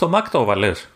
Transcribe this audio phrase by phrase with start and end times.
[0.00, 0.88] Στο Mac το 'βαλες;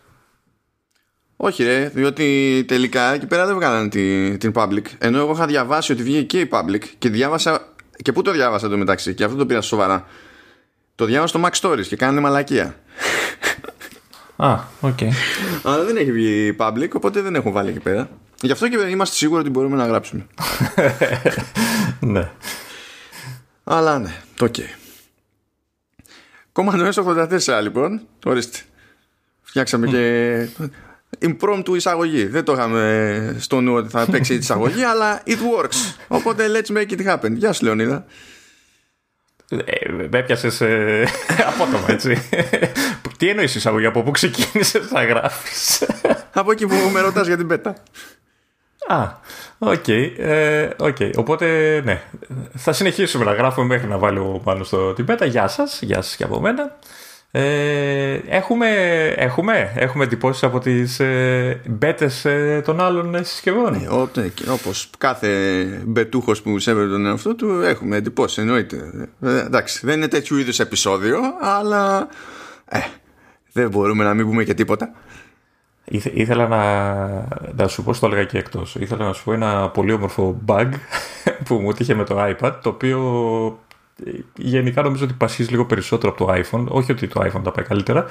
[1.36, 4.82] Όχι ρε, διότι τελικά εκεί πέρα δεν βγάλανε την, την public.
[4.98, 7.74] Ενώ εγώ είχα διαβάσει ότι βγήκε και η public και διάβασα.
[8.02, 10.06] Και πού το διάβασα το μεταξύ, και αυτό το πήρα σοβαρά.
[10.94, 12.76] Το διάβασα στο MacStories και κάνανε μαλακία.
[14.36, 14.96] Α, OK.
[15.00, 15.10] Okay.
[15.62, 18.10] Αλλά δεν έχει βγει public, οπότε δεν έχουν βάλει εκεί πέρα.
[18.40, 20.26] Γι' αυτό και είμαστε σίγουροι ότι μπορούμε να γράψουμε.
[22.00, 22.30] ναι.
[23.64, 24.54] Αλλά ναι, το οκ.
[26.52, 28.58] Command OS 84 λοιπόν, ορίστε.
[29.54, 30.48] Φτιάξαμε και
[31.18, 32.26] impromptu εισαγωγή.
[32.26, 35.94] Δεν το είχαμε στο νου ότι θα παίξει η εισαγωγή, αλλά it works.
[36.08, 37.32] Οπότε let's make it happen.
[37.32, 38.04] Γεια σου Λεωνίδα.
[39.48, 41.04] Ε, με έπιασες ε,
[41.52, 42.30] απότομα, έτσι.
[43.18, 45.82] Τι εννοείς εισαγωγή, από πού ξεκίνησες να γράφεις;
[46.40, 47.74] από εκεί που με ρωτάς για την beta.
[48.86, 49.08] Α,
[49.58, 49.84] OK.
[49.86, 51.10] Okay, ε, okay.
[51.16, 52.02] Οπότε, ναι.
[52.54, 55.24] Θα συνεχίσουμε να γράφουμε μέχρι να βάλω πάνω στο την πέτα.
[55.24, 56.78] Γεια σας, γεια σας και από μένα.
[57.36, 58.68] Ε, έχουμε,
[59.16, 63.72] έχουμε, έχουμε εντυπώσεις από τις ε, μπέτες ε, των άλλων συσκευών.
[63.72, 65.28] Ναι, ναι όπως κάθε
[65.86, 69.08] μπετούχος που σέβεται τον εαυτό του έχουμε εντυπώσεις, εννοείται.
[69.20, 72.08] Ε, εντάξει, δεν είναι τέτοιου είδους επεισόδιο, αλλά
[72.68, 72.78] ε,
[73.52, 74.92] δεν μπορούμε να μην πούμε και τίποτα.
[76.14, 76.62] ήθελα να,
[77.56, 80.68] να σου πω, στο έλεγα και εκτός, ήθελα να σου πω ένα πολύ όμορφο bug
[81.44, 82.98] που μου τύχε με το iPad, το οποίο
[84.36, 86.64] γενικά νομίζω ότι πασχίζει λίγο περισσότερο από το iPhone.
[86.68, 88.06] Όχι ότι το iPhone τα πάει καλύτερα.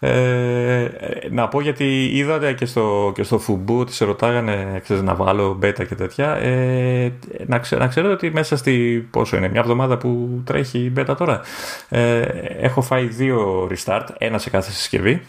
[0.00, 0.88] Ε,
[1.30, 5.58] να πω γιατί είδατε και στο, και στο Fubu ότι σε ρωτάγανε ξέρεις, να βάλω
[5.62, 7.12] beta και τέτοια ε,
[7.46, 11.14] να, ξε, να ξέρετε ότι μέσα στη πόσο είναι μια εβδομάδα που τρέχει η beta
[11.18, 11.40] τώρα
[11.88, 12.20] ε,
[12.60, 15.22] έχω φάει δύο restart ένα σε κάθε συσκευή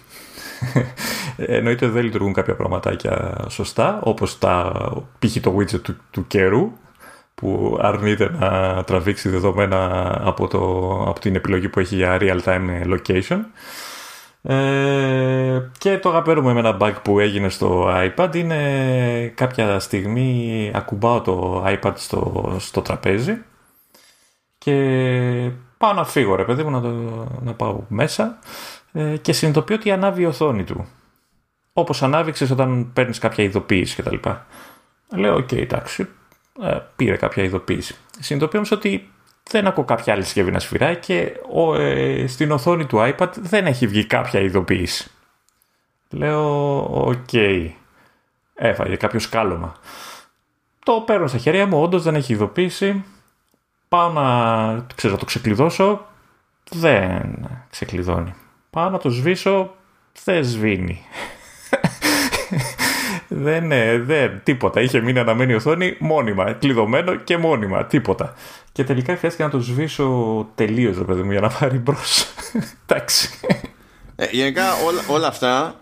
[1.38, 4.72] εννοείται ότι δεν λειτουργούν κάποια πραγματάκια σωστά όπως τα
[5.20, 5.40] π.χ.
[5.42, 6.72] το widget του, του καιρού
[7.40, 10.60] που αρνείται να τραβήξει δεδομένα από, το,
[11.08, 13.40] από την επιλογή που έχει για real-time location.
[14.42, 21.22] Ε, και το αγαπέρουμε με ένα bug που έγινε στο iPad είναι κάποια στιγμή ακουμπάω
[21.22, 23.38] το iPad στο, στο τραπέζι
[24.58, 26.90] και πάω να φύγω ρε παιδί μου να, το,
[27.42, 28.40] να πάω μέσα
[28.92, 30.88] ε, και συνειδητοποιώ ότι ανάβει η οθόνη του
[31.74, 34.16] όπως ανάβει ξες όταν παίρνεις κάποια ειδοποίηση κτλ.
[35.16, 36.08] Λέω OK okay, εντάξει ε,
[36.96, 37.96] πήρε κάποια ειδοποίηση.
[38.20, 39.10] Συνειδητοποιώ όμως ότι
[39.50, 43.66] δεν ακούω κάποια άλλη συσκευή να σφυράει και ο, ε, στην οθόνη του iPad δεν
[43.66, 45.12] έχει βγει κάποια ειδοποίηση.
[46.10, 47.70] Λέω, OK, okay.
[48.56, 49.76] έφαγε κάποιο σκάλωμα.
[50.86, 53.04] Το παίρνω στα χέρια μου, όντως δεν έχει ειδοποίηση.
[53.88, 56.06] Πάω να, ξέρω, το ξεκλειδώσω,
[56.70, 58.34] δεν ξεκλειδώνει.
[58.70, 59.76] Πάω να το σβήσω,
[60.24, 61.06] δεν σβήνει.
[63.42, 63.70] Δεν,
[64.06, 64.82] δεν, τίποτα.
[64.82, 68.34] Είχε μείνει αναμένη οθόνη μόνιμα, κλειδωμένο και μόνιμα, τίποτα.
[68.72, 72.26] Και τελικά χρειάστηκε να το σβήσω τελείως, ρε παιδί μου, για να πάρει μπρος.
[72.86, 73.30] Εντάξει.
[74.16, 75.76] Ε, γενικά όλα, όλα αυτά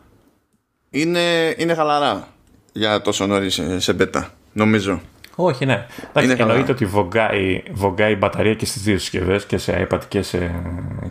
[0.90, 2.28] είναι, είναι χαλαρά
[2.74, 5.02] για τόσο νωρίς σε μπέτα, νομίζω.
[5.36, 5.86] Όχι, ναι.
[6.14, 10.22] Εντάξει, εννοείται ότι βογκάει, βογκάει η μπαταρία και στις δύο συσκευές και σε iPad και
[10.22, 10.52] σε,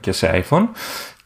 [0.00, 0.68] και σε iPhone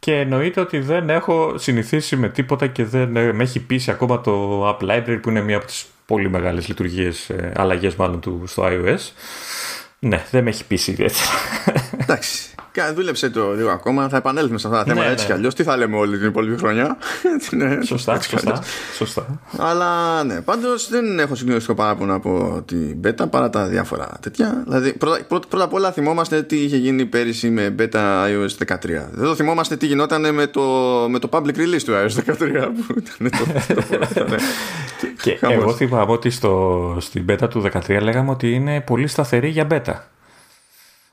[0.01, 4.69] και εννοείται ότι δεν έχω συνηθίσει με τίποτα και δεν με έχει πείσει ακόμα το
[4.69, 8.63] App Library που είναι μία από τις πολύ μεγάλες λειτουργίες, ε, αλλαγές μάλλον του στο
[8.67, 8.99] iOS.
[10.03, 11.31] Ναι, δεν με έχει πείσει ιδιαίτερα.
[11.97, 12.51] Εντάξει.
[12.95, 14.09] Δούλεψε το λίγο ακόμα.
[14.09, 15.31] Θα επανέλθουμε σε αυτά τα θέματα ναι, έτσι ναι.
[15.31, 15.55] κι αλλιώς.
[15.55, 16.97] Τι θα λέμε όλη την υπόλοιπη χρονιά.
[17.51, 18.63] ναι, σωστά, σωστά,
[18.97, 19.41] σωστά.
[19.59, 24.63] Αλλά ναι, πάντως δεν έχω συγκλονιστικό παράπονο από την beta παρά τα διάφορα τέτοια.
[24.67, 28.77] Δηλαδή, πρώτα, πρώτα, πρώτα απ' όλα θυμόμαστε τι είχε γίνει πέρυσι με beta iOS 13.
[29.11, 30.63] Δεν το θυμόμαστε τι γινόταν με το,
[31.09, 32.35] με το public release του iOS 13.
[32.87, 33.75] Που ήταν το,
[34.15, 34.37] το, ναι.
[35.23, 39.49] και, και εγώ θυμάμαι ότι στο, στην beta του 13 λέγαμε ότι είναι πολύ σταθερή
[39.49, 39.90] για beta.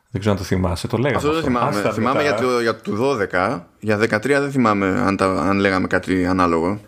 [0.10, 1.16] Δεν ξέρω αν το θυμάσαι, το λέγαμε.
[1.16, 1.92] Αυτό δεν θυμάμαι.
[1.92, 3.60] θυμάμαι για το, για το 12.
[3.80, 6.80] Για 13 δεν θυμάμαι αν, τα, αν λέγαμε κάτι ανάλογο.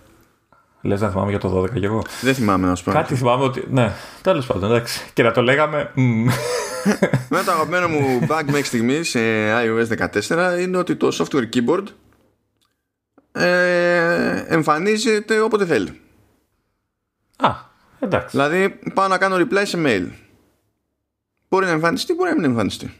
[0.81, 2.91] Λες να θυμάμαι για το 12 κι εγώ; Δεν θυμάμαι, να σου πω.
[2.91, 3.63] Κάτι θυμάμαι ότι.
[3.69, 5.09] Ναι, τέλος πάντων, εντάξει.
[5.13, 5.91] Και να το λέγαμε.
[7.29, 9.19] Με το αγαπημένο μου bug μέχρι στιγμής σε
[9.51, 11.83] iOS 14 είναι ότι το software keyboard
[13.31, 15.99] ε, εμφανίζεται όποτε θέλει.
[17.37, 17.51] Α,
[17.99, 18.27] εντάξει.
[18.29, 20.07] Δηλαδή πάω να κάνω reply σε mail.
[21.49, 22.93] Μπορεί να εμφανιστεί, μπορεί να μην εμφανιστεί.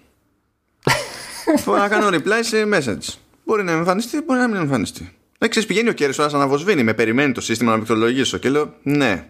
[1.65, 3.15] Μπορώ να κάνω reply σε message.
[3.45, 5.13] Μπορεί να εμφανιστεί, μπορεί να μην εμφανιστεί.
[5.37, 6.83] Δεν ξέρεις, πηγαίνει ο Κέρι να αναβοσβήνει.
[6.83, 9.29] Με περιμένει το σύστημα να πληκτρολογήσω και λέω ναι.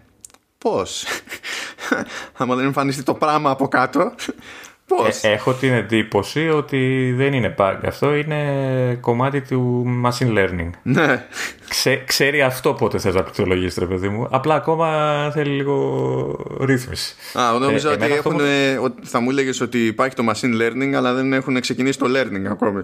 [0.58, 1.04] Πώς;
[2.38, 4.14] Άμα δεν εμφανιστεί το πράγμα από κάτω.
[4.96, 7.76] Πώς; Ε, έχω την εντύπωση ότι δεν είναι bug.
[7.84, 10.70] Αυτό είναι κομμάτι του machine learning.
[10.82, 11.24] Ναι.
[11.68, 14.26] Ξέ, ξέρει αυτό πότε θες να πληκτρολογήσεις, ρε παιδί μου.
[14.30, 17.14] Απλά ακόμα θέλει λίγο ρύθμιση.
[17.38, 18.82] Α, νομίζω ε, ότι, έχουν, μου...
[18.82, 22.46] ότι θα μου έλεγες ότι υπάρχει το machine learning, αλλά δεν έχουν ξεκινήσει το learning
[22.50, 22.82] ακόμη.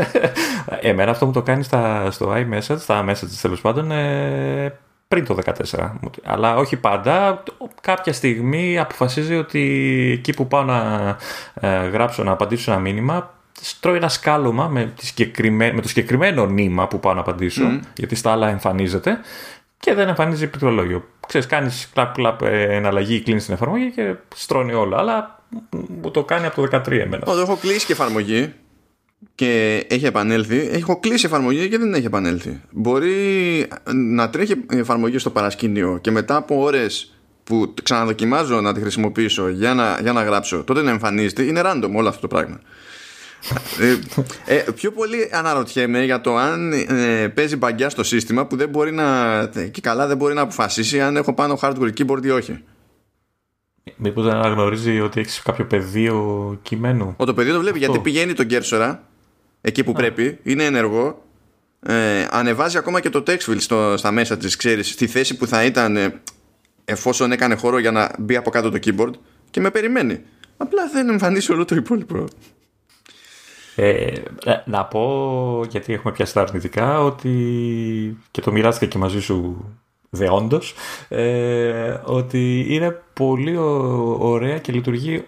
[0.80, 4.78] Εμένα αυτό μου το κάνει στα, στο iMessage, στα messages τέλος πάντων, ε,
[5.08, 5.38] πριν το
[5.70, 5.90] 14.
[6.24, 7.42] Αλλά όχι πάντα.
[7.80, 9.60] Κάποια στιγμή αποφασίζει ότι
[10.18, 11.08] εκεί που πάω να
[11.54, 14.92] ε, γράψω, να απαντήσω ένα μήνυμα, στρώει ένα σκάλωμα με,
[15.48, 19.18] με το συγκεκριμένο νήμα που πάω να απαντήσω, γιατί στα άλλα εμφανίζεται,
[19.78, 21.08] και δεν εμφανίζει πληκτρολόγιο.
[21.26, 24.96] Ξέρεις, κάνεις κλαπ κλαπ ε, εναλλαγή, κλείνεις την εφαρμογή και στρώνει όλο.
[24.96, 25.42] Αλλά
[26.02, 27.22] μου το κάνει από το 13 εμένα.
[27.26, 28.54] Όταν έχω κλείσει και εφαρμογή
[29.34, 32.60] και έχει επανέλθει, έχω κλείσει εφαρμογή και δεν έχει επανέλθει.
[32.70, 38.80] Μπορεί να τρέχει η εφαρμογή στο παρασκήνιο και μετά από ώρες που ξαναδοκιμάζω να τη
[38.80, 41.42] χρησιμοποιήσω για να, για να γράψω, τότε να εμφανίζεται.
[41.42, 42.60] Είναι random όλο αυτό το πράγμα
[43.78, 43.98] ε,
[44.56, 48.92] ε, πιο πολύ αναρωτιέμαι για το αν ε, παίζει μπαγκιά στο σύστημα που δεν μπορεί
[48.92, 52.62] να και καλά δεν μπορεί να αποφασίσει αν έχω πάνω hardware keyboard ή όχι.
[53.96, 58.32] Μήπως δεν αναγνωρίζει ότι έχεις κάποιο πεδίο κειμένου; Ο το πεδίο το βλέπει γιατί πηγαίνει
[58.32, 59.02] τον κέρσορα
[59.66, 61.22] εκεί που πρέπει, είναι ενεργό.
[61.86, 65.64] Ε, ανεβάζει ακόμα και το text στο, στα μέσα της, ξέρεις, στη θέση που θα
[65.64, 66.20] ήταν ε,
[66.84, 69.12] εφόσον έκανε χώρο για να μπει από κάτω το keyboard
[69.50, 70.20] και με περιμένει.
[70.56, 72.24] Απλά δεν εμφανίσει όλο το υπόλοιπο.
[73.76, 74.12] Ε,
[74.64, 79.64] να πω, γιατί έχουμε πιάσει τα αρνητικά, ότι και το μοιράστηκα και μαζί σου
[80.10, 80.74] δεόντως,
[81.08, 83.56] ε, ότι είναι πολύ
[84.18, 85.24] ωραία και λειτουργεί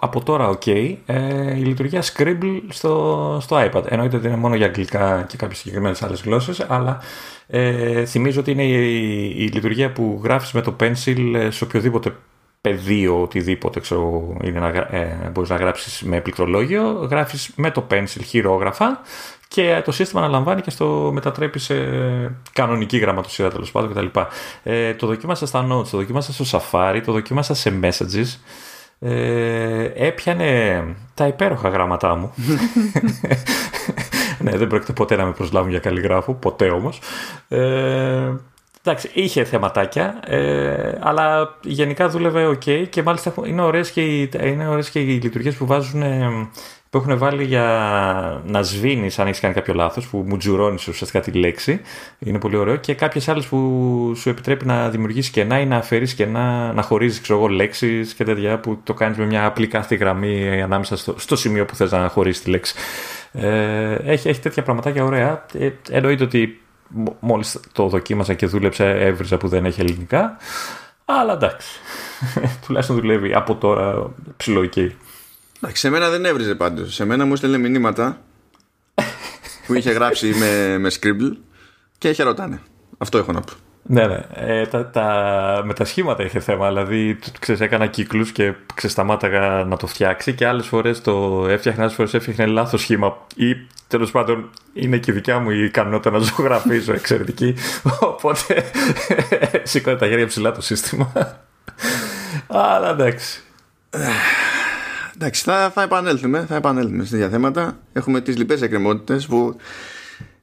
[0.00, 3.84] από τώρα ok ε, η λειτουργία Scribble στο, στο iPad.
[3.88, 7.00] Εννοείται ότι είναι μόνο για αγγλικά και κάποιες συγκεκριμένες άλλες γλώσσες, αλλά
[7.46, 12.16] ε, θυμίζω ότι είναι η, η, λειτουργία που γράφεις με το Pencil σε οποιοδήποτε
[12.60, 18.20] πεδίο, οτιδήποτε ξέρω, είναι να, ε, μπορείς να γράψεις με πληκτρολόγιο, γράφεις με το pencil
[18.24, 19.00] χειρόγραφα
[19.48, 21.74] και το σύστημα αναλαμβάνει και στο μετατρέπει σε
[22.52, 24.20] κανονική γραμματοσύρα τέλος πάντων κτλ.
[24.62, 28.38] Ε, το δοκίμασα στα notes, το δοκίμασα στο Safari, το δοκίμασα σε messages.
[29.04, 30.84] Ε, έπιανε
[31.14, 32.34] τα υπέροχα γράμματά μου.
[34.42, 37.00] ναι, δεν πρόκειται ποτέ να με προσλάβουν για καλλιγράφο, ποτέ όμως.
[37.48, 38.32] Ε,
[38.84, 44.68] Εντάξει, είχε θεματάκια, ε, αλλά γενικά δούλευε ok και μάλιστα είναι ωραίες και οι, είναι
[44.68, 46.02] ωραίες και οι λειτουργίες που βάζουν
[46.92, 47.62] που έχουν βάλει για
[48.46, 51.80] να σβήνει αν έχεις κάνει κάποιο λάθος, που μου τζουρώνεις ουσιαστικά τη λέξη.
[52.18, 52.76] Είναι πολύ ωραίο.
[52.76, 57.28] Και κάποιες άλλες που σου επιτρέπει να δημιουργήσει κενά ή να αφαιρείς κενά, να χωρίζεις
[57.48, 61.64] λέξεις και τέτοια που το κάνεις με μια απλή κάθετη γραμμή ανάμεσα στο, στο σημείο
[61.64, 62.74] που θες να χωρίσει τη λέξη.
[63.32, 65.44] Ε, έχει, έχει τέτοια πραγματάκια ωραία.
[65.58, 66.60] Ε, εννοείται ότι
[67.20, 70.36] μόλις το δοκίμασα και δούλεψε έβριζα που δεν έχει ελληνικά
[71.04, 71.80] αλλά εντάξει
[72.66, 74.96] τουλάχιστον δουλεύει από τώρα ψηλοϊκή
[75.64, 78.20] Εντάξει, σε μένα δεν έβριζε πάντως σε μένα μου έστελνε μηνύματα
[79.66, 81.36] που είχε γράψει με, με Scribble
[81.98, 82.60] και ρωτάνε
[82.98, 84.20] αυτό έχω να πω ναι, ναι.
[84.34, 86.68] Ε, τα, τα, με τα σχήματα είχε θέμα.
[86.68, 91.94] Δηλαδή, ξέρεις, έκανα κύκλους και ξεσταμάταγα να το φτιάξει και άλλες φορές το έφτιαχνα, άλλες
[91.94, 93.16] φορές έφτιαχνε λάθος σχήμα.
[93.36, 93.56] Ή
[93.88, 97.54] τέλος πάντων είναι και η δικιά μου η ικανότητα να ζωγραφίζω εξαιρετική.
[98.00, 98.64] Οπότε
[99.62, 101.12] σηκώνει τα χέρια ψηλά το σύστημα.
[102.46, 103.42] Αλλά εντάξει.
[105.22, 107.78] Εντάξει, θα, θα επανέλθουμε, θα επανέλθουμε σε θέματα.
[107.92, 109.56] Έχουμε τις λοιπές εκκρεμότητες που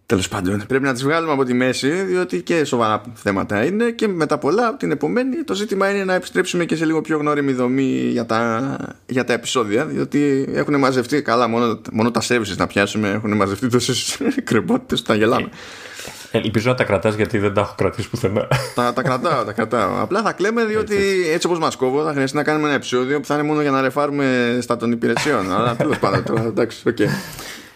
[0.05, 4.07] Τέλος πάντων, πρέπει να τις βγάλουμε από τη μέση, διότι και σοβαρά θέματα είναι και
[4.07, 8.09] μετά πολλά την επομένη το ζήτημα είναι να επιστρέψουμε και σε λίγο πιο γνώριμη δομή
[8.11, 8.77] για τα,
[9.07, 13.67] για τα επεισόδια, διότι έχουν μαζευτεί καλά, μόνο, μόνο τα services να πιάσουμε έχουν μαζευτεί
[13.67, 15.49] τόσες κρεμπότητε που τα γελάμε.
[15.51, 15.88] Ε,
[16.31, 18.47] ελπίζω να τα κρατάς γιατί δεν τα έχω κρατήσει πουθενά.
[18.75, 20.01] τα, τα κρατάω, τα κρατάω.
[20.01, 20.95] Απλά θα κλαίμε διότι
[21.33, 23.71] έτσι όπως μας κόβω θα χρειαστεί να κάνουμε ένα επεισόδιο που θα είναι μόνο για
[23.71, 25.51] να ρεφάρουμε στα των υπηρεσιών.
[25.55, 26.97] Αλλά τέλος πάντων τώρα, εντάξει, OK.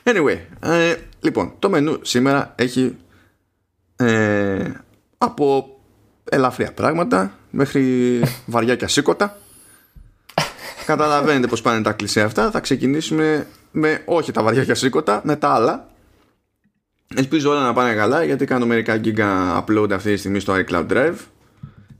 [0.03, 2.96] Anyway, ε, λοιπόν, το μενού σήμερα έχει
[3.96, 4.72] ε,
[5.17, 5.77] από
[6.29, 9.38] ελαφριά πράγματα μέχρι βαριά και ασήκωτα.
[10.86, 12.51] Καταλαβαίνετε πως πάνε τα κλισέ αυτά.
[12.51, 15.88] Θα ξεκινήσουμε με όχι τα βαριά και ασήκωτα, με τα άλλα.
[17.15, 20.88] Ελπίζω όλα να πάνε καλά γιατί κάνω μερικά giga upload αυτή τη στιγμή στο iCloud
[20.88, 21.15] Drive.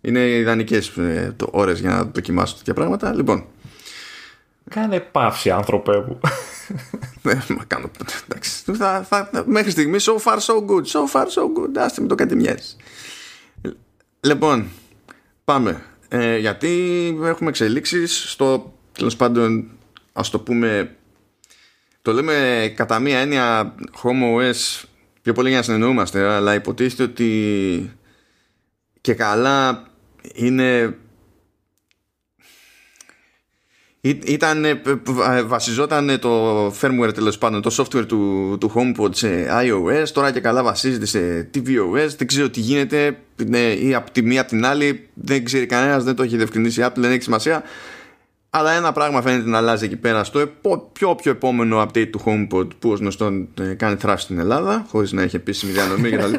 [0.02, 3.14] Είναι ιδανικές ε, ώρες για να δοκιμάσω τέτοια πράγματα.
[3.14, 3.46] Λοιπόν.
[4.70, 6.20] Κάνε παύση άνθρωπε μου.
[7.22, 7.92] Ναι, μα κάνω.
[8.24, 8.74] Εντάξει.
[8.74, 10.86] Θα, θα, μέχρι στιγμή so far so good.
[10.86, 11.78] So far so good.
[11.78, 12.76] Άστε με το κάτι μοιάζει.
[14.20, 14.68] Λοιπόν,
[15.44, 15.82] πάμε.
[16.08, 16.70] Ε, γιατί
[17.24, 19.70] έχουμε εξελίξεις στο τέλος πάντων,
[20.14, 20.96] ας το πούμε.
[22.02, 24.84] Το λέμε κατά μία έννοια Home OS
[25.24, 27.98] πιο πολύ για να συνεννοούμαστε, αλλά υποτίθεται ότι
[29.02, 29.88] και καλά
[30.34, 30.98] είναι
[34.06, 34.82] ήταν, ε,
[35.46, 40.64] βασιζόταν το firmware τέλος πάντων, το software του, του HomePod σε iOS, τώρα και καλά
[40.64, 43.18] βασίζεται σε tvOS, δεν ξέρω τι γίνεται.
[43.46, 46.82] Ναι, ή από τη μία από την άλλη, δεν ξέρει κανένας, δεν το έχει διευκρινίσει
[46.82, 47.64] η Apple, δεν έχει σημασία.
[48.56, 50.50] Αλλά ένα πράγμα φαίνεται να αλλάζει εκεί πέρα στο
[50.92, 55.12] πιο πιο επόμενο update του HomePod που ως γνωστόν ε, κάνει θράψη στην Ελλάδα χωρίς
[55.12, 56.34] να έχει επίσημη διανομή κτλ.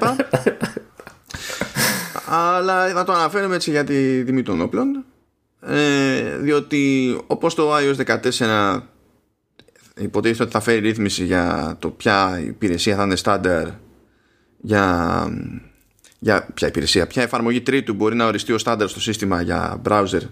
[2.26, 5.04] Αλλά θα το αναφέρουμε έτσι για τη τιμή των όπλων
[5.60, 8.80] ε, διότι όπως το iOS 14
[9.96, 13.68] υποτίθεται ότι θα φέρει ρύθμιση για το ποια υπηρεσία θα είναι στάνταρ
[14.60, 15.26] για,
[16.18, 20.22] για ποια υπηρεσία, ποια εφαρμογή τρίτου μπορεί να οριστεί ο στάνταρ στο σύστημα για browser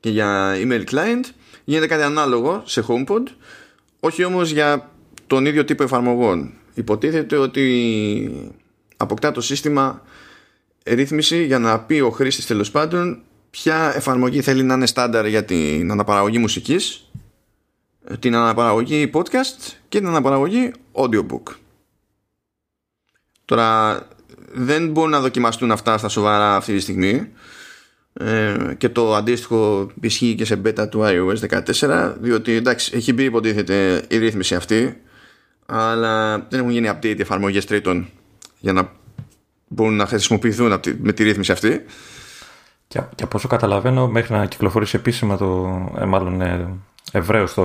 [0.00, 1.24] και για email client
[1.64, 3.22] γίνεται κάτι ανάλογο σε HomePod
[4.00, 4.90] όχι όμως για
[5.26, 6.52] τον ίδιο τύπο εφαρμογών.
[6.74, 8.50] Υποτίθεται ότι
[8.96, 10.02] αποκτά το σύστημα
[10.84, 15.44] ρύθμιση για να πει ο χρήστης τέλος πάντων ποια εφαρμογή θέλει να είναι στάνταρ για
[15.44, 17.10] την αναπαραγωγή μουσικής
[18.18, 21.42] την αναπαραγωγή podcast και την αναπαραγωγή audiobook.
[23.44, 24.02] Τώρα
[24.52, 27.28] δεν μπορούν να δοκιμαστούν αυτά στα σοβαρά αυτή τη στιγμή
[28.18, 33.24] ε, και το αντίστοιχο ισχύει και σε beta του iOS 14 διότι εντάξει έχει μπει
[33.24, 35.00] υποτίθεται η ρύθμιση αυτή
[35.66, 38.08] αλλά δεν έχουν γίνει update εφαρμογές τρίτων
[38.58, 38.90] για να
[39.68, 41.84] μπορούν να χρησιμοποιηθούν με τη ρύθμιση αυτή.
[42.88, 46.74] Και, και από όσο καταλαβαίνω μέχρι να κυκλοφορήσει επίσημα το ε, μάλλον ε,
[47.12, 47.64] ευρέως το,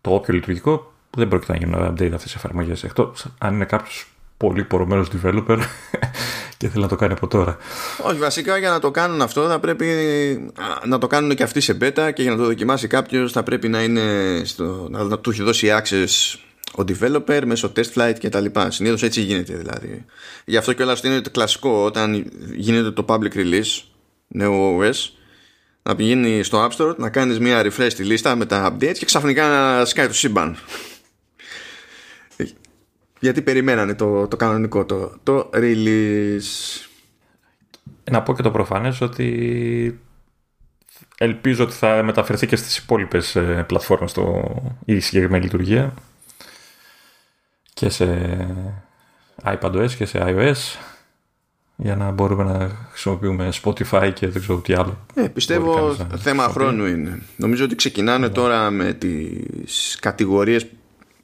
[0.00, 2.84] το όποιο λειτουργικό δεν πρόκειται να γίνουν update αυτές τις εφαρμογές.
[2.84, 5.58] Εκτός αν είναι κάποιος πολύ πορωμένος developer
[6.60, 7.56] και θέλει να το κάνει από τώρα.
[8.02, 9.86] Όχι, βασικά για να το κάνουν αυτό θα πρέπει
[10.84, 13.68] να το κάνουν και αυτοί σε beta και για να το δοκιμάσει κάποιος θα πρέπει
[13.68, 14.02] να είναι
[14.44, 16.38] στο, να του έχει δώσει access
[16.76, 18.70] ο developer μέσω test flight και τα λοιπά.
[18.70, 20.04] Συνήθως έτσι γίνεται δηλαδή.
[20.44, 23.82] Γι' αυτό και όλα αυτό είναι το κλασικό όταν γίνεται το public release
[24.28, 25.10] νέο OS
[25.82, 29.04] να πηγαίνει στο App Store να κάνεις μια refresh στη λίστα με τα updates και
[29.04, 30.56] ξαφνικά να σκάει το σύμπαν
[33.20, 36.88] γιατί περιμένανε το, το κανονικό το, το release
[38.10, 40.00] να πω και το προφανές ότι
[41.18, 45.94] ελπίζω ότι θα μεταφερθεί και στις υπόλοιπες ε, πλατφόρμες το, η συγκεκριμένη λειτουργία
[47.72, 48.36] και σε
[49.44, 50.78] iPadOS και σε iOS
[51.76, 55.06] για να μπορούμε να χρησιμοποιούμε Spotify και δεν ξέρω τι άλλο.
[55.14, 57.22] Ε, πιστεύω θέμα χρόνου είναι.
[57.36, 58.32] Νομίζω ότι ξεκινάνε ναι.
[58.32, 60.66] τώρα με τις κατηγορίες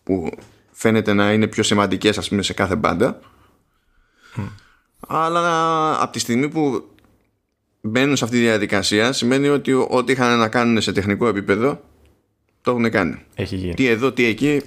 [0.03, 0.31] που
[0.79, 3.21] φαίνεται να είναι πιο σημαντικές ας πούμε σε κάθε μπάντα.
[5.07, 6.91] Αλλά από τη στιγμή που
[7.81, 11.81] μπαίνουν σε αυτή τη διαδικασία σημαίνει ότι ό,τι είχαν να κάνουν σε τεχνικό επίπεδο
[12.63, 13.25] το έχουν κάνει.
[13.35, 13.75] Έχει γίνει.
[13.75, 14.63] Τι εδώ, τι εκεί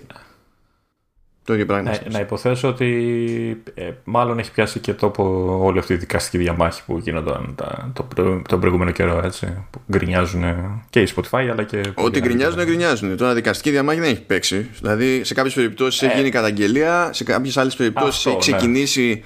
[1.50, 1.90] το ίδιο πράγμα.
[1.90, 6.82] Να, να υποθέσω ότι ε, μάλλον έχει πιάσει και τόπο όλη αυτή η δικαστική διαμάχη
[6.86, 9.22] που γίνονταν τα, το, τον προηγούμενο καιρό.
[9.24, 10.44] Έτσι, που γκρινιάζουν
[10.90, 11.82] και οι Spotify αλλά και.
[11.94, 13.18] Ό,τι γκρινιάζουν, γκρινιάζουν.
[13.18, 14.70] Τώρα δικαστική διαμάχη δεν έχει παίξει.
[14.80, 18.40] Δηλαδή σε κάποιες περιπτώσεις ε, έχει γίνει καταγγελία, σε κάποιες άλλες περιπτώσεις έχει ναι.
[18.42, 19.24] ξεκινήσει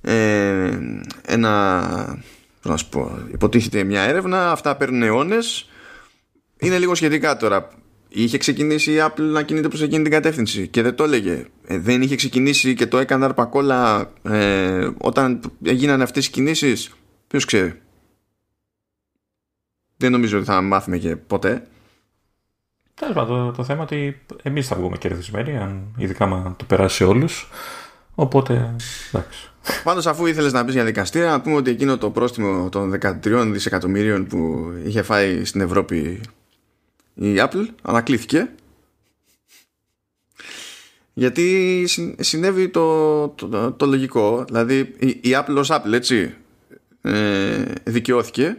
[0.00, 0.78] ε,
[1.26, 2.22] ένα.
[2.62, 5.68] να σου πω, υποτίθεται μια έρευνα, αυτά παίρνουν αιώνες.
[6.58, 7.68] Είναι λίγο σχετικά τώρα
[8.14, 11.46] είχε ξεκινήσει η Apple να κινείται προς εκείνη την κατεύθυνση και δεν το έλεγε.
[11.66, 16.94] Ε, δεν είχε ξεκινήσει και το έκανε αρπακόλα ε, όταν έγιναν αυτές οι κινήσεις.
[17.26, 17.80] Ποιος ξέρει.
[19.96, 21.66] Δεν νομίζω ότι θα μάθουμε και ποτέ.
[22.94, 26.96] Τέλος πάντων, το, το θέμα ότι εμείς θα βγούμε κερδισμένοι, αν ειδικά μα το περάσει
[26.96, 27.48] σε όλους.
[28.14, 28.74] Οπότε,
[29.12, 29.50] εντάξει.
[29.84, 33.48] Πάντως, αφού ήθελες να πεις για δικαστήρια, να πούμε ότι εκείνο το πρόστιμο των 13
[33.52, 36.20] δισεκατομμύριων που είχε φάει στην Ευρώπη
[37.14, 38.48] η Apple ανακλήθηκε.
[41.12, 41.86] Γιατί
[42.18, 44.44] συνέβη το, το, το, λογικό.
[44.44, 46.34] Δηλαδή η, η, Apple ως Apple έτσι
[47.02, 48.56] ε, δικαιώθηκε.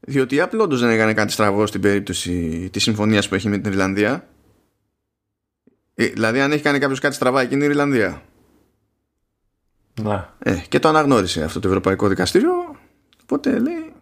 [0.00, 3.58] Διότι η Apple όντως δεν έκανε κάτι στραβό στην περίπτωση της συμφωνίας που έχει με
[3.58, 4.28] την Ιρλανδία.
[5.94, 8.22] Ε, δηλαδή αν έχει κάνει κάποιος κάτι στραβά εκείνη η Ιρλανδία.
[10.02, 10.28] Ναι.
[10.38, 12.76] ε, και το αναγνώρισε αυτό το Ευρωπαϊκό Δικαστήριο.
[13.22, 13.92] Οπότε λέει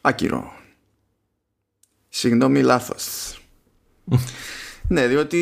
[0.00, 0.59] άκυρο
[2.12, 3.34] Συγγνώμη, λάθος.
[4.88, 5.40] ναι, διότι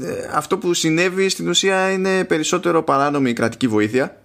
[0.00, 4.22] ε, αυτό που συνέβη στην ουσία είναι περισσότερο παράνομη κρατική βοήθεια.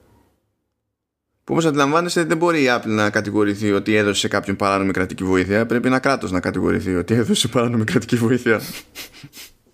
[1.43, 5.23] Που όπως αντιλαμβάνεστε δεν μπορεί η Apple να κατηγορηθεί ότι έδωσε σε κάποιον παράνομη κρατική
[5.23, 5.65] βοήθεια.
[5.65, 8.61] Πρέπει ένα κράτος να κατηγορηθεί ότι έδωσε παράνομη κρατική βοήθεια.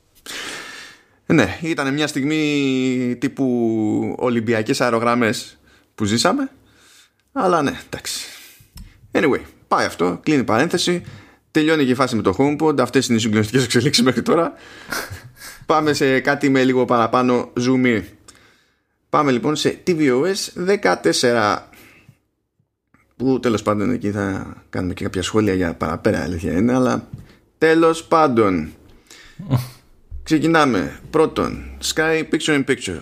[1.26, 5.60] ναι, ήταν μια στιγμή τύπου Ολυμπιακές αερογραμμές
[5.96, 6.50] που ζήσαμε.
[7.32, 8.26] Αλλά ναι, εντάξει.
[9.12, 11.04] Anyway, πάει αυτό, κλείνει παρένθεση.
[11.52, 12.80] Τελειώνει και η φάση με το HomePod.
[12.80, 14.54] Αυτές είναι οι συγκλονιστικές εξελίξεις μέχρι τώρα.
[15.66, 17.54] Πάμε σε κάτι με λίγο παραπάνω.
[17.60, 18.04] Zoom
[19.10, 20.68] Πάμε λοιπόν σε tvOS
[21.22, 21.58] 14
[23.16, 27.08] που τέλος πάντων εκεί θα κάνουμε και κάποια σχόλια για παραπέρα αλήθεια είναι αλλά
[27.58, 28.72] τέλος πάντων.
[30.24, 31.00] Ξεκινάμε.
[31.10, 33.02] Πρώτον Sky Picture in Picture.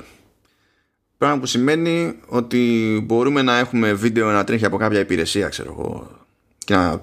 [1.17, 6.11] Πράγμα που σημαίνει ότι μπορούμε να έχουμε βίντεο να τρέχει από κάποια υπηρεσία ξέρω εγώ
[6.57, 7.01] και να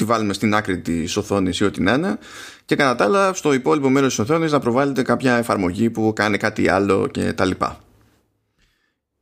[0.00, 2.18] τη βάλουμε στην άκρη της οθόνης ή ό,τι να είναι
[2.64, 6.36] και κατά τα άλλα στο υπόλοιπο μέρος της οθόνης να προβάλλεται κάποια εφαρμογή που κάνει
[6.36, 7.78] κάτι άλλο και τα λοιπά.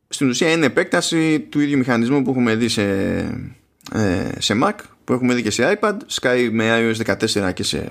[0.08, 2.82] Στην ουσία είναι επέκταση του ίδιου μηχανισμού που έχουμε δει σε,
[3.92, 7.90] ε, σε Mac, που έχουμε δει και σε iPad, Sky με iOS 14 και σε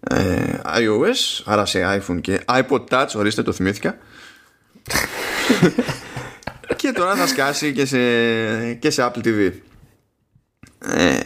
[0.00, 3.98] ε, iOS, άρα σε iPhone και iPod Touch, ορίστε το θυμήθηκα.
[6.76, 7.98] και τώρα θα σκάσει και σε,
[8.74, 9.52] και σε Apple TV.
[10.78, 11.18] Ε,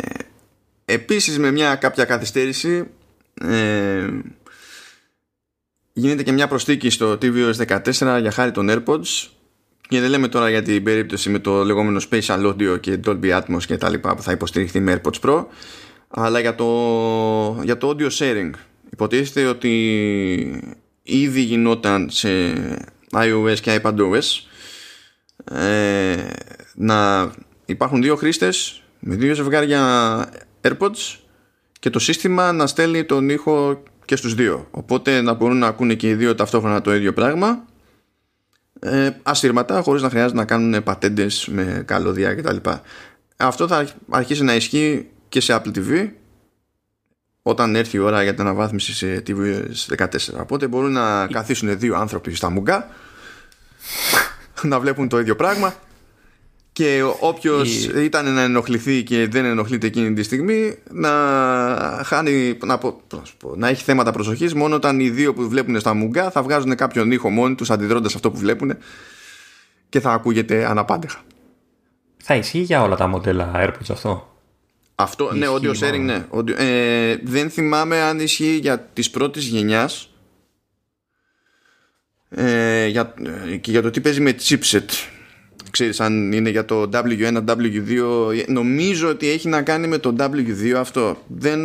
[0.93, 2.87] επίσης με μια κάποια καθυστέρηση
[3.41, 4.09] ε,
[5.93, 9.29] γίνεται και μια προστίκη στο tvOS 14 για χάρη των AirPods.
[9.89, 13.63] Και δεν λέμε τώρα για την περίπτωση με το λεγόμενο Spatial Audio και Dolby Atmos
[13.67, 15.45] και τα λοιπά που θα υποστηριχθεί με AirPods Pro
[16.09, 18.51] αλλά για το, για το audio sharing.
[18.93, 22.29] Υποτίθεται ότι ήδη γινόταν σε
[23.13, 24.45] iOS και iPadOS
[25.57, 26.17] ε,
[26.75, 27.31] να
[27.65, 29.81] υπάρχουν δύο χρήστες με δύο ζευγάρια
[30.63, 31.19] AirPods
[31.79, 35.95] και το σύστημα να στέλνει τον ήχο και στους δύο οπότε να μπορούν να ακούνε
[35.95, 37.65] και οι δύο ταυτόχρονα το ίδιο πράγμα
[38.81, 42.57] ε, ασύρματα χωρίς να χρειάζεται να κάνουν πατέντες με καλώδια κτλ.
[43.37, 46.11] Αυτό θα αρχίσει να ισχύει και σε Apple TV
[47.43, 49.65] όταν έρθει η ώρα για την αναβάθμιση σε TV
[49.97, 50.07] 14.
[50.41, 52.89] Οπότε μπορούν να καθίσουν δύο άνθρωποι στα μουγκά
[54.63, 55.75] να βλέπουν το ίδιο πράγμα
[56.81, 58.05] και όποιος η...
[58.05, 61.11] ήταν να ενοχληθεί και δεν ενοχλείται εκείνη τη στιγμή να
[62.05, 63.01] χάνει να, πω,
[63.57, 67.11] να έχει θέματα προσοχής μόνο όταν οι δύο που βλέπουν στα μουγκά θα βγάζουν κάποιον
[67.11, 68.77] ήχο μόνοι τους αντιδρώντας αυτό που βλέπουν
[69.89, 71.21] και θα ακούγεται αναπάντεχα.
[72.23, 74.37] Θα ισχύει για όλα τα μοντέλα AirPods αυτό;
[74.95, 76.27] Αυτό, ναι, audio sharing, ναι.
[76.57, 80.11] ε, δεν θυμάμαι αν ισχύει για τις πρώτες γενιάς
[82.31, 83.15] ε, για,
[83.51, 85.20] ε, και για το τι παίζει με chipset
[85.71, 90.73] ξέρεις αν είναι για το W1, W2 νομίζω ότι έχει να κάνει με το W2
[90.77, 91.17] αυτό.
[91.27, 91.61] Δεν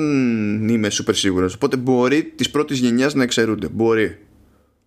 [0.69, 1.53] είμαι super σίγουρος.
[1.53, 3.67] Οπότε μπορεί τις πρώτες γενιάς να εξαιρούνται.
[3.67, 4.17] Μπορεί.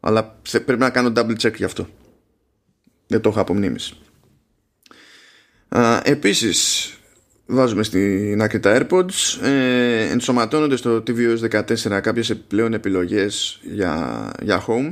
[0.00, 1.88] Αλλά πρέπει να κάνω double check γι' αυτό.
[3.06, 3.96] Δεν το έχω απομνήμηση
[5.68, 6.92] Α, επίσης
[7.46, 9.42] βάζουμε στην άκρη τα AirPods.
[9.42, 14.88] Ε, ενσωματώνονται στο tvOS 14 κάποιες επιπλέον επιλογές για, για home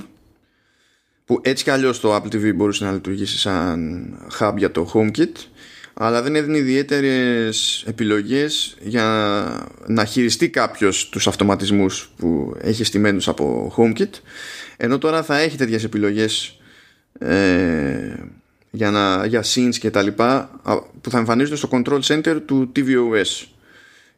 [1.26, 5.32] που έτσι κι αλλιώς το Apple TV μπορούσε να λειτουργήσει σαν hub για το HomeKit
[5.98, 13.74] αλλά δεν έδινε ιδιαίτερες επιλογές για να χειριστεί κάποιος τους αυτοματισμούς που έχει στημένους από
[13.76, 14.10] HomeKit.
[14.76, 16.58] Ενώ τώρα θα έχει τέτοιες επιλογές
[17.18, 18.14] ε,
[18.70, 20.60] για, να, για scenes και τα λοιπά
[21.00, 23.46] που θα εμφανίζονται στο control center του tvOS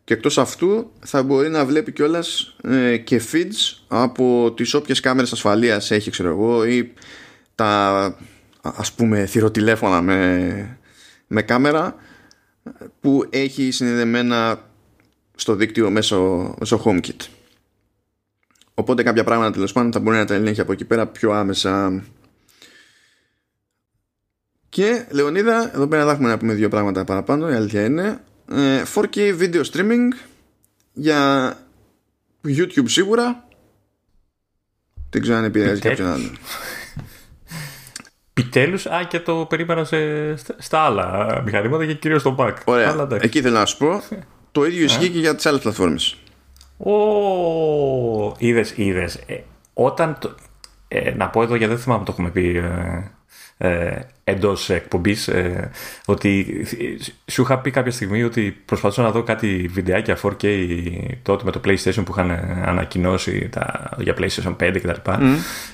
[0.09, 5.33] και εκτός αυτού θα μπορεί να βλέπει κιόλας ε, και feeds από τις όποιες κάμερες
[5.33, 6.93] ασφαλείας έχει ξέρω εγώ ή
[7.55, 8.17] τα
[8.61, 10.79] ας πούμε θηροτηλέφωνα με,
[11.27, 11.95] με κάμερα
[13.01, 14.61] που έχει συνδεδεμένα
[15.35, 17.27] στο δίκτυο μέσω, μέσω HomeKit.
[18.75, 22.05] Οπότε κάποια πράγματα τέλος πάντων θα μπορεί να τα ελέγχει από εκεί πέρα πιο άμεσα.
[24.69, 27.51] Και Λεωνίδα, εδώ πέρα θα έχουμε να πούμε δύο πράγματα παραπάνω.
[27.51, 28.21] Η αλήθεια είναι
[28.95, 30.09] 4K ε, video streaming
[30.93, 31.53] για
[32.47, 33.49] YouTube σίγουρα.
[35.11, 36.31] Δεν ξέρω αν επηρεάζει κάποιον άλλο.
[38.35, 39.97] Επιτέλους, α, και το περίμενα σε,
[40.37, 42.55] στα άλλα μηχανήματα και κυρίως στο Mac.
[42.65, 42.91] Ωραία.
[42.91, 44.03] Αλλά, Εκεί θέλω να σου πω.
[44.53, 46.17] το ίδιο ισχύει και για τις άλλες πλατφόρμες.
[46.79, 46.93] Ω,
[48.39, 49.15] είδες, είδες.
[49.27, 49.43] Ε,
[49.75, 50.19] όταν.
[50.89, 52.57] ε, να πω εδώ γιατί δεν θυμάμαι το έχουμε πει.
[52.57, 53.11] Ε,
[53.59, 55.71] ε, εντός εκπομπής ε,
[56.05, 56.65] ότι
[57.27, 60.45] σου είχα πει κάποια στιγμή ότι προσπαθούσα να δω κάτι βιντεάκια 4K
[61.23, 62.31] τότε με το PlayStation που είχαν
[62.65, 65.01] ανακοινώσει τα, για PlayStation 5 κτλ.
[65.05, 65.21] Mm.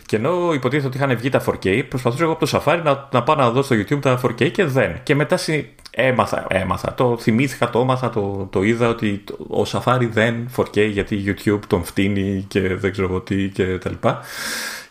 [0.06, 3.22] Και ενώ υποτίθεται ότι είχαν βγει τα 4K, προσπαθούσα εγώ από το Safari να, να
[3.22, 5.02] πάω να δω στο YouTube τα 4K και δεν.
[5.02, 5.38] Και μετά
[5.90, 11.24] έμαθα, έμαθα, το θυμήθηκα, το έμαθα, το, το είδα ότι ο Safari δεν 4K γιατί
[11.26, 14.20] YouTube τον φτύνει και δεν ξέρω τι και τα λοιπά.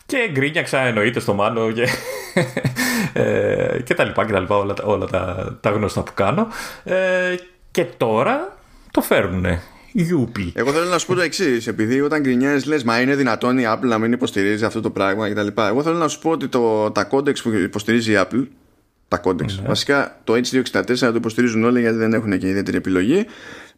[0.06, 1.88] Και γκρίνιαξα εννοείται στο Μάνο και,
[3.20, 6.48] ε, και τα λοιπά και τα λοιπά όλα, όλα τα, τα γνωστά που κάνω.
[6.84, 7.34] Ε,
[7.70, 8.56] και τώρα
[8.90, 9.62] το φέρνουνε.
[9.96, 10.52] Γιούπι.
[10.54, 11.66] Εγώ θέλω να σου πω το εξής.
[11.66, 15.30] Επειδή όταν γκρινιάζεις, λες, Μα είναι δυνατόν η Apple να μην υποστηρίζει αυτό το πράγμα
[15.30, 15.46] κτλ.
[15.56, 18.46] Εγώ θέλω να σου πω ότι το, τα codecs που υποστηρίζει η Apple,
[19.08, 19.68] τα codecs, ναι.
[19.68, 23.26] βασικά το H264 το υποστηρίζουν όλοι γιατί δεν έχουν και ιδιαίτερη επιλογή.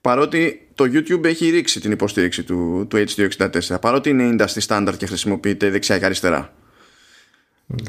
[0.01, 5.07] Παρότι το YouTube έχει ρίξει την υποστήριξη του, του H264 παρότι είναι industry standard και
[5.07, 6.55] χρησιμοποιείται δεξιά και αριστερά.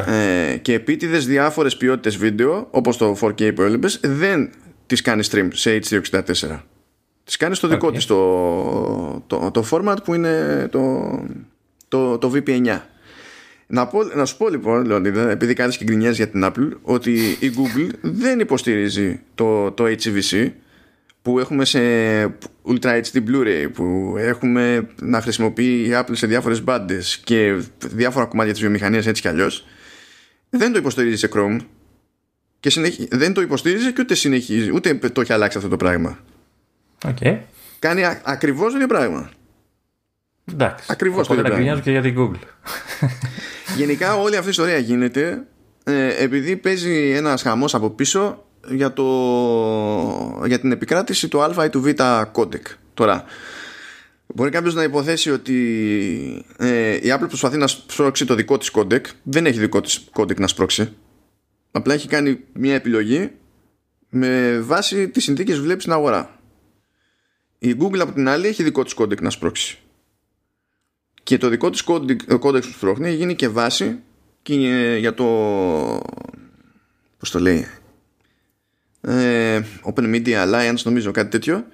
[0.06, 4.50] Ε, και επίτηδες διάφορες ποιότητες βίντεο όπως το 4K που έλεγες δεν
[4.86, 6.60] τις κάνει stream σε H264
[7.24, 7.94] τις κάνει στο δικό okay.
[7.94, 11.10] της το, το, το format που είναι το,
[11.88, 12.80] το, το VP9
[13.68, 17.38] να, πω, να σου πω λοιπόν, Λεωνίδα, επειδή κάνεις και γκρινιές για την Apple, ότι
[17.40, 20.52] η Google δεν υποστηρίζει το, το HVC
[21.28, 21.80] που έχουμε σε
[22.68, 28.52] Ultra HD Blu-ray που έχουμε να χρησιμοποιεί η Apple σε διάφορες μπάντες και διάφορα κομμάτια
[28.52, 29.66] της βιομηχανίας έτσι κι αλλιώς
[30.50, 31.58] δεν το υποστηρίζει σε Chrome
[32.60, 32.96] και συνεχ...
[33.10, 36.20] δεν το υποστηρίζει και ούτε συνεχίζει ούτε το έχει αλλάξει αυτό το πράγμα
[37.06, 37.38] Okay.
[37.80, 38.22] κάνει α...
[38.24, 39.30] ακριβώς το ίδιο πράγμα
[40.52, 40.86] Εντάξει.
[40.90, 41.82] Ακριβώς το Οπότε ίδιο να πράγμα.
[41.82, 42.48] γκρινιάζω και για την Google.
[43.78, 45.44] Γενικά όλη αυτή η ιστορία γίνεται
[45.84, 51.70] ε, επειδή παίζει ένας χαμός από πίσω για, το, για την επικράτηση του α ή
[51.70, 51.90] του β
[52.32, 52.68] codec.
[52.94, 53.24] Τώρα,
[54.28, 59.06] μπορεί κάποιος να υποθέσει ότι ε, η Apple προσπαθεί να σπρώξει το δικό της codec.
[59.24, 60.94] Δεν έχει δικό της codec να σπρώξει.
[61.72, 63.32] Απλά έχει κάνει μια επιλογή
[64.10, 66.40] με βάση τις συνθήκες που βλέπει στην αγορά.
[67.60, 69.78] Η Google από την άλλη έχει δικό της codec να σπρώξει.
[71.24, 74.00] Και το δικό της codec που σπρώχνει έγινε και βάση
[74.42, 74.54] και
[75.00, 75.26] για το
[77.18, 77.68] πώς το λέει
[79.08, 81.66] ε, Open Media Alliance νομίζω κάτι τέτοιο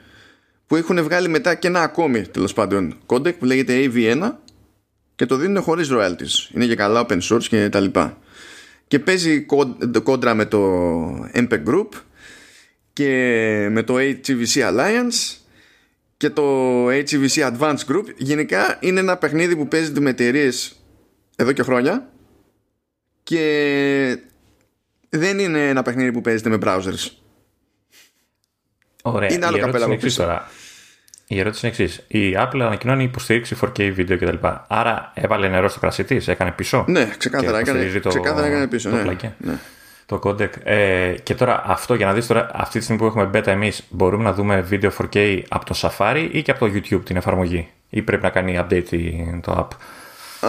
[0.67, 4.31] που έχουν βγάλει μετά και ένα ακόμη τέλος πάντων codec που λέγεται AV1
[5.15, 6.53] και το δίνουν χωρίς royalties.
[6.53, 8.17] Είναι και καλά open source και τα λοιπά.
[8.87, 9.45] Και παίζει
[10.03, 10.61] κόντρα με το
[11.33, 11.89] MPEG Group
[12.93, 13.07] και
[13.71, 15.37] με το HVC Alliance
[16.17, 18.05] και το HVC Advanced Group.
[18.17, 20.75] Γενικά είναι ένα παιχνίδι που παίζεται με εταιρείες
[21.35, 22.11] εδώ και χρόνια
[23.23, 24.17] και
[25.09, 27.22] δεν είναι ένα παιχνίδι που παίζεται με browsers.
[29.05, 29.33] Ωραία.
[29.33, 30.21] Είναι άλλο η ερώτηση καπέλα είναι από εξής πίσω.
[30.23, 30.47] τώρα.
[31.27, 32.03] Η ερώτηση είναι εξής.
[32.07, 34.47] Η Apple ανακοινώνει υποστήριξη 4K βίντεο κτλ.
[34.67, 38.47] Άρα έβαλε νερό στο κρασί της, έκανε πίσω; Ναι, ξεκάθαρα Και έκανε, υποστηρίζει το- ξεκάθαρα
[38.47, 38.89] έκανε πίσω.
[38.89, 39.01] το ναι.
[39.01, 39.33] πλακέ.
[39.37, 39.53] ναι.
[40.05, 40.49] Το codec.
[40.63, 43.83] Ε, και τώρα αυτό για να δεις τώρα αυτή τη στιγμή που έχουμε beta εμείς
[43.89, 47.69] μπορούμε να δούμε βίντεο 4K από το Safari ή και από το YouTube την εφαρμογή;
[47.89, 49.75] Ή πρέπει να κάνει update η- το app;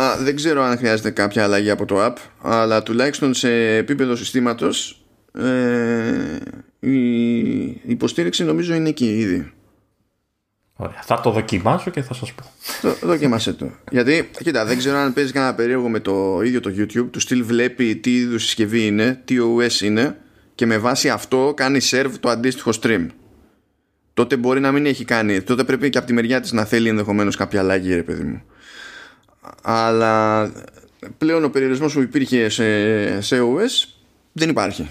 [0.01, 5.05] Α, δεν ξέρω αν χρειάζεται κάποια αλλαγή από το app, αλλά τουλάχιστον σε επίπεδο συστήματος
[5.38, 5.43] ε,
[6.85, 9.53] η υποστήριξη νομίζω είναι εκεί ήδη.
[10.77, 11.01] Ωραία.
[11.03, 12.42] Θα το δοκιμάσω και θα σας πω.
[12.83, 13.70] Το- Δοκίμασέ το.
[13.90, 17.09] Γιατί, κοίτα, δεν ξέρω αν παίζει κανένα περίεργο με το ίδιο το YouTube.
[17.11, 20.18] Του στυλ βλέπει τι είδους συσκευή είναι, τι OS είναι
[20.55, 23.07] και με βάση αυτό κάνει serve το αντίστοιχο stream.
[24.14, 25.42] Τότε μπορεί να μην έχει κάνει.
[25.42, 28.42] Τότε πρέπει και από τη μεριά της να θέλει ενδεχομένως κάποια αλλαγή, ρε παιδί μου.
[29.62, 30.51] Αλλά
[31.18, 33.88] πλέον ο περιορισμός που υπήρχε σε, σε OS
[34.33, 34.88] δεν υπάρχει.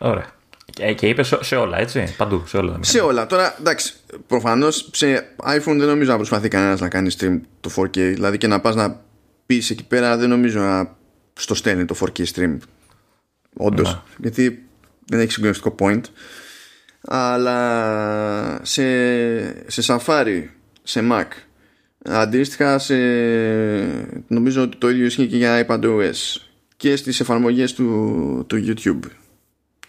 [0.00, 0.34] Ωραία.
[0.76, 2.14] Και, και είπε σε, σε όλα, έτσι.
[2.16, 2.78] Παντού, σε όλα.
[2.80, 3.26] Σε όλα.
[3.26, 3.92] Τώρα, εντάξει,
[4.26, 7.96] προφανώς σε iPhone δεν νομίζω να προσπαθεί κανένας να κάνει stream το 4K.
[7.96, 9.00] Δηλαδή και να πας να
[9.46, 10.96] πεις εκεί πέρα, δεν νομίζω να
[11.32, 12.56] στο στέλνει το 4K stream.
[13.56, 13.92] Όντως.
[13.92, 14.02] Να.
[14.18, 14.64] Γιατί
[15.04, 16.00] δεν έχει συγκλονιστικό point.
[17.00, 20.42] Αλλά σε, σε Safari,
[20.82, 21.26] σε Mac,
[22.04, 22.96] αντίστοιχα σε,
[24.26, 26.40] νομίζω ότι το ίδιο ισχύει και για iPadOS
[26.76, 29.10] και στις εφαρμογές του, του YouTube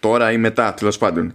[0.00, 1.32] τώρα ή μετά τέλος πάντων.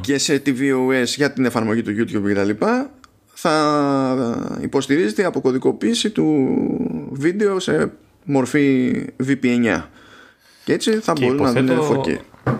[0.00, 2.90] Και σε tvOS για την εφαρμογή του YouTube και τα λοιπά
[3.34, 6.46] θα υποστηρίζεται η αποκωδικοποίηση του
[7.12, 7.90] βίντεο σε
[8.24, 8.92] μορφή
[9.26, 9.82] VP9
[10.64, 12.02] και έτσι θα Και μπορούν να δουν υποθέτω-
[12.46, 12.52] 4K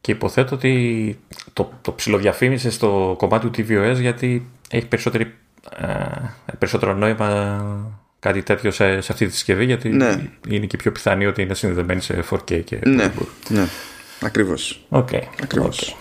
[0.00, 1.18] Και υποθέτω ότι
[1.52, 5.34] το, το ψιλοδιαφήμισε στο κομμάτι του tvOS γιατί έχει περισσότερη,
[5.78, 5.86] ε,
[6.58, 7.64] περισσότερο νόημα
[8.18, 10.28] κάτι τέτοιο σε, σε αυτή τη συσκευή γιατί Ναι.
[10.48, 13.12] είναι και πιο πιθανή ότι είναι συνδεδεμένη σε 4K και ναι,
[13.48, 13.66] ναι,
[14.24, 15.08] ακριβώς Οκ.
[15.42, 15.80] Ακριβώς.
[15.90, 15.96] Οκ.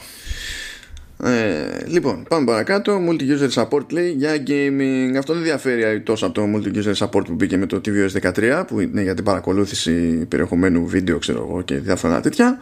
[1.24, 3.00] Ε, λοιπόν, πάμε παρακάτω.
[3.10, 5.16] Multi-user support λέει για gaming.
[5.18, 8.80] Αυτό δεν διαφέρει τόσο από το multi-user support που μπήκε με το tvOS 13, που
[8.80, 12.58] είναι για την παρακολούθηση περιεχομένου βίντεο, ξέρω εγώ, και διάφορα τέτοια.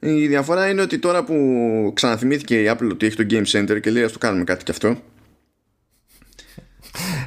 [0.00, 1.34] Η διαφορά είναι ότι τώρα που
[1.94, 4.70] ξαναθυμήθηκε η Apple ότι έχει το Game Center και λέει ας το κάνουμε κάτι κι
[4.70, 4.96] αυτό.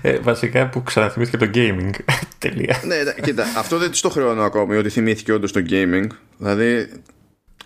[0.01, 1.89] Ε, βασικά που ξαναθυμήθηκε το gaming.
[2.37, 2.81] Τελεία.
[2.85, 6.07] ναι, τα- κοίτα, αυτό δεν τη το χρεώνω ακόμη ότι θυμήθηκε όντως το gaming.
[6.37, 6.87] Δηλαδή,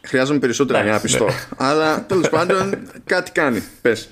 [0.05, 1.31] χρειάζομαι περισσότερα για να Εντάξει, πιστώ.
[1.31, 1.47] ναι.
[1.57, 3.63] Αλλά τέλος πάντων, κάτι κάνει.
[3.81, 4.09] Πες.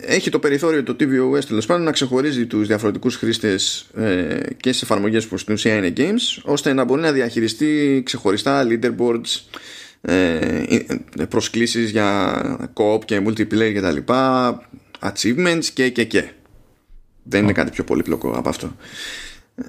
[0.00, 4.80] έχει το περιθώριο το tvOS τέλος πάντων να ξεχωρίζει τους διαφορετικούς χρήστες ε, και σε
[4.84, 9.40] εφαρμογές που στην ουσία είναι games ώστε να μπορεί να διαχειριστεί ξεχωριστά leaderboards
[10.00, 10.36] ε,
[11.18, 14.60] ε, προσκλήσεις για co-op και multiplayer και τα λοιπά
[15.00, 16.30] achievements και και και
[17.22, 18.76] δεν είναι κάτι πιο πολύπλοκο από αυτό.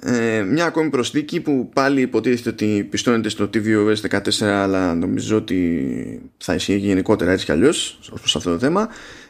[0.02, 6.30] Ε, μια ακόμη προσθήκη που πάλι υποτίθεται ότι πιστώνεται στο tvOS 14 αλλά νομίζω ότι
[6.38, 8.88] θα ισχύει γενικότερα έτσι κι αλλιώς ως προς αυτό το θέμα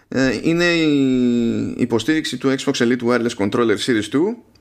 [0.08, 4.18] ε, είναι η υποστήριξη του Xbox Elite Wireless Controller Series 2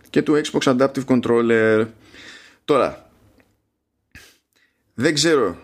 [0.10, 1.86] και του Xbox Adaptive Controller.
[2.65, 3.10] Τώρα
[4.93, 5.57] δεν ξέρω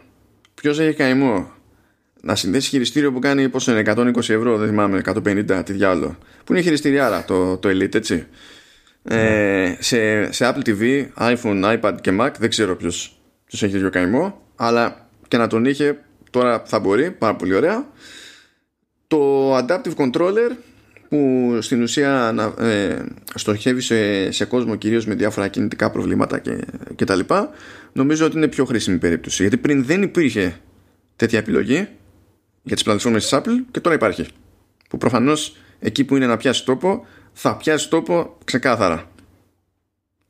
[0.53, 1.51] ποιος έχει καημό
[2.21, 6.17] να συνδέσει χειριστήριο που κάνει πόσο είναι 120 ευρώ δεν θυμάμαι 150 τι διάλογο.
[6.43, 8.27] Που είναι χειριστήριάρα το, το Elite έτσι
[9.03, 13.89] ε, σε, σε Apple TV, iPhone, iPad και Mac δεν ξέρω ποιος, ποιος έχει τέτοιο
[13.89, 17.87] καημό αλλά και να τον είχε τώρα θα μπορεί, πάρα πολύ ωραία.
[19.07, 20.51] Το Adaptive Controller
[21.09, 22.95] που στην ουσία ε,
[23.35, 26.57] στοχεύει σε, σε κόσμο κυρίως με διάφορα κινητικά προβλήματα και,
[26.95, 27.49] και τα λοιπά
[27.93, 30.59] νομίζω ότι είναι πιο χρήσιμη περίπτωση γιατί πριν δεν υπήρχε
[31.15, 31.87] τέτοια επιλογή
[32.63, 34.25] για τις πλατφόρμες της Apple και τώρα υπάρχει
[34.89, 39.03] που προφανώς εκεί που είναι να πιάσει τόπο θα πιάσει τόπο ξεκάθαρα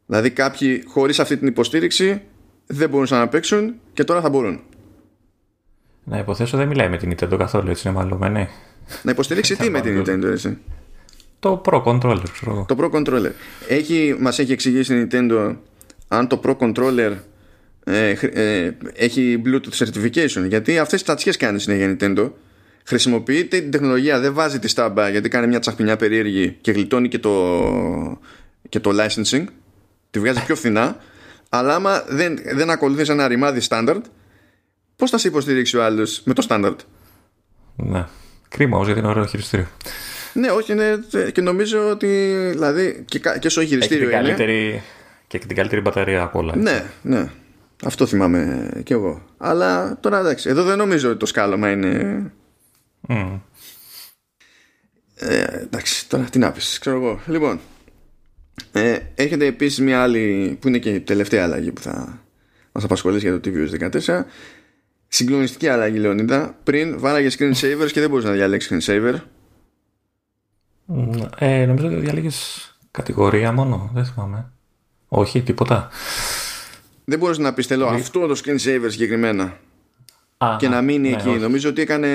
[0.06, 2.22] δηλαδή κάποιοι χωρίς αυτή την υποστήριξη
[2.68, 4.62] δεν μπορούσαν να παίξουν και τώρα θα μπορούν
[6.04, 8.50] να υποθέσω δεν μιλάει με την Nintendo καθόλου έτσι είναι μαλλωμένη
[9.02, 10.58] να υποστηρίξει τι με την Nintendo έτσι;
[11.40, 12.66] Το Pro Controller, ξέρω εγώ.
[12.68, 13.32] Το Pro Controller.
[13.68, 15.56] Έχει, μας έχει εξηγήσει η Nintendo
[16.08, 17.12] αν το Pro Controller
[17.84, 20.48] ε, ε, έχει Bluetooth certification.
[20.48, 22.30] Γιατί αυτές τις τατσιές κάνει η Nintendo.
[22.84, 27.20] Χρησιμοποιεί την τεχνολογία, δεν βάζει τη στάμπα γιατί κάνει μια τσαχπινιά περίεργη και γλιτώνει και
[27.20, 28.20] το,
[28.70, 29.44] και το licensing.
[30.12, 30.98] Τη βγάζει πιο φθηνά.
[31.50, 34.02] Αλλά άμα δεν, δεν ακολουθείς ένα ρημάδι standard,
[34.96, 36.76] πώς θα σε υποστηρίξει ο άλλος με το standard;
[37.76, 38.06] Ναι.
[38.50, 39.68] Κρίμα όμως γιατί είναι ωραίο χειριστήριο.
[40.34, 42.08] Ναι, όχι, είναι, και νομίζω ότι
[42.52, 44.82] δηλαδή και, και στο χειριστήριο έχει την καλύτερη,
[45.28, 46.56] Και την καλύτερη μπαταρία από όλα.
[46.56, 47.30] Ναι, ναι.
[47.86, 49.22] Αυτό θυμάμαι κι εγώ.
[49.38, 52.32] Αλλά τώρα εντάξει, εδώ δεν νομίζω ότι το σκάλωμα είναι.
[53.08, 53.40] Mm.
[55.16, 57.20] Ε, εντάξει, τώρα τι να πεις, ξέρω εγώ.
[57.28, 57.60] Λοιπόν,
[58.72, 62.24] ε, έχετε επίσης μια άλλη που είναι και η τελευταία αλλαγή που θα
[62.72, 64.26] μας απασχολήσει για το TVOS 14.
[65.08, 66.58] Συγκλονιστική αλλαγή, Λεωνίδα.
[66.64, 69.16] Πριν βάραγε screensavers και δεν μπορούσες να διαλέξεις screensaver.
[71.38, 72.30] Ε, νομίζω ότι διαλέγει
[72.92, 73.90] κατηγορία μόνο.
[73.94, 74.52] Δεν θυμάμαι.
[75.08, 75.90] Όχι, τίποτα.
[77.06, 79.58] Δεν μπορείς να πεις θέλω αυτό το screensaver συγκεκριμένα.
[80.44, 81.30] Α, και να μείνει ναι, εκεί.
[81.30, 82.08] Νομίζω ότι έκανε.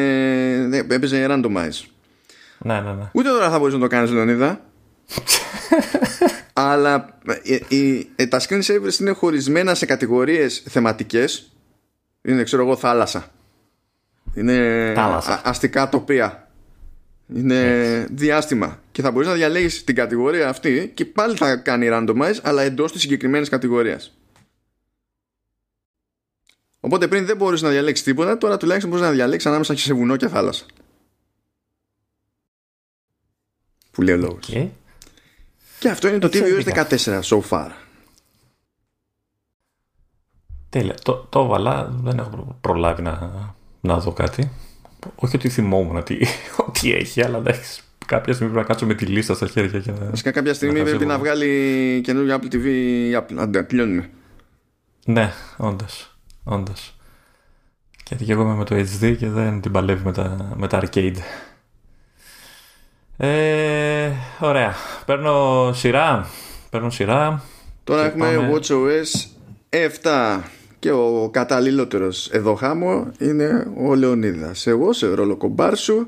[0.89, 1.87] έπαιζε randomize.
[2.59, 3.11] Ναι, ναι, ναι.
[3.13, 4.61] Ούτε τώρα θα μπορείς να το κάνεις, Λεωνίδα.
[6.53, 7.59] Αλλά ε,
[8.17, 11.53] ε, τα screensavers είναι χωρισμένα σε κατηγορίες θεματικές
[12.23, 13.31] είναι ξέρω εγώ θάλασσα
[14.35, 15.41] είναι θάλασσα.
[15.45, 16.49] αστικά τοπία
[17.35, 18.81] είναι διάστημα.
[18.93, 22.93] Και θα μπορείς να διαλέγεις την κατηγορία αυτή και πάλι θα κάνει randomize, αλλά εντός
[22.93, 24.19] της συγκεκριμένης κατηγορίας.
[26.89, 30.17] Οπότε πριν δεν μπορείς να διαλέξεις τίποτα, τώρα τουλάχιστον μπορείς να διαλέξεις ανάμεσα σε βουνό
[30.17, 30.65] και θάλασσα.
[33.91, 34.47] Που λέει ο λόγος.
[35.79, 37.71] Και αυτό είναι το tvOS 14 so far.
[40.69, 40.95] Τέλεια.
[41.03, 43.31] Το, το έβαλα, δεν έχω προλάβει να,
[43.81, 44.51] να δω κάτι.
[45.15, 46.27] Όχι ότι θυμόμουν ότι,
[46.69, 47.83] ότι έχει, αλλά εντάξει.
[48.07, 49.81] Κάποια στιγμή πρέπει να κάτσω με τη λίστα στα χέρια.
[49.81, 50.11] Και να...
[50.11, 52.67] Φυσικά κάποια στιγμή πρέπει να βγάλει καινούργιο Apple TV
[53.21, 53.37] Apple.
[53.37, 54.11] Άντε, τελειώνουμε.
[55.05, 56.18] Ναι, όντως.
[56.49, 56.95] Όντως.
[58.09, 60.83] Γιατί και εγώ είμαι με το HD και δεν την παλεύει με τα, με τα
[60.83, 61.17] arcade.
[63.17, 64.75] Ε, ωραία.
[65.07, 66.27] Παίρνω σειρά.
[66.71, 67.43] Παίρνω σειρά.
[67.85, 68.53] Τώρα έχουμε πάμε...
[68.55, 69.27] WatchOS
[70.03, 70.41] 7.
[70.79, 74.67] Και ο καταλληλότερος εδώ χάμω είναι ο Λεωνίδας.
[74.67, 76.07] Εγώ σε ρόλο κομπάρσου,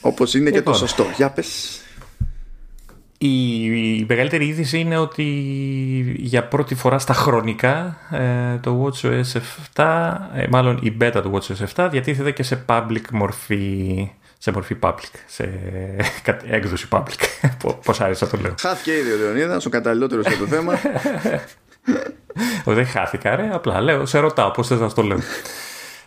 [0.00, 0.74] όπως είναι και το λοιπόν.
[0.74, 1.06] σωστό.
[1.16, 1.80] Για πες.
[3.22, 3.64] Η,
[3.98, 5.24] η μεγαλύτερη είδηση είναι ότι
[6.16, 9.40] για πρώτη φορά στα χρονικά ε, το WatchOS
[9.74, 14.76] 7, ε, μάλλον η beta του WatchOS 7 διατίθεται και σε public μορφή σε μορφή
[14.80, 15.60] public, σε
[16.56, 17.48] έκδοση public.
[17.84, 18.54] Πώς άρεσε να το λέω.
[18.60, 20.78] Χάθηκε ήδη ο Λεωνίδας, ο καταλληλότερος για το θέμα.
[22.76, 23.50] δεν χάθηκα, ρε.
[23.52, 25.18] Απλά λέω, σε ρωτάω πώς θες να το λέω.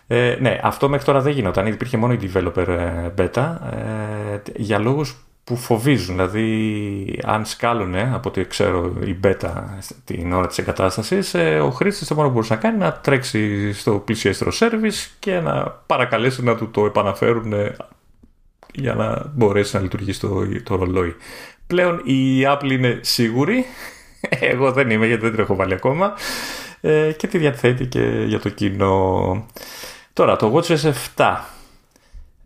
[0.06, 1.66] Ε, ναι, αυτό μέχρι τώρα δεν γινόταν.
[1.66, 6.16] Υπήρχε μόνο η developer ε, beta ε, για λόγους που φοβίζουν.
[6.16, 9.52] Δηλαδή, αν σκάλουνε από ό,τι ξέρω η beta
[10.04, 13.72] την ώρα της εγκατάστασης, ε, ο χρήστης το μόνο που μπορούσε να κάνει να τρέξει
[13.72, 17.52] στο πλησιέστερο service και να παρακαλέσει να του το επαναφέρουν
[18.74, 21.14] για να μπορέσει να λειτουργήσει το, το ρολόι.
[21.66, 23.64] Πλέον η Apple είναι σίγουρη
[24.52, 26.14] εγώ δεν είμαι γιατί δεν την έχω βάλει ακόμα.
[26.80, 29.46] Ε, και τη διαθέτει και για το κοινό.
[30.12, 31.36] Τώρα, το WatchOS 7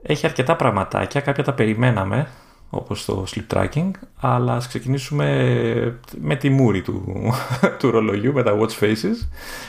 [0.03, 1.21] έχει αρκετά πραγματάκια.
[1.21, 2.29] Κάποια τα περιμέναμε,
[2.71, 3.91] όπως το sleep tracking.
[4.21, 7.33] Αλλά ας ξεκινήσουμε με τη μούρη του,
[7.79, 9.29] του ρολογιού, με τα watch faces.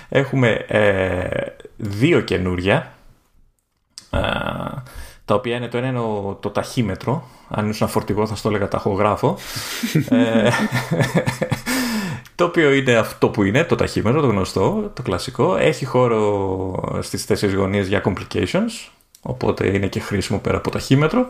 [0.09, 1.27] Έχουμε ε,
[1.77, 2.93] δύο καινούρια.
[4.09, 4.19] Ε,
[5.25, 5.99] τα οποία είναι το ένα είναι
[6.39, 7.27] το ταχύμετρο.
[7.49, 9.37] Αν ήσουν φορτηγό θα στο έλεγα ταχογράφο.
[10.09, 10.49] ε,
[12.35, 15.55] το οποίο είναι αυτό που είναι, το ταχύμετρο, το γνωστό, το κλασικό.
[15.55, 18.89] Έχει χώρο στις τέσσερις γωνίες για complications,
[19.21, 21.27] οπότε είναι και χρήσιμο πέρα από ταχύμετρο.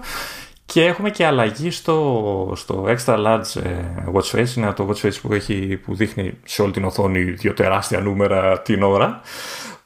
[0.72, 5.20] Και έχουμε και αλλαγή στο, στο extra large ε, watch face, είναι το watch face
[5.22, 9.22] που, έχει, που δείχνει σε όλη την οθόνη δύο τεράστια νούμερα την ώρα.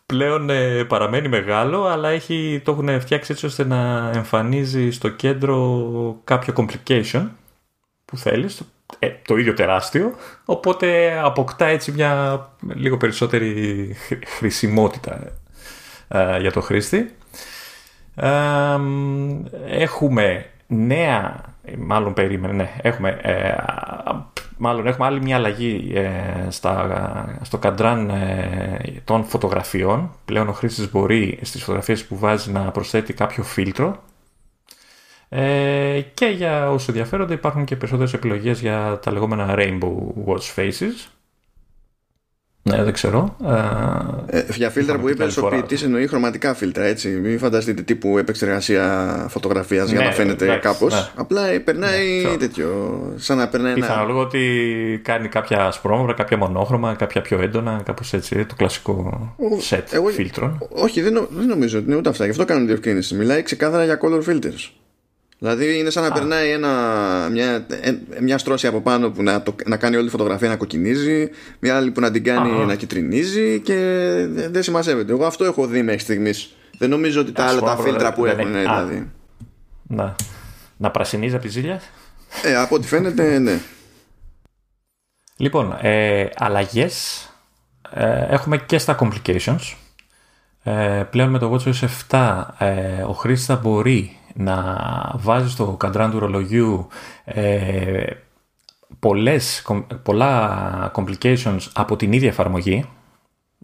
[0.05, 6.21] Πλέον ε, παραμένει μεγάλο, αλλά έχει, το έχουν φτιάξει έτσι ώστε να εμφανίζει στο κέντρο
[6.23, 7.27] κάποιο complication
[8.05, 8.61] που θέλεις,
[8.99, 10.15] ε, το ίδιο τεράστιο,
[10.45, 12.41] οπότε αποκτά έτσι μια
[12.73, 13.95] λίγο περισσότερη
[14.37, 15.31] χρησιμότητα
[16.39, 17.15] για το χρήστη.
[19.67, 21.41] έχουμε νέα,
[21.77, 23.21] μάλλον περίμενε, ναι, έχουμε,
[24.57, 25.93] μάλλον έχουμε άλλη μια αλλαγή
[26.49, 28.11] στα, στο καντράν
[29.03, 30.11] των φωτογραφιών.
[30.25, 34.03] Πλέον ο χρήστης μπορεί στις φωτογραφίες που βάζει να προσθέτει κάποιο φίλτρο
[35.35, 41.07] ε, και για όσους ενδιαφέρονται υπάρχουν και περισσότερες επιλογές για τα λεγόμενα Rainbow Watch Faces.
[42.65, 43.35] Ναι, δεν ξέρω.
[44.29, 47.09] Ε, ε για φίλτρα που είπες ο ποιητής εννοεί χρωματικά φίλτρα, έτσι.
[47.09, 50.93] Μην φανταστείτε τύπου επεξεργασία φωτογραφίας για να ναι, φαίνεται κάπως.
[50.93, 51.07] Ναι.
[51.15, 52.99] Απλά περνάει ναι, τέτοιο.
[53.15, 53.81] Σαν να περνάει ένα.
[53.81, 54.41] Πιθανό ότι
[55.03, 58.45] κάνει κάποια σπρώμαυρα, κάποια μονόχρωμα, κάποια πιο έντονα, κάπως έτσι.
[58.45, 60.67] Το κλασικό σετ φίλτρων.
[60.69, 62.23] Όχι, δεν, δεν νομίζω ότι είναι ούτε αυτά.
[62.23, 63.15] Γι' αυτό κάνουν διευκρίνηση.
[63.15, 64.82] Μιλάει ξεκάθαρα για color filters.
[65.43, 66.69] Δηλαδή είναι σαν να περνάει ένα,
[67.31, 67.65] μια,
[68.21, 71.29] μια στρώση από πάνω που να, το, να κάνει όλη τη φωτογραφία να κοκκινίζει,
[71.59, 73.75] μια άλλη που να την κάνει να κυτρινίζει και
[74.29, 75.11] δεν, δεν σημασέβεται.
[75.11, 76.55] Εγώ αυτό έχω δει μέχρι στιγμής.
[76.77, 78.51] Δεν νομίζω ότι τα άλλα τα φίλτρα που έχουν.
[78.53, 79.11] Δηλαδή.
[79.87, 80.15] Να,
[80.77, 81.81] να πρασινίζει από τη ζήλια;
[82.43, 83.59] Ε, από ό,τι φαίνεται, ναι.
[85.37, 87.27] Λοιπόν, ε, αλλαγές
[87.91, 89.75] ε, έχουμε και στα complications.
[90.63, 94.55] Ε, πλέον με το WatchOS 7 ε, ο χρήστης θα μπορεί να
[95.15, 96.87] βάζει στο καντράν του ρολογιού
[97.23, 98.05] ε,
[98.99, 99.65] πολλές,
[100.03, 102.85] πολλά complications από την ίδια εφαρμογή,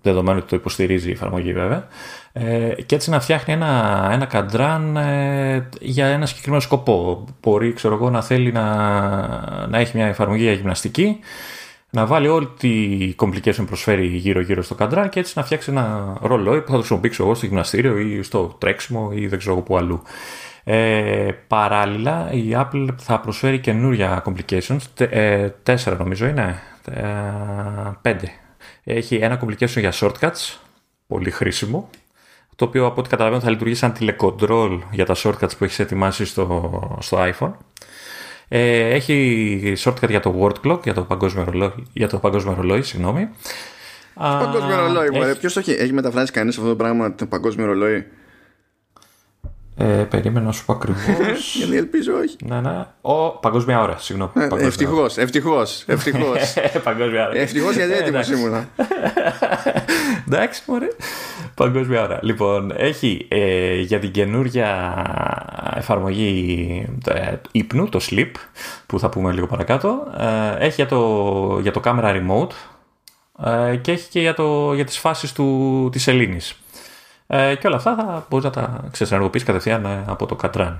[0.01, 1.87] δεδομένου ότι το υποστηρίζει η εφαρμογή βέβαια,
[2.31, 7.25] ε, και έτσι να φτιάχνει ένα, ένα καντράν ε, για ένα συγκεκριμένο σκοπό.
[7.41, 8.65] Μπορεί, ξέρω εγώ, να θέλει να,
[9.67, 11.19] να έχει μια εφαρμογή για γυμναστική,
[11.89, 16.61] να βάλει όλη τη complication προσφέρει γύρω-γύρω στο καντράν και έτσι να φτιάξει ένα ρολόι
[16.61, 19.77] που θα το χρησιμοποιήσω εγώ στο γυμναστήριο ή στο τρέξιμο ή δεν ξέρω εγώ που
[19.77, 20.01] αλλού.
[20.63, 26.59] Ε, παράλληλα, η Apple θα προσφέρει καινούρια complications, ε, τέσσερα νομίζω είναι,
[26.91, 27.03] ε,
[28.01, 28.31] πέντε.
[28.83, 30.57] Έχει ένα complication για shortcuts,
[31.07, 31.89] πολύ χρήσιμο,
[32.55, 36.25] το οποίο από ό,τι καταλαβαίνω θα λειτουργεί σαν τηλεκοντρόλ για τα shortcuts που έχεις ετοιμάσει
[36.25, 37.51] στο, στο iPhone.
[38.47, 42.81] Ε, έχει shortcut για το word clock, για το παγκόσμιο ρολόι, για το παγκόσμιο ρολόι
[42.81, 43.29] συγγνώμη.
[44.13, 45.39] Παγκόσμιο ρολόι, έχει...
[45.39, 48.05] ποιος το έχει, έχει μεταφράσει κανείς αυτό το πράγμα, το παγκόσμιο ρολόι;
[49.81, 51.55] Ε, περίμενα να σου πω ακριβώς.
[51.57, 52.35] Γιατί ελπίζω όχι.
[52.45, 52.85] Ναι, ναι.
[53.01, 54.31] Ο, παγκόσμια ώρα, συγγνώμη.
[54.57, 55.83] Ευτυχώς, ευτυχώς.
[55.87, 56.53] Ευτυχώς.
[56.83, 57.37] παγκόσμια ώρα.
[57.37, 58.69] Ευτυχώς γιατί έτοιμος ήμουνα.
[60.27, 60.87] Εντάξει, μωρέ.
[61.53, 62.19] Παγκόσμια ώρα.
[62.21, 64.69] Λοιπόν, έχει ε, για την καινούργια
[65.75, 68.31] εφαρμογή ε, ύπνου, το sleep,
[68.85, 70.07] που θα πούμε λίγο παρακάτω.
[70.17, 72.51] Ε, έχει για το, για το camera remote
[73.45, 76.59] ε, και έχει και για, το, για τις φάσεις του, της σελήνης.
[77.31, 80.79] Ε, και όλα αυτά θα μπορείς να τα ξεσυνεργοποιήσει κατευθείαν ε, από το Κατράν.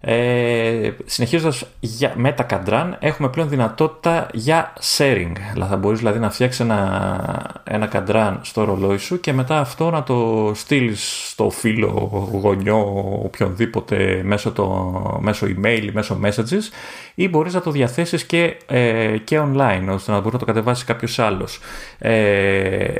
[0.00, 1.66] Ε, Συνεχίζοντας
[2.14, 5.32] με τα καντράν, έχουμε πλέον δυνατότητα για sharing.
[5.52, 9.90] Δηλαδή, θα μπορείς δηλαδή, να φτιάξεις ένα, ένα καντράν στο ρολόι σου και μετά αυτό
[9.90, 16.70] να το στείλεις στο φίλο, γονιό, οποιονδήποτε μέσω, το, μέσω email, μέσω messages
[17.14, 20.84] ή μπορείς να το διαθέσεις και, ε, και online ώστε να μπορείς να το κατεβάσεις
[20.84, 21.60] κάποιος άλλος.
[21.98, 22.92] Ε,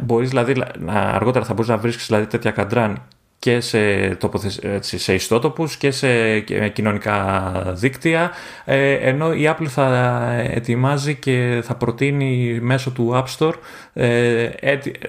[0.00, 3.02] μπορείς δηλαδή, αργότερα θα μπορείς να βρίσκεις δηλαδή, τέτοια καντράν
[3.44, 4.60] και σε, τοποθεσ...
[4.80, 8.30] σε ιστότοπους και σε κοινωνικά δίκτυα
[8.64, 13.54] ε, ενώ η Apple θα ετοιμάζει και θα προτείνει μέσω του App Store
[13.92, 14.48] ε,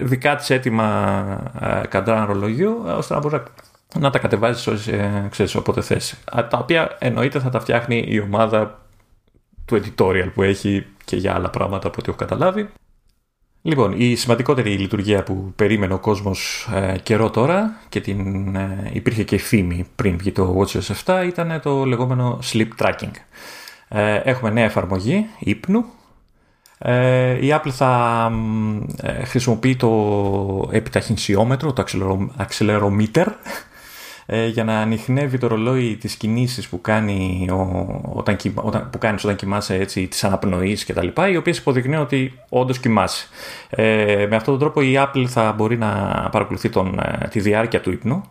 [0.00, 3.42] δικά της έτοιμα ε, καντρά ρολογιού ώστε να μπορείς
[3.98, 4.68] να τα κατεβάζεις
[5.30, 6.14] ξέρεις, όποτε θες.
[6.34, 8.80] Τα οποία εννοείται θα τα φτιάχνει η ομάδα
[9.64, 12.68] του editorial που έχει και για άλλα πράγματα από ό,τι έχω καταλάβει.
[13.66, 19.22] Λοιπόν, η σημαντικότερη λειτουργία που περίμενε ο κόσμος ε, καιρό τώρα και την, ε, υπήρχε
[19.24, 23.10] και φήμη πριν βγει το WatchOS 7 ήταν το λεγόμενο sleep tracking.
[23.88, 25.84] Ε, έχουμε νέα εφαρμογή ύπνου.
[26.78, 28.32] Ε, η Apple θα
[29.02, 31.84] ε, χρησιμοποιεί το επιταχυνσιόμετρο, το
[32.38, 33.26] accelerometer,
[34.26, 39.24] ε, για να ανοιχνεύει το ρολόι τις κινήσεις που, κάνει ο, όταν, όταν, που κάνεις
[39.24, 43.26] όταν κοιμάσαι έτσι, τις αναπνοής και τα λοιπά, οι οποίες υποδεικνύουν ότι όντως κοιμάσαι.
[43.70, 45.88] Ε, με αυτόν τον τρόπο η Apple θα μπορεί να
[46.32, 48.22] παρακολουθεί τον, ε, τη διάρκεια του ύπνου,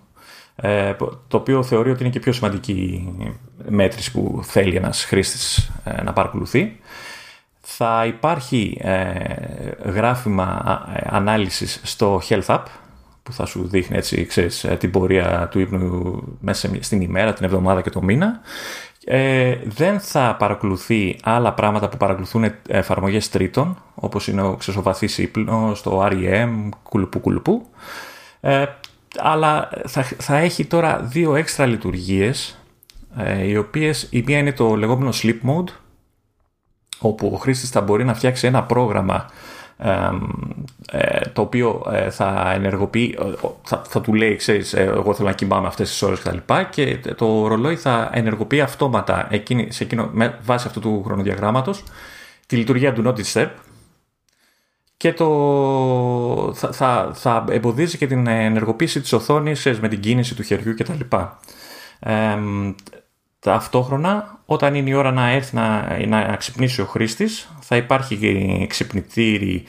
[0.55, 0.93] ε,
[1.27, 3.09] το οποίο θεωρεί ότι είναι και πιο σημαντική
[3.67, 6.79] μέτρηση που θέλει ένας χρήστης ε, να παρακολουθεί.
[7.67, 8.81] Θα υπάρχει
[9.83, 10.61] γράφημα
[11.05, 12.63] ανάλυσης στο Health App,
[13.25, 17.45] που θα σου δείχνει έτσι, ξέρεις, ε, την πορεία του ύπνου μέσα στην ημέρα, την
[17.45, 18.41] εβδομάδα και το μήνα.
[19.05, 25.81] Ε, δεν θα παρακολουθεί άλλα πράγματα που παρακολουθούν εφαρμογές τρίτων, όπως είναι ο ξεσοβαθής ύπνος,
[25.81, 27.67] το REM, κουλουπού κουλουπού.
[28.39, 28.65] Ε,
[29.17, 32.59] αλλά θα, θα έχει τώρα δύο έξτρα λειτουργίες,
[33.17, 35.69] ε, οι οποίες η μία είναι το λεγόμενο sleep mode,
[36.99, 39.54] όπου ο χρήστης θα μπορεί να φτιάξει ένα πρόγραμμα ε,
[41.33, 43.17] το οποίο ε, θα ενεργοποιεί,
[43.63, 46.37] θα, θα του λέει, ξέρεις, εγώ θέλω να κοιμάμαι αυτές τις ώρες κτλ.
[46.69, 51.83] Και, και το ρολόι θα ενεργοποιεί αυτόματα εκείνη, σε εκείνο, με βάση αυτού του χρονοδιαγράμματος
[52.47, 53.49] τη λειτουργία του Not Disturb
[54.97, 60.43] και το, θα, θα, θα εμποδίζει και την ενεργοποίηση της οθόνης με την κίνηση του
[60.43, 61.15] χεριού κτλ.
[61.99, 62.37] Ε,
[63.51, 69.63] ταυτόχρονα, όταν είναι η ώρα να έρθει να, να ξυπνήσει ο χρήστης, θα υπάρχει ξυπνητήρι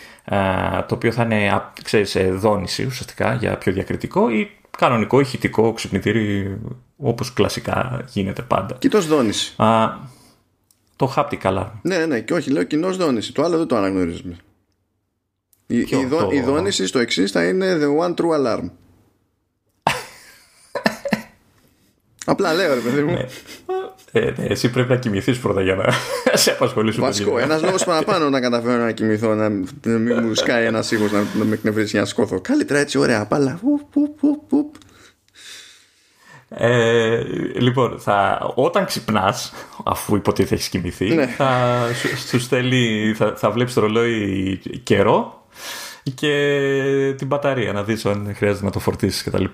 [0.87, 6.57] το οποίο θα είναι ξέρεις, δόνηση ουσιαστικά για πιο διακριτικό ή κανονικό ηχητικό ξυπνητήρι
[6.97, 8.77] όπως κλασικά γίνεται πάντα.
[8.79, 9.63] Κοιτός δόνηση.
[9.63, 9.89] Α,
[10.97, 11.71] το haptic alarm.
[11.83, 13.33] Ναι, ναι, και όχι, λέω κοινός δόνηση.
[13.33, 14.37] Το άλλο δεν το αναγνωρίζουμε.
[15.67, 16.29] Η, η, το...
[16.33, 18.71] η δόνηση στο εξής θα είναι the one true alarm.
[22.27, 23.13] Απλά λέω ρε παιδί μου.
[23.13, 23.27] Ναι.
[24.13, 25.85] Ε, ναι, εσύ πρέπει να κοιμηθείς πρώτα για να
[26.43, 27.01] σε απασχολήσει.
[27.01, 27.39] Βασικό.
[27.39, 31.45] Ένας λόγος παραπάνω να καταφέρω να κοιμηθώ, να μην μου σκάει ένας ήχος να, να
[31.45, 32.41] με εκνευρίσει για να σκόθω.
[32.41, 33.61] Καλύτερα έτσι, ωραία, πάλα.
[36.49, 37.23] Ε,
[37.59, 39.53] λοιπόν, θα, όταν ξυπνάς,
[39.85, 41.27] αφού υποτίθεται έχεις κοιμηθεί, ναι.
[41.27, 41.81] θα
[42.29, 45.47] σου, στέλνει, θα, θα βλέπεις το ρολόι καιρό
[46.11, 49.45] και την μπαταρία να δεις αν χρειάζεται να το φορτίσεις κτλ.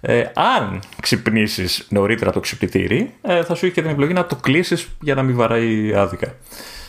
[0.00, 4.36] Ε, αν ξυπνήσεις νωρίτερα το ξυπνητήρι ε, θα σου έχει και την επιλογή να το
[4.36, 6.34] κλείσεις για να μην βαράει άδικα.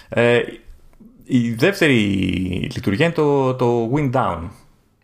[0.10, 0.39] Ε,
[1.24, 1.95] η δεύτερη
[2.74, 4.39] λειτουργία είναι το, το wind down.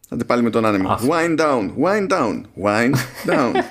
[0.09, 0.99] Άντε πάλι με τον άνεμο.
[1.09, 3.51] Wind down, wind down, wind down.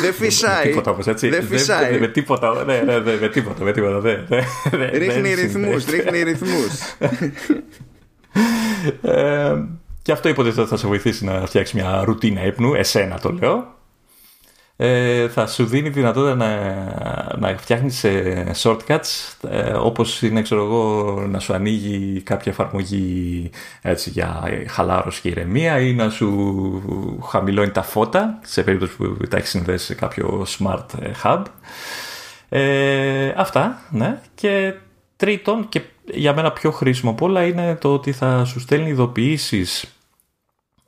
[0.00, 0.68] Δεν φυσάει.
[0.68, 1.28] Τίποτα όμως, έτσι.
[1.28, 1.98] Δεν φυσάει.
[1.98, 2.64] Με τίποτα.
[2.64, 3.64] Ναι, ναι, ναι, με τίποτα.
[3.64, 4.00] Με τίποτα.
[4.92, 6.96] Ρίχνει ρυθμούς, ρίχνει ρυθμούς.
[9.02, 9.54] Ε,
[10.02, 13.74] και αυτό υποτίθεται θα σε βοηθήσει να φτιάξεις μια ρουτίνα ύπνου, εσένα το λέω.
[14.78, 21.20] Ε, θα σου δίνει δυνατότητα να, να φτιάχνεις ε, shortcuts ε, όπως είναι ξέρω εγώ
[21.28, 23.50] να σου ανοίγει κάποια εφαρμογή
[23.82, 29.36] έτσι, για χαλάρωση και ηρεμία ή να σου χαμηλώνει τα φώτα σε περίπτωση που τα
[29.36, 31.42] έχεις συνδέσει σε κάποιο smart ε, hub
[32.48, 34.74] ε, αυτά ναι και
[35.16, 35.80] τρίτον και
[36.12, 39.96] για μένα πιο χρήσιμο από όλα είναι το ότι θα σου στέλνει ειδοποιήσεις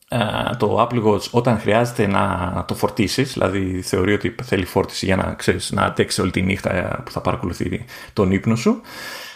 [0.08, 0.18] ε,
[0.58, 5.34] το Apple Watch όταν χρειάζεται να το φορτίσεις, δηλαδή θεωρεί ότι θέλει φόρτιση για να,
[5.34, 8.80] ξέρεις, να αντέξει όλη τη νύχτα που θα παρακολουθεί τον ύπνο σου.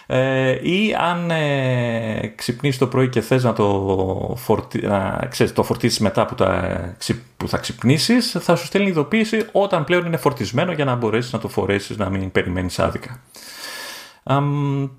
[0.07, 4.81] Ε, ή αν ε, ξυπνήσεις το πρωί και θες να το, φορτι...
[4.87, 6.97] να, ξέρεις, το φορτίσεις μετά που, τα...
[7.37, 11.39] που θα ξυπνήσεις θα σου στέλνει ειδοποίηση όταν πλέον είναι φορτισμένο για να μπορέσεις να
[11.39, 13.21] το φορέσεις να μην περιμένεις άδικα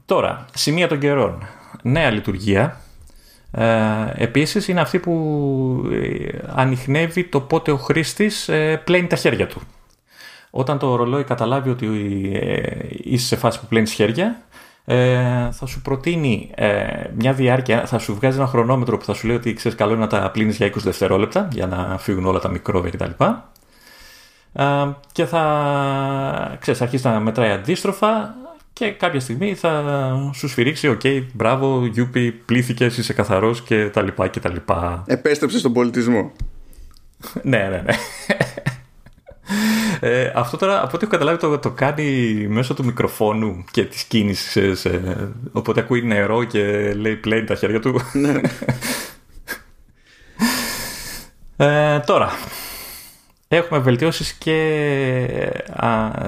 [0.05, 1.47] τώρα, σημεία των καιρών.
[1.81, 2.77] Νέα λειτουργία.
[3.51, 3.65] Ε,
[4.15, 9.61] επίσης είναι αυτή που ε, ανοιχνεύει το πότε ο χρήστης ε, πλένει τα χέρια του.
[10.49, 11.87] Όταν το ρολόι καταλάβει ότι
[12.33, 14.43] ε, είσαι σε φάση που πλένεις χέρια,
[14.85, 19.27] ε, θα σου προτείνει ε, μια διάρκεια, θα σου βγάζει ένα χρονόμετρο που θα σου
[19.27, 22.39] λέει ότι ξέρεις καλό είναι να τα πλύνεις για 20 δευτερόλεπτα για να φύγουν όλα
[22.39, 23.23] τα μικρόβια κτλ.
[24.53, 24.63] Ε,
[25.11, 28.35] και θα ξέρεις, αρχίσει να μετράει αντίστροφα
[28.73, 29.83] και κάποια στιγμή θα
[30.33, 35.03] σου σφυρίξει «ΟΚ, okay, μπράβο, Γιούπι, πλήθηκες, είσαι καθαρός» και τα λοιπά και τα λοιπά.
[35.07, 36.31] Επέστρεψες στον πολιτισμό.
[37.41, 37.93] ναι, ναι, ναι.
[39.99, 44.03] Ε, αυτό τώρα από ό,τι έχω καταλάβει το, το κάνει μέσω του μικροφόνου και της
[44.03, 44.87] κίνησης
[45.51, 48.41] οπότε ακούει νερό και λέει πλέει τα χέρια του ναι.
[51.57, 52.31] ε, τώρα
[53.55, 55.61] Έχουμε βελτιώσεις και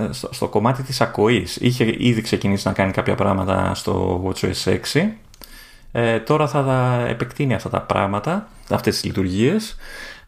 [0.09, 1.55] στο, κομμάτι της ακοής.
[1.55, 5.11] Είχε ήδη ξεκινήσει να κάνει κάποια πράγματα στο WatchOS 6.
[5.91, 9.75] Ε, τώρα θα τα επεκτείνει αυτά τα πράγματα, αυτές τις λειτουργίες.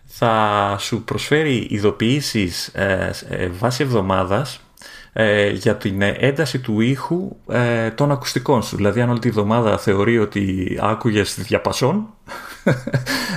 [0.06, 4.62] Θα σου προσφέρει ειδοποιήσεις ε, ε βάση εβδομάδας
[5.14, 8.76] ε, για την ένταση του ήχου ε, των ακουστικών σου.
[8.76, 12.08] Δηλαδή αν όλη τη εβδομάδα θεωρεί ότι άκουγες διαπασόν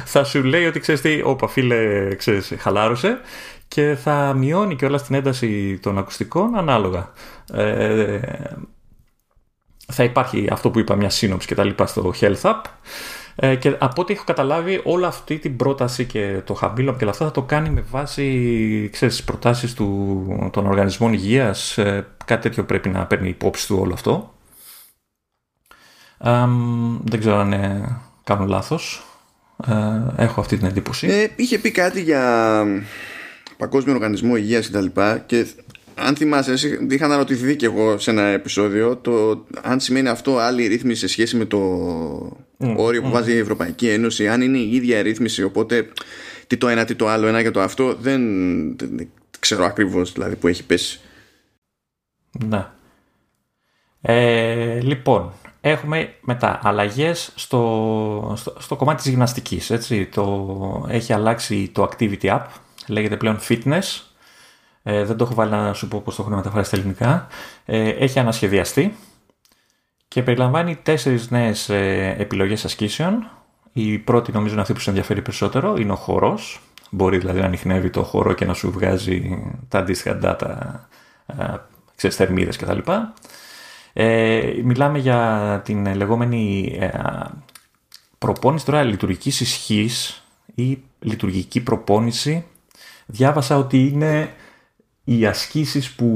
[0.05, 3.21] θα σου λέει ότι ξέρεις τι, όπα φίλε, ξέρεις, χαλάρωσε
[3.69, 7.13] και θα μειώνει και όλα την ένταση των ακουστικών ανάλογα.
[7.53, 8.21] Ε,
[9.93, 12.61] θα υπάρχει αυτό που είπα μια σύνοψη και τα λοιπά στο Health App.
[13.37, 17.13] Ε, και από ό,τι έχω καταλάβει όλη αυτή την πρόταση και το χαμήλωμα και όλα
[17.13, 21.79] αυτά θα το κάνει με βάση ξέρεις, προτάσεις του, των οργανισμών υγείας.
[21.79, 24.35] Ε, κάτι τέτοιο πρέπει να παίρνει υπόψη του όλο αυτό.
[27.05, 29.05] Δεν ξέρω αν ε, κάνω λάθος
[29.67, 32.65] ε, έχω αυτή την εντύπωση ε, είχε πει κάτι για
[33.57, 34.87] Παγκόσμιο Οργανισμό Υγείας κτλ.
[34.87, 35.47] Και, και
[35.95, 41.01] αν θυμάσαι, είχα αναρωτηθεί και εγώ σε ένα επεισόδιο το αν σημαίνει αυτό άλλη ρύθμιση
[41.01, 41.61] σε σχέση με το
[42.59, 43.13] mm, όριο που mm.
[43.13, 45.89] βάζει η Ευρωπαϊκή Ένωση, αν είναι η ίδια ρύθμιση, οπότε
[46.47, 48.23] τι το ένα, τι το άλλο, ένα και το αυτό, δεν,
[48.77, 49.09] δεν
[49.41, 51.01] ξέρω ακριβώς δηλαδή που έχει πέσει.
[52.47, 52.67] Ναι.
[54.01, 59.71] Ε, λοιπόν, Έχουμε μετά αλλαγές στο, στο, στο κομμάτι της γυμναστικής.
[59.71, 60.07] Έτσι.
[60.07, 62.47] Το, έχει αλλάξει το Activity App,
[62.87, 64.01] λέγεται πλέον Fitness.
[64.83, 67.27] Ε, δεν το έχω βάλει να σου πω πώς το έχουν μεταφράσει στα ελληνικά.
[67.65, 68.97] Ε, έχει ανασχεδιαστεί
[70.09, 73.31] και περιλαμβάνει τέσσερις νέες ε, επιλογές ασκήσεων.
[73.73, 76.61] Η πρώτη νομίζω είναι αυτή που σε ενδιαφέρει περισσότερο, είναι ο χορός.
[76.91, 80.57] Μπορεί δηλαδή να ανοιχνεύει το χώρο και να σου βγάζει τα αντίστοιχα data,
[81.27, 81.57] ε,
[81.97, 82.79] ξέρεις, θερμίδες κτλ.
[83.93, 86.91] Ε, μιλάμε για την λεγόμενη ε,
[88.19, 90.23] προπόνηση τώρα λειτουργικής ισχύς
[90.55, 92.45] ή λειτουργική προπόνηση.
[93.07, 94.35] Διάβασα ότι είναι
[95.05, 96.07] οι ασκήσεις που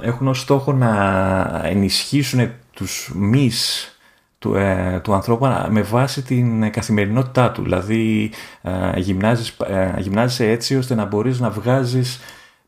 [0.00, 3.86] ε, έχουν ως στόχο να ενισχύσουν τους μυς
[4.38, 7.62] του, ε, του ανθρώπου με βάση την καθημερινότητά του.
[7.62, 8.30] Δηλαδή
[8.62, 9.56] ε, γυμνάζεις,
[9.98, 12.20] γυμνάζεσαι έτσι ώστε να μπορείς να βγάζεις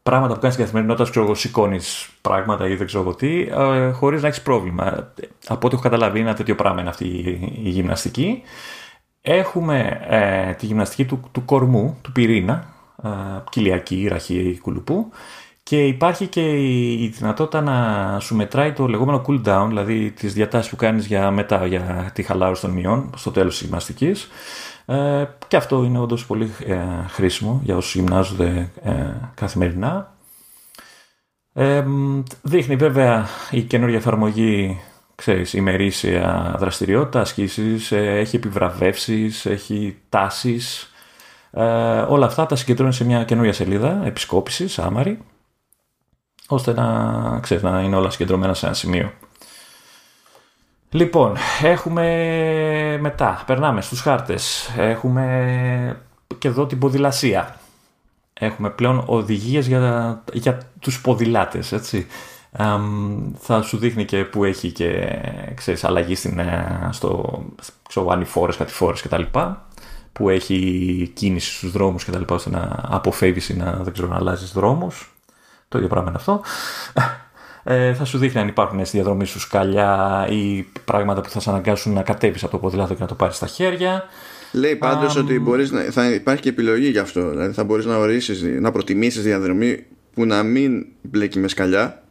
[0.04, 3.90] πράγματα που κάνεις στην καθημερινότητας, ξέρω εγώ, σηκώνεις πράγματα ή δεν ξέρω εγώ τι, ε,
[3.90, 5.12] χωρίς να έχεις πρόβλημα.
[5.46, 7.06] Από ό,τι έχω καταλάβει, είναι ένα τέτοιο πράγμα είναι αυτή
[7.62, 8.42] η γυμναστική.
[9.20, 12.74] Έχουμε ε, τη γυμναστική του, του κορμού, του πυρήνα,
[13.04, 13.08] ε,
[13.50, 15.10] κοιλιακή, ραχή, κουλουπού.
[15.62, 16.50] Και υπάρχει και
[17.02, 21.30] η δυνατότητα να σου μετράει το λεγόμενο cool down, δηλαδή τις διατάσεις που κάνεις για
[21.30, 24.28] μετά για τη χαλάρωση των μειών στο τέλος της γυμναστικής.
[24.86, 26.78] Ε, και αυτό είναι όντως πολύ ε,
[27.08, 30.14] χρήσιμο για όσους γυμνάζονται ε, καθημερινά.
[31.52, 31.84] Ε,
[32.42, 34.80] δείχνει βέβαια η καινούργια εφαρμογή
[35.14, 40.92] ξέρεις, ημερήσια δραστηριότητα, ασκήσεις, έχει επιβραβεύσεις, έχει τάσεις.
[42.08, 45.18] όλα αυτά τα συγκεντρώνει σε μια καινούργια σελίδα επισκόπησης, άμαρη,
[46.48, 49.12] ώστε να, ξέρεις, να είναι όλα συγκεντρωμένα σε ένα σημείο.
[50.94, 54.70] Λοιπόν, έχουμε μετά, περνάμε στους χάρτες.
[54.76, 56.02] Έχουμε
[56.38, 57.56] και εδώ την ποδηλασία.
[58.32, 62.06] Έχουμε πλέον οδηγίες για, για τους ποδηλάτες, έτσι.
[63.38, 65.18] θα σου δείχνει και που έχει και
[65.54, 67.42] ξέρεις, αλλαγή στην, ε, στο
[67.88, 69.22] ξέρω, ανηφόρες, κατηφόρες κτλ.
[70.12, 72.34] Που έχει κίνηση στους δρόμους κτλ.
[72.34, 75.14] ώστε να αποφεύγεις ή να, δεν ξέρω, να αλλάζεις δρόμους.
[75.68, 76.40] Το ίδιο πράγμα είναι αυτό.
[77.66, 81.50] Ε, θα σου δείχνει αν υπάρχουν στη διαδρομή σου σκαλιά ή πράγματα που θα σε
[81.50, 84.04] αναγκάσουν να κατέβεις από το ποδήλατο και να το πάρεις στα χέρια.
[84.52, 87.30] Λέει πάντως um, ότι μπορείς να, θα υπάρχει και επιλογή γι' αυτό.
[87.30, 92.02] Δηλαδή θα μπορείς να ορίσεις, να προτιμήσεις διαδρομή που να μην μπλέκει με σκαλιά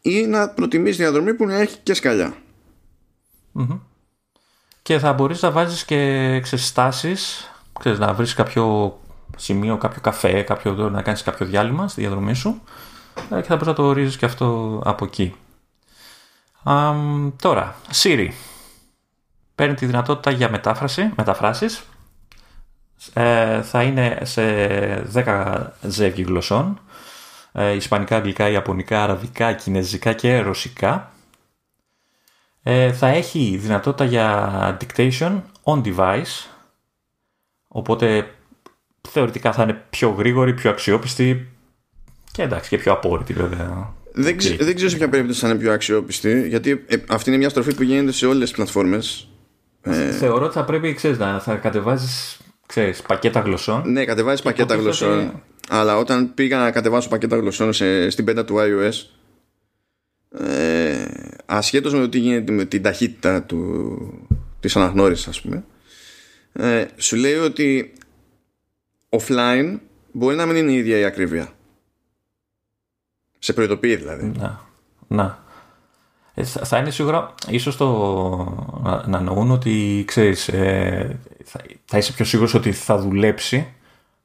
[0.00, 2.34] ή να προτιμήσεις διαδρομή που να έχει και σκαλιά.
[4.82, 7.14] Και θα μπορείς να βάζεις και ξεστάσει,
[7.98, 8.98] να βρεις κάποιο
[9.36, 13.66] σημείο, κάποιο καφέ, κάποιο, να κάνεις κάποιο διάλειμμα στη διαδρομή σου ε, και θα μπορείς
[13.66, 15.34] να το ορίζεις και αυτό από εκεί.
[17.36, 18.28] τώρα, Siri.
[19.54, 21.82] Παίρνει τη δυνατότητα για μετάφραση, μεταφράσεις.
[23.12, 24.42] Ε, θα είναι σε
[25.14, 26.80] 10 ζεύγη γλωσσών.
[27.52, 31.12] Ε, Ισπανικά, Αγγλικά, Ιαπωνικά, Αραβικά, Κινέζικα και Ρωσικά.
[32.62, 36.48] Ε, θα έχει δυνατότητα για dictation on device.
[37.68, 38.34] Οπότε
[39.08, 41.49] θεωρητικά θα είναι πιο γρήγορη, πιο αξιόπιστη,
[42.32, 43.94] και εντάξει, και πιο απόρριτη βέβαια.
[44.12, 47.38] Δεν, ξε, δεν ξέρω σε ποια περίπτωση θα είναι πιο αξιόπιστη, γιατί ε, αυτή είναι
[47.38, 49.28] μια στροφή που γίνεται σε όλες τις πλατφόρμες.
[49.82, 52.40] Ε, Θεωρώ ότι θα πρέπει ξέρεις, να θα κατεβάζεις
[53.06, 53.82] πακέτα γλωσσών.
[53.92, 55.42] Ναι, κατεβάζεις πακέτα γλωσσών.
[55.68, 58.92] Αλλά όταν πήγα να κατεβάσω πακέτα γλωσσών σε, στην πέντα του iOS,
[60.38, 61.04] ε,
[61.46, 64.28] ασχέτως με το τι γίνεται με την ταχύτητα του,
[64.60, 65.64] της αναγνώρισης ας πούμε
[66.52, 67.92] ε, σου λέει ότι
[69.08, 69.78] offline
[70.12, 71.52] μπορεί να μην είναι η ίδια η ακρίβεια
[73.40, 74.32] σε προειδοποιεί δηλαδή.
[74.38, 74.60] Να.
[75.08, 75.38] να.
[76.34, 77.88] Ε, θα είναι σίγουρα, ίσως το,
[78.82, 83.66] να, να εννοούν ότι ξέρεις, ε, θα, θα, είσαι πιο σίγουρος ότι θα δουλέψει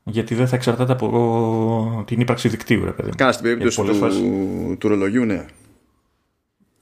[0.03, 3.09] γιατί δεν θα εξαρτάται από την ύπαρξη δικτύου, ρε παιδί.
[3.16, 4.22] Κάνα στην περίπτωση του, φορές...
[4.78, 5.45] του ρολογιού, ναι.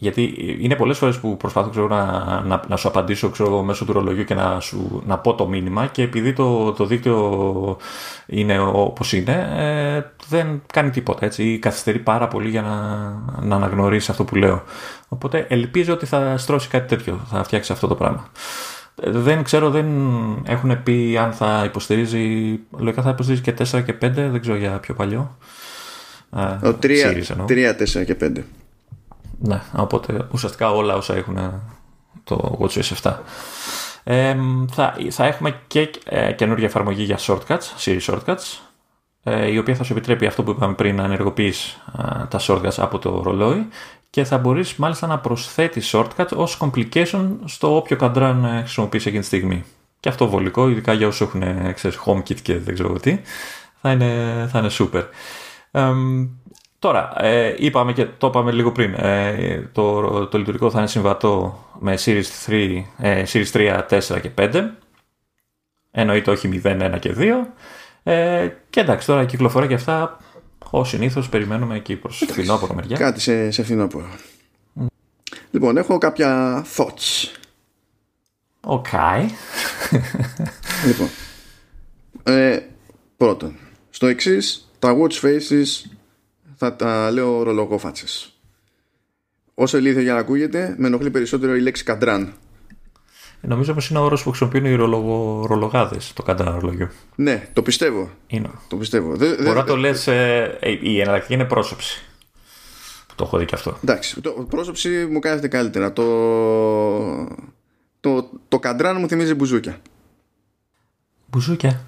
[0.03, 2.03] Γιατί είναι πολλές φορές που προσπαθώ ξέρω, να,
[2.45, 5.87] να, να, σου απαντήσω ξέρω, μέσω του ρολογιού και να, σου, να πω το μήνυμα
[5.87, 7.77] και επειδή το, το δίκτυο
[8.25, 11.25] είναι όπως είναι, ε, δεν κάνει τίποτα.
[11.25, 11.59] Έτσι.
[11.59, 12.75] Καθυστερεί πάρα πολύ για να,
[13.41, 14.63] να αναγνωρίσει αυτό που λέω.
[15.07, 18.25] Οπότε ελπίζω ότι θα στρώσει κάτι τέτοιο, θα φτιάξει αυτό το πράγμα.
[18.95, 19.87] Δεν ξέρω, δεν
[20.47, 24.71] έχουν πει αν θα υποστηρίζει, λογικά θα υποστηρίζει και 4 και 5, δεν ξέρω για
[24.71, 25.37] πιο παλιό.
[26.29, 26.75] 3,
[27.47, 28.62] 3, 4 και 5.
[29.45, 31.61] Ναι, οπότε ουσιαστικά όλα όσα έχουν
[32.23, 33.13] το WatchOS 7.
[34.03, 34.35] Ε,
[34.71, 38.59] θα, θα έχουμε και ε, καινούργια εφαρμογή για shortcuts, Siri Shortcuts,
[39.23, 42.77] ε, η οποία θα σου επιτρέπει αυτό που είπαμε πριν να ενεργοποιείς ε, τα shortcuts
[42.77, 43.67] από το ρολόι
[44.09, 49.21] και θα μπορείς μάλιστα να προσθέτεις shortcuts ως complication στο όποιο καντράν ε, χρησιμοποιείς εκείνη
[49.21, 49.63] τη στιγμή.
[49.99, 53.19] Και αυτό βολικό, ειδικά για όσους έχουν ε, ξέρεις, HomeKit και δεν ξέρω τι,
[53.81, 55.03] θα είναι, θα είναι super.
[56.83, 61.63] Τώρα, ε, είπαμε και το είπαμε λίγο πριν, ε, το, το λειτουργικό θα είναι συμβατό
[61.79, 64.69] με Series 3, ε, Series 3, 4 και 5.
[65.91, 67.47] Εννοείται όχι 0, 1 και 2.
[68.03, 70.17] Ε, και εντάξει, τώρα κυκλοφορία και αυτά,
[70.69, 72.97] ως συνήθως περιμένουμε εκεί προς φθινόπωρο μεριά.
[72.97, 74.09] Κάτι σε, σε φθινόπωρο.
[74.79, 74.85] Mm.
[75.51, 77.29] Λοιπόν, έχω κάποια thoughts.
[78.61, 78.87] OK.
[80.87, 81.09] λοιπόν.
[82.23, 82.59] Ε,
[83.17, 83.55] πρώτον,
[83.89, 85.92] στο εξής, τα watch faces
[86.63, 88.05] θα τα λέω ρολογόφατσες.
[89.53, 92.33] Όσο ηλίθιο και να ακούγεται, με ενοχλεί περισσότερο η λέξη καντράν.
[93.41, 95.45] Ε, νομίζω πως είναι ο όρος που χρησιμοποιούν οι ρολογο...
[95.47, 96.91] ρολογάδες το καντράν ρολογιό.
[97.15, 98.09] Ναι, το πιστεύω.
[98.27, 98.49] Είναι.
[98.67, 99.15] Το πιστεύω.
[99.17, 100.07] Μπορεί να το λες.
[100.07, 102.03] Ε, η εναλλακτική είναι πρόσωψη.
[103.15, 103.77] Το έχω δει και αυτό.
[103.83, 104.21] Εντάξει.
[104.21, 105.93] Το πρόσωψη μου κάθεται καλύτερα.
[105.93, 106.03] Το,
[107.99, 109.77] το, το καντράν μου θυμίζει μπουζούκια.
[111.27, 111.85] Μπουζούκια;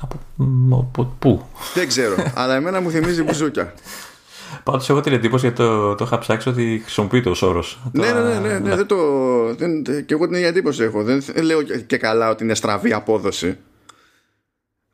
[0.00, 3.74] Από πού; Δεν ξέρω, αλλά εμένα μου θυμίζει μπουζούκια.
[4.62, 7.64] Πάντως έχω την εντύπωση γιατί το, το είχα ψάξει ότι χρησιμοποιείται ω όρο.
[7.92, 8.96] Ναι, ναι, ναι, ναι, ναι, δεν το.
[9.54, 11.02] Δεν, και εγώ την ίδια εντύπωση έχω.
[11.02, 13.58] Δεν λέω και καλά ότι είναι στραβή απόδοση.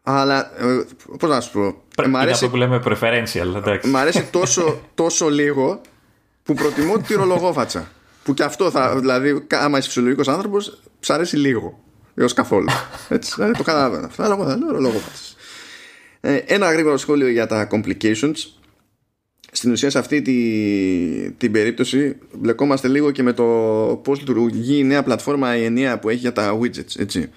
[0.03, 0.85] Αλλά ε,
[1.19, 1.61] πώς να σου πω.
[2.09, 3.55] Μ' αρέσει, είναι αυτό που λέμε preferential.
[3.57, 3.89] Εντάξει.
[3.89, 5.81] Μ' αρέσει τόσο, τόσο λίγο
[6.43, 7.91] που προτιμώ τη ρολογόφατσα.
[8.25, 8.99] Που και αυτό θα.
[8.99, 11.79] Δηλαδή, άμα είσαι φυσιολογικός άνθρωπος, ψ' αρέσει λίγο.
[12.15, 12.69] Έως καθόλου.
[13.09, 14.07] Έτσι, δηλαδή το καταλαβαίνω.
[14.07, 15.23] Αυτό αλλά εγώ θα λέω ρολογόφατσα.
[16.21, 18.35] Ε, ένα γρήγορο σχόλιο για τα complications
[19.63, 23.45] στην ουσία σε αυτή τη, την περίπτωση μπλεκόμαστε λίγο και με το
[24.05, 27.31] πώς λειτουργεί η νέα πλατφόρμα η ενιαία που έχει για τα widgets έτσι.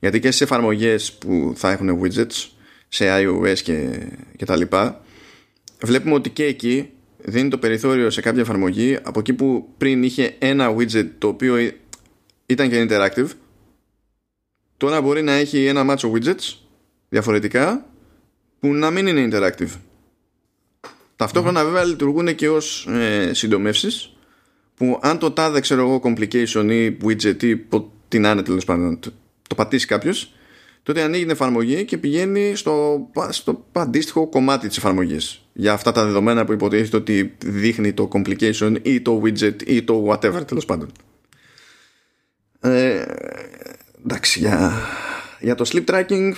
[0.00, 2.48] γιατί και σε εφαρμογές που θα έχουν widgets
[2.88, 4.06] σε iOS και,
[4.36, 5.04] και τα λοιπά
[5.82, 10.34] βλέπουμε ότι και εκεί δίνει το περιθώριο σε κάποια εφαρμογή από εκεί που πριν είχε
[10.38, 11.70] ένα widget το οποίο
[12.46, 13.28] ήταν και interactive
[14.76, 16.54] τώρα μπορεί να έχει ένα μάτσο widgets
[17.08, 17.86] διαφορετικά
[18.60, 19.70] που να μην είναι interactive
[21.22, 24.16] Ταυτόχρονα βέβαια λειτουργούν και ως ε, συντομεύσεις
[24.74, 27.66] που αν το τάδε ξέρω εγώ complication ή widget ή
[28.08, 29.12] τι να είναι τέλος πάντων το,
[29.48, 30.32] το πατήσει κάποιος
[30.82, 35.44] τότε ανοίγει την εφαρμογή και πηγαίνει στο, στο αντίστοιχο κομμάτι της εφαρμογής.
[35.52, 40.06] Για αυτά τα δεδομένα που υποτίθεται ότι δείχνει το complication ή το widget ή το
[40.10, 40.92] whatever τέλος πάντων.
[42.60, 43.04] Ε,
[44.04, 44.72] εντάξει για,
[45.40, 46.32] για το sleep tracking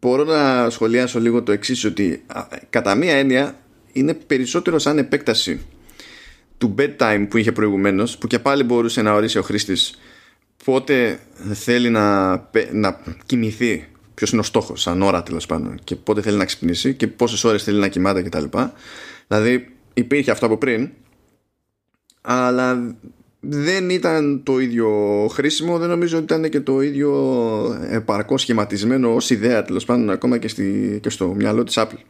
[0.00, 2.24] μπορώ να σχολιάσω λίγο το εξής ότι
[2.70, 3.58] κατά μία έννοια
[3.92, 5.60] είναι περισσότερο σαν επέκταση
[6.58, 9.98] του bedtime που είχε προηγουμένως που και πάλι μπορούσε να ορίσει ο χρήστης
[10.64, 11.20] πότε
[11.52, 12.30] θέλει να,
[12.72, 16.94] να κοιμηθεί ποιος είναι ο στόχος σαν ώρα τέλος πάντων και πότε θέλει να ξυπνήσει
[16.94, 18.44] και πόσες ώρες θέλει να κοιμάται κτλ.
[19.26, 20.90] Δηλαδή υπήρχε αυτό από πριν
[22.20, 22.96] αλλά
[23.40, 24.90] δεν ήταν το ίδιο
[25.32, 27.12] χρήσιμο δεν νομίζω ότι ήταν και το ίδιο
[27.90, 32.00] επαρκώς σχηματισμένο ως ιδέα τέλος πάντων ακόμα και, στη, και στο μυαλό της Apple.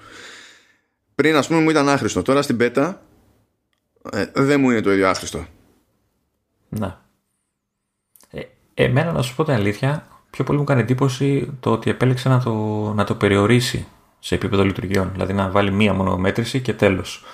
[1.15, 2.23] Πριν ας πούμε μου ήταν άχρηστο.
[2.23, 2.95] Τώρα στην beta
[4.13, 5.47] ε, δεν μου είναι το ίδιο άχρηστο.
[6.69, 7.05] Να
[8.31, 8.41] ε,
[8.75, 12.43] Εμένα να σου πω την αλήθεια πιο πολύ μου κάνει εντύπωση το ότι επέλεξε να
[12.43, 12.53] το,
[12.95, 13.87] να το περιορίσει
[14.19, 15.11] σε επίπεδο λειτουργιών.
[15.13, 17.25] Δηλαδή να βάλει μία μονομέτρηση και τέλος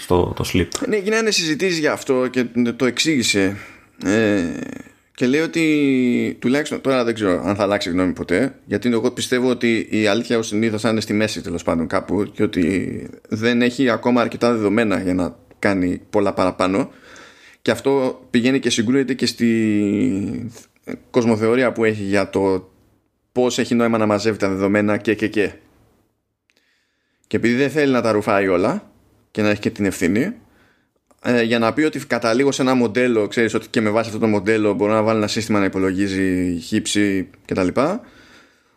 [0.00, 0.68] στο το sleep.
[0.88, 3.56] Ναι, γίνανε συζητήσεις για αυτό και το εξήγησε.
[4.04, 4.42] Ε,
[5.14, 8.54] και λέει ότι τουλάχιστον τώρα δεν ξέρω αν θα αλλάξει γνώμη ποτέ.
[8.64, 12.30] Γιατί εγώ πιστεύω ότι η αλήθεια ως συνήθως θα είναι στη μέση τέλος πάντων κάπου
[12.32, 16.90] και ότι δεν έχει ακόμα αρκετά δεδομένα για να κάνει πολλά παραπάνω.
[17.62, 20.50] Και αυτό πηγαίνει και συγκρούεται και στη
[21.10, 22.70] κοσμοθεωρία που έχει για το
[23.32, 25.52] πώς έχει νόημα να μαζεύει τα δεδομένα και και και.
[27.26, 28.89] Και επειδή δεν θέλει να τα ρουφάει όλα,
[29.30, 30.32] και να έχει και την ευθύνη
[31.22, 34.20] ε, για να πει ότι καταλήγω σε ένα μοντέλο ξέρεις ότι και με βάση αυτό
[34.20, 37.68] το μοντέλο μπορώ να βάλω ένα σύστημα να υπολογίζει χύψη κτλ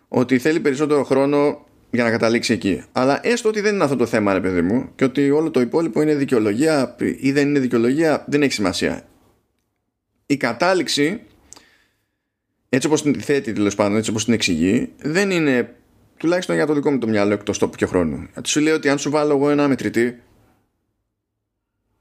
[0.08, 2.84] ότι θέλει περισσότερο χρόνο για να καταλήξει εκεί.
[2.92, 5.60] Αλλά έστω ότι δεν είναι αυτό το θέμα, ρε παιδί μου, και ότι όλο το
[5.60, 9.08] υπόλοιπο είναι δικαιολογία ή δεν είναι δικαιολογία, δεν έχει σημασία.
[10.26, 11.22] Η κατάληξη,
[12.70, 15.76] έτσι όπως την θέτει τέλος πάντων, έτσι όπως την εξηγεί, δεν είναι
[16.18, 18.28] τουλάχιστον για το δικό μου το μυαλό εκτός τόπου και χρόνου.
[18.34, 20.20] Γιατί σου λέει ότι αν σου βάλω εγώ ένα μετρητή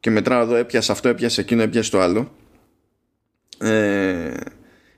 [0.03, 2.33] και μετράω εδώ έπιασε αυτό, έπιασε εκείνο, έπιασε το άλλο
[3.59, 4.35] ε,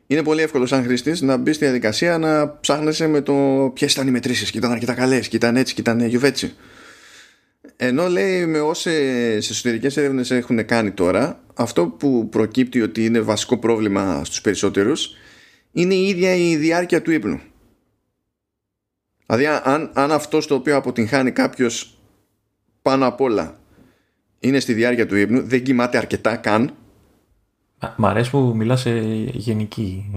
[0.06, 4.06] είναι πολύ εύκολο σαν χρήστης να μπει στη διαδικασία να ψάχνεσαι με το ποιες ήταν
[4.06, 6.54] οι μετρήσεις και ήταν αρκετά καλές, και ήταν έτσι, και ήταν γιουβέτσι.
[7.76, 8.90] Ενώ λέει με όσε
[9.36, 15.10] εσωτερικές έρευνες έχουν κάνει τώρα, αυτό που προκύπτει ότι είναι βασικό πρόβλημα στους περισσότερους
[15.72, 17.40] είναι η ίδια η διάρκεια του ύπνου.
[19.26, 21.98] Δηλαδή, αν, αν αυτό στο οποίο αποτυγχάνει κάποιος
[22.82, 23.58] πάνω απ' όλα
[24.44, 26.70] είναι στη διάρκεια του ύπνου, δεν κοιμάται αρκετά καν.
[27.96, 28.90] Μ' αρέσει που μιλάς σε
[29.32, 30.10] γενική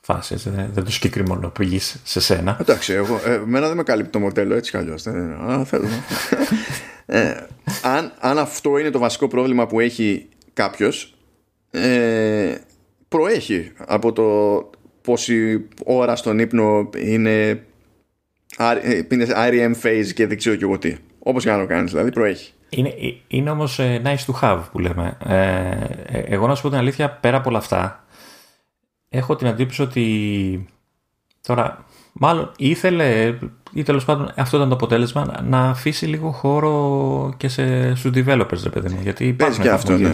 [0.00, 0.34] φάση,
[0.72, 1.64] δεν το συγκεκριμένο που
[2.02, 2.56] σε σένα.
[2.60, 5.02] Εντάξει, εγώ, ε, εμένα δεν με καλύπτει το μοντέλο έτσι κι αλλιώς.
[5.64, 5.88] θέλω.
[7.06, 7.34] ε,
[7.82, 11.14] αν, αν αυτό είναι το βασικό πρόβλημα που έχει κάποιος
[11.70, 12.54] ε,
[13.08, 14.24] προέχει από το
[15.02, 17.48] πόση ώρα στον ύπνο είναι,
[18.58, 20.96] ε, είναι REM phase και δεν ξέρω και εγώ τι.
[21.18, 22.52] Όπως και να το κάνεις, δηλαδή προέχει.
[22.70, 22.94] Είναι,
[23.28, 25.16] είναι όμως ε, nice to have που λέμε.
[25.24, 28.04] Ε, εγώ να σου πω την αλήθεια, πέρα από όλα αυτά,
[29.08, 30.68] έχω την αντίποση ότι
[31.42, 33.38] τώρα μάλλον ήθελε
[33.72, 38.62] ή τέλος πάντων αυτό ήταν το αποτέλεσμα να αφήσει λίγο χώρο και σε, στους developers
[38.62, 40.12] ρε παιδί μου γιατί υπάρχουν και αυτό, ναι.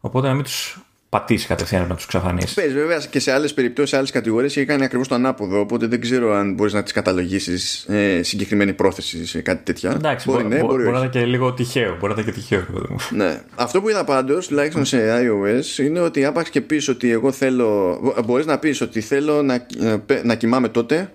[0.00, 0.80] οπότε να μην τους
[1.10, 2.54] πατήσει κατευθείαν να τους ξαφανίσει.
[2.54, 5.60] Παίζει βέβαια και σε άλλες περιπτώσεις, σε άλλες κατηγορίες έχει κάνει ακριβώς το ανάποδο.
[5.60, 9.90] Οπότε δεν ξέρω αν μπορείς να τις καταλογίσεις ε, συγκεκριμένη πρόθεση σε κάτι τέτοια.
[9.90, 11.96] Εντάξει, μπορεί, ναι, μπορεί, μπορεί να είναι και λίγο τυχαίο.
[12.00, 12.64] Μπορεί να είναι και τυχαίο.
[13.10, 13.40] Ναι.
[13.54, 18.00] Αυτό που είδα πάντως, τουλάχιστον σε iOS, είναι ότι άπαξ και πεις ότι εγώ θέλω.
[18.24, 21.12] Μπορείς να πεις ότι θέλω να, ε, να κοιμάμαι τότε,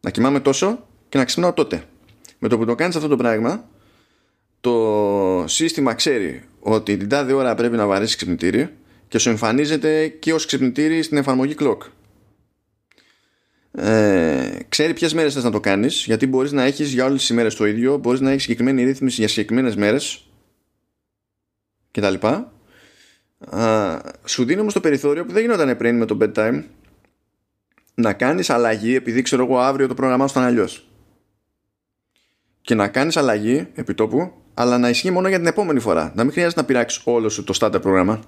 [0.00, 1.82] να κοιμάμαι τόσο και να ξυπνάω τότε.
[2.38, 3.64] Με το που το κάνεις αυτό το πράγμα,
[4.60, 8.68] το σύστημα ξέρει ότι την τάδε ώρα πρέπει να βαρέσεις ξυπνητήρι
[9.12, 11.78] και σου εμφανίζεται και ως ξυπνητήρι στην εφαρμογή Clock.
[13.72, 17.28] Ε, ξέρει ποιες μέρες θες να το κάνεις, γιατί μπορείς να έχεις για όλες τις
[17.28, 20.28] ημέρες το ίδιο, μπορείς να έχεις συγκεκριμένη ρύθμιση για συγκεκριμένες μέρες
[21.90, 22.14] κτλ.
[24.24, 26.62] Σου δίνει όμως το περιθώριο που δεν γινόταν πριν με το bedtime
[27.94, 30.88] να κάνεις αλλαγή επειδή ξέρω εγώ αύριο το πρόγραμμά σου ήταν αλλιώς.
[32.60, 36.12] Και να κάνεις αλλαγή επί τόπου, αλλά να ισχύει μόνο για την επόμενη φορά.
[36.14, 38.20] Να μην χρειάζεται να πειράξεις όλο σου το starter πρόγραμμα.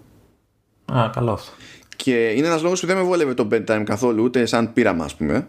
[0.92, 1.52] Α, καλό αυτό.
[1.96, 5.14] Και είναι ένας λόγος που δεν με βόλευε το bedtime καθόλου, ούτε σαν πείραμα, ας
[5.14, 5.48] πούμε.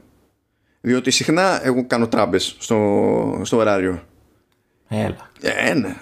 [0.82, 4.04] Διότι συχνά εγώ κάνω τράμπες στο, στο ωράριο.
[4.88, 5.32] Έλα.
[5.42, 5.96] Ε, ναι.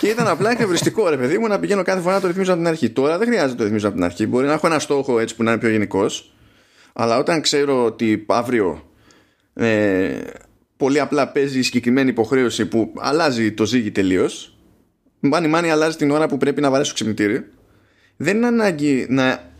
[0.00, 2.60] και ήταν απλά εκνευριστικό ρε παιδί μου να πηγαίνω κάθε φορά να το ρυθμίζω από
[2.60, 2.90] την αρχή.
[2.90, 4.26] Τώρα δεν χρειάζεται να το ρυθμίζω από την αρχή.
[4.26, 6.32] Μπορεί να έχω ένα στόχο έτσι που να είναι πιο γενικός.
[6.92, 8.82] Αλλά όταν ξέρω ότι αύριο
[9.54, 10.18] ε,
[10.76, 14.56] πολύ απλά παίζει η συγκεκριμένη υποχρέωση που αλλάζει το ζύγι τελείως.
[15.20, 17.46] Μάνι μάνι αλλάζει την ώρα που πρέπει να βαρέσω ξυπνητήρι
[18.22, 19.50] δεν είναι ανάγκη να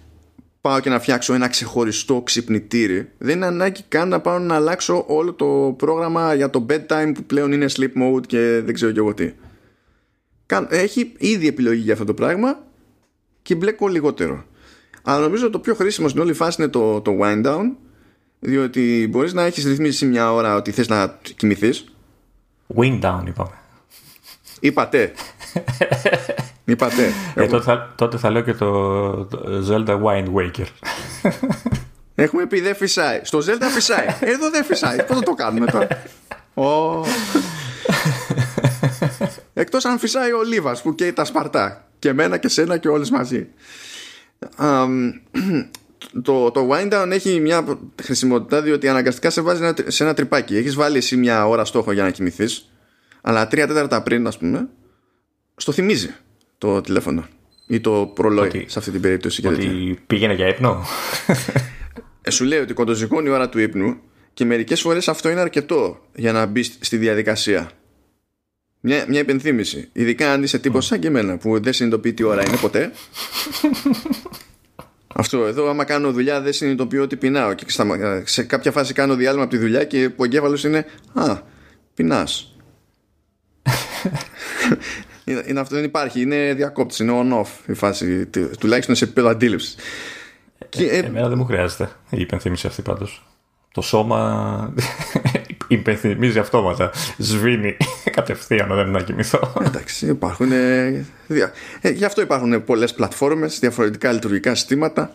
[0.61, 3.11] πάω και να φτιάξω ένα ξεχωριστό ξυπνητήρι.
[3.19, 7.25] Δεν είναι ανάγκη καν να πάω να αλλάξω όλο το πρόγραμμα για το bedtime που
[7.25, 9.33] πλέον είναι sleep mode και δεν ξέρω και εγώ τι.
[10.69, 12.67] Έχει ήδη επιλογή για αυτό το πράγμα
[13.43, 14.45] και μπλέκω λιγότερο.
[15.03, 17.71] Αλλά νομίζω το πιο χρήσιμο στην όλη φάση είναι το, το wind down
[18.41, 21.85] διότι μπορείς να έχεις ρυθμίσει μια ώρα ότι θες να κοιμηθείς.
[22.77, 23.59] Wind down είπαμε.
[24.61, 25.13] Είπατε.
[26.65, 27.13] Είπατε.
[27.35, 29.29] Ε, τότε, θα, τότε θα λέω και το,
[29.69, 30.67] Zelda Wind Waker.
[32.15, 33.21] Έχουμε πει δεν φυσάει.
[33.23, 34.07] Στο Zelda φυσάει.
[34.21, 35.03] Εδώ δεν φυσάει.
[35.03, 35.89] Πώς θα το κάνουμε τώρα;
[36.55, 37.05] Oh.
[39.55, 41.85] Εκτός αν φυσάει ο Λίβας που καίει τα σπαρτά.
[41.99, 43.49] Και εμένα και σένα και όλες μαζί.
[44.59, 45.13] Um,
[46.23, 50.57] το, το wind down έχει μια χρησιμότητα διότι αναγκαστικά σε βάζει σε ένα τρυπάκι.
[50.57, 52.71] Έχεις βάλει εσύ μια ώρα στόχο για να κοιμηθείς
[53.21, 54.69] αλλά τρία τέταρτα πριν ας πούμε
[55.61, 56.15] στο θυμίζει
[56.59, 57.27] το τηλέφωνο
[57.67, 59.47] ή το προλόι ότι, σε αυτή την περίπτωση.
[59.47, 60.85] Ότι πήγαινε για ύπνο;
[62.23, 63.97] Ε, σου λέει ότι κοντοζυγώνει η ώρα του ύπνου
[64.35, 67.71] και μερικές φορές αυτό είναι αρκετό για να μπει στη διαδικασία.
[68.81, 69.89] Μια, μια υπενθύμηση.
[69.93, 72.93] Ειδικά αν είσαι τύπος σαν και εμένα που δεν συνειδητοποιεί τι ώρα είναι ποτέ.
[75.15, 77.55] Αυτό εδώ, άμα κάνω δουλειά, δεν συνειδητοποιώ ότι πεινάω.
[77.55, 77.65] Και
[78.25, 81.39] σε κάποια φάση κάνω διάλειμμα από τη δουλειά και ο εγκέφαλος είναι Α,
[81.95, 82.55] πεινάς.
[85.31, 86.21] Είναι, είναι αυτό δεν υπάρχει.
[86.21, 86.99] Είναι διακόπτης.
[86.99, 88.27] Είναι on-off η φάση.
[88.59, 89.77] Τουλάχιστον σε επίπεδο αντίληψης.
[90.79, 93.25] Ε, ε, εμένα δεν μου χρειάζεται η υπενθύμηση αυτή πάντως.
[93.73, 94.73] Το σώμα
[95.69, 96.91] υπενθυμίζει αυτόματα.
[97.19, 97.77] Σβήνει
[98.17, 99.53] κατευθείαν όταν να κοιμηθώ.
[99.67, 100.53] Εντάξει, υπάρχουν.
[100.53, 101.07] Ε,
[101.81, 105.13] ε, γι' αυτό υπάρχουν πολλές πλατφόρμες, διαφορετικά λειτουργικά συστήματα.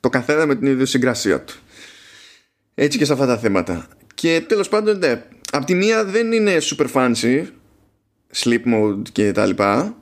[0.00, 1.54] Το καθένα με την ιδιοσυγκρασία του.
[2.74, 3.86] Έτσι και σε αυτά τα θέματα.
[4.14, 7.44] Και τέλος πάντων, ναι, απ' τη μία δεν είναι super fancy
[8.34, 9.96] sleep mode και τα λοιπά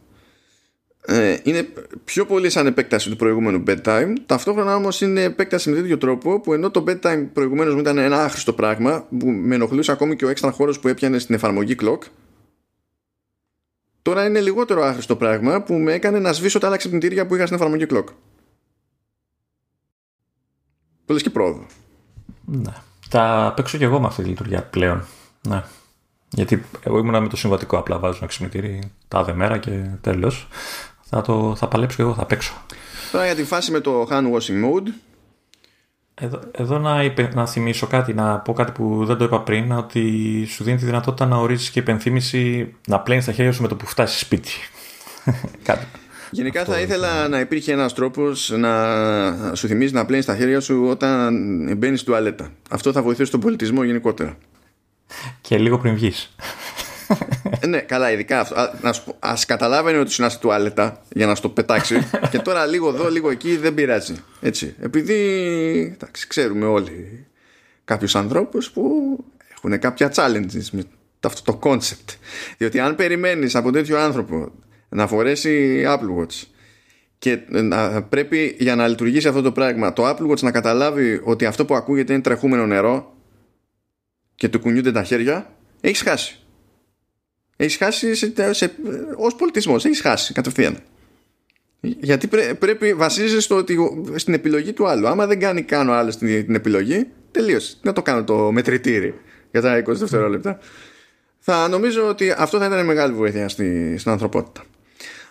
[1.06, 1.68] ε, είναι
[2.04, 6.52] πιο πολύ σαν επέκταση του προηγούμενου bedtime ταυτόχρονα όμως είναι επέκταση με τέτοιο τρόπο που
[6.52, 10.28] ενώ το bedtime προηγουμένως μου ήταν ένα άχρηστο πράγμα που με ενοχλούσε ακόμη και ο
[10.28, 11.98] έξτρα χώρος που έπιανε στην εφαρμογή clock
[14.02, 17.46] τώρα είναι λιγότερο άχρηστο πράγμα που με έκανε να σβήσω τα άλλα ξυπνητήρια που είχα
[17.46, 18.04] στην εφαρμογή clock
[21.06, 21.66] Πολύ και πρόοδο
[22.44, 22.72] Ναι.
[23.08, 25.04] Θα παίξω και εγώ με αυτή τη λειτουργία πλέον.
[25.48, 25.62] Ναι.
[26.28, 27.78] Γιατί εγώ ήμουνα με το συμβατικό.
[27.78, 29.70] Απλά βάζω ένα ξυπνητήρι τάδε μέρα και
[30.00, 30.48] τέλος.
[31.02, 32.54] Θα, το, θα παλέψω και εγώ, θα παίξω.
[33.12, 34.88] Τώρα για τη φάση με το hand washing mode.
[36.14, 39.72] Εδώ, εδώ να, υπε, να θυμίσω κάτι, να πω κάτι που δεν το είπα πριν,
[39.72, 43.68] ότι σου δίνει τη δυνατότητα να ορίζει και υπενθύμηση να πλένεις τα χέρια σου με
[43.68, 44.52] το που φτάσεις σπίτι.
[45.62, 45.86] κάτι.
[46.30, 50.86] Γενικά θα ήθελα να υπήρχε ένας τρόπος να σου θυμίζει να πλένεις τα χέρια σου
[50.88, 51.32] όταν
[51.76, 52.50] μπαίνεις στην τουαλέτα.
[52.70, 54.36] Αυτό θα βοηθήσει τον πολιτισμό γενικότερα
[55.40, 56.34] και λίγο πριν βγεις.
[57.66, 58.54] ναι, καλά, ειδικά αυτό.
[58.54, 63.10] Α ας καταλάβαινε ότι είναι στη τουάλετα για να στο πετάξει και τώρα λίγο εδώ,
[63.10, 64.14] λίγο εκεί δεν πειράζει.
[64.40, 64.74] Έτσι.
[64.80, 65.14] Επειδή
[65.94, 67.26] εντάξει, ξέρουμε όλοι
[67.84, 68.84] κάποιους ανθρώπους που
[69.56, 70.82] έχουν κάποια challenges με
[71.20, 72.16] αυτό το concept.
[72.56, 74.52] Διότι αν περιμένεις από τέτοιο άνθρωπο
[74.88, 76.42] να φορέσει Apple Watch
[77.18, 81.44] και να, πρέπει για να λειτουργήσει αυτό το πράγμα το Apple Watch να καταλάβει ότι
[81.44, 83.15] αυτό που ακούγεται είναι τρεχούμενο νερό
[84.36, 86.38] και του κουνιούνται τα χέρια, έχεις χάσει.
[87.56, 88.72] Έχεις χάσει σε, σε,
[89.16, 90.78] ως πολιτισμός, έχεις χάσει κατευθείαν.
[91.80, 92.28] Γιατί
[92.58, 93.78] πρέπει, βασίζεσαι στο ότι,
[94.14, 95.08] στην επιλογή του άλλου.
[95.08, 97.76] Άμα δεν κάνει καν ο άλλος την, την επιλογή, τελείωσε.
[97.82, 99.14] Να το κάνω το μετρητήρι
[99.50, 100.58] για τα 20 δευτερόλεπτα.
[101.38, 104.64] Θα νομίζω ότι αυτό θα ήταν μεγάλη βοήθεια στη, στην ανθρωπότητα.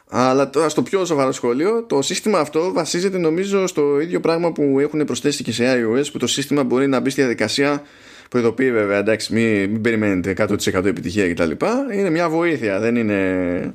[0.10, 4.80] Αλλά τώρα στο πιο σοβαρό σχόλιο, το σύστημα αυτό βασίζεται νομίζω στο ίδιο πράγμα που
[4.80, 7.84] έχουν προσθέσει και σε iOS, που το σύστημα μπορεί να μπει στη διαδικασία
[8.30, 11.52] προειδοποιεί βέβαια, εντάξει, μην, μην περιμένετε 100% επιτυχία κτλ.
[11.94, 13.74] Είναι μια βοήθεια, δεν είναι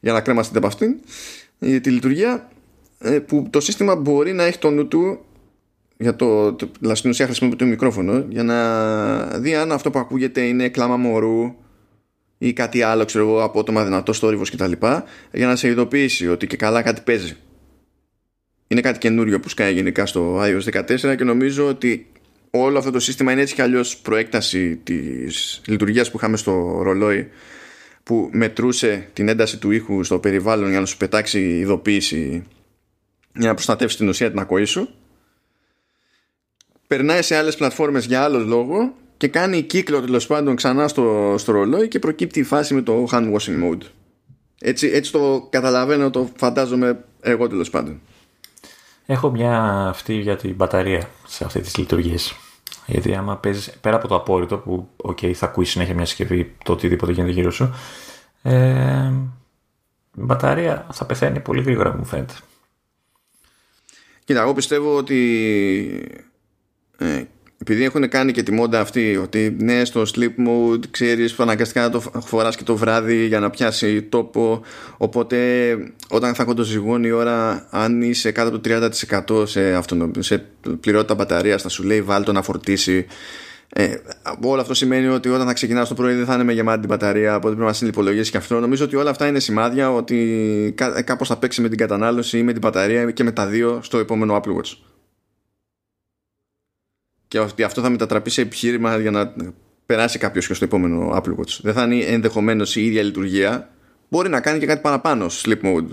[0.00, 0.96] για να κρέμαστείτε από αυτήν.
[1.58, 2.48] Η, τη λειτουργία
[2.98, 5.24] ε, που το σύστημα μπορεί να έχει το νου του
[5.96, 9.98] για το, το δηλαδή στην ουσία χρησιμοποιεί το μικρόφωνο για να δει αν αυτό που
[9.98, 11.54] ακούγεται είναι κλάμα μωρού
[12.38, 14.72] ή κάτι άλλο ξέρω εγώ απότομα δυνατό στόρυβος κτλ
[15.32, 17.36] για να σε ειδοποιήσει ότι και καλά κάτι παίζει
[18.66, 22.06] είναι κάτι καινούριο που σκάει γενικά στο iOS 14 και νομίζω ότι
[22.50, 27.28] όλο αυτό το σύστημα είναι έτσι κι αλλιώς προέκταση της λειτουργίας που είχαμε στο ρολόι
[28.02, 32.44] που μετρούσε την ένταση του ήχου στο περιβάλλον για να σου πετάξει ειδοποίηση
[33.34, 34.88] για να προστατεύσει την ουσία την ακοή σου.
[36.86, 41.52] Περνάει σε άλλες πλατφόρμες για άλλος λόγο και κάνει κύκλο τέλος πάντων ξανά στο, στο
[41.52, 43.82] ρολόι και προκύπτει η φάση με το hand washing mode.
[44.60, 48.00] Έτσι, έτσι το καταλαβαίνω το φαντάζομαι εγώ τέλος πάντων
[49.10, 52.36] Έχω μια αυτή για την μπαταρία σε αυτή τις λειτουργίες.
[52.86, 56.72] Γιατί άμα παίζεις πέρα από το απόρριτο που okay, θα ακούει συνέχεια μια συσκευή το
[56.72, 57.74] οτιδήποτε γίνεται γύρω σου,
[58.42, 59.12] ε,
[60.16, 62.34] η μπαταρία θα πεθαίνει πολύ γρήγορα μου φαίνεται.
[64.24, 66.22] Κοίτα, εγώ πιστεύω ότι
[66.98, 67.22] ε,
[67.62, 71.80] επειδή έχουν κάνει και τη μόντα αυτή ότι ναι στο sleep mode ξέρεις που αναγκαστικά
[71.80, 74.62] να το φοράς και το βράδυ για να πιάσει τόπο.
[74.96, 75.36] Οπότε
[76.08, 80.44] όταν θα κοντοζυγώνει η ώρα αν είσαι κάτω από το 30% σε, αυτονο, σε
[80.80, 83.06] πληρότητα μπαταρίας θα σου λέει βάλτο να φορτίσει.
[83.72, 83.94] Ε,
[84.42, 86.88] όλο αυτό σημαίνει ότι όταν θα ξεκινάς το πρωί δεν θα είναι με γεμάτη την
[86.88, 88.60] μπαταρία, οπότε πρέπει να συνυπολογίσει και αυτό.
[88.60, 92.52] Νομίζω ότι όλα αυτά είναι σημάδια ότι κάπως θα παίξει με την κατανάλωση ή με
[92.52, 94.72] την μπαταρία και με τα δύο στο επόμενο Apple Watch
[97.30, 99.32] και ότι αυτό θα μετατραπεί σε επιχείρημα για να
[99.86, 101.58] περάσει κάποιος και στο επόμενο Apple Watch.
[101.62, 103.70] Δεν θα είναι ενδεχομένως η ίδια λειτουργία.
[104.08, 105.86] Μπορεί να κάνει και κάτι παραπάνω στο sleep mode.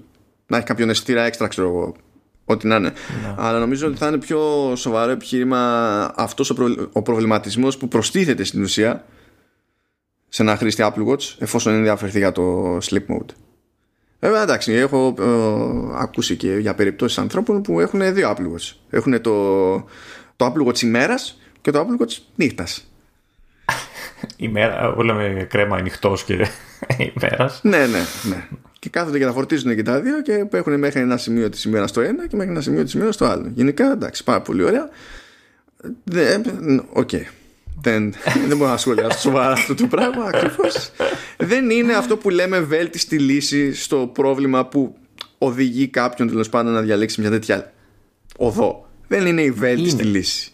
[0.47, 1.95] Να έχει κάποιον αισθητήρα έξτρα, ξέρω εγώ.
[2.45, 2.89] Ό,τι να είναι.
[2.89, 3.35] Ναι.
[3.37, 6.89] Αλλά νομίζω ότι θα είναι πιο σοβαρό επιχείρημα αυτός ο, προ...
[6.91, 9.05] ο προβληματισμός που προστίθεται στην ουσία
[10.29, 13.33] σε ένα χρήστη Apple Watch εφόσον ενδιαφερθεί για το sleep mode.
[14.19, 18.75] Βέβαια εντάξει, έχω ε, ακούσει και για περιπτώσεις ανθρώπων που έχουν δύο Apple Watch.
[18.89, 19.33] Έχουν το,
[20.37, 22.91] το Apple Watch ημέρας και το Apple Watch νύχτας.
[24.37, 26.47] ημέρα, όλα με κρέμα ανοιχτός και
[27.15, 27.59] ημέρας.
[27.63, 28.47] ναι, ναι, ναι.
[28.79, 31.89] Και κάθονται και τα φορτίζουν και τα δύο και έχουν μέχρι ένα σημείο της ημέρας
[31.89, 33.51] στο ένα και μέχρι ένα σημείο της ημέρας στο άλλο.
[33.53, 34.89] Γενικά εντάξει, πάρα πολύ ωραία.
[36.93, 37.09] OK.
[37.11, 37.21] Okay.
[37.81, 38.13] Δεν,
[38.47, 40.91] δεν μπορώ να σχολιάσω σοβαρά αυτό το πράγμα ακριβώς.
[41.37, 44.97] δεν είναι αυτό που λέμε βέλτιστη λύση στο πρόβλημα που
[45.37, 47.73] οδηγεί κάποιον τέλος πάντων να διαλέξει μια τέτοια
[48.37, 50.51] οδό δεν είναι η βέλτιστη λύση.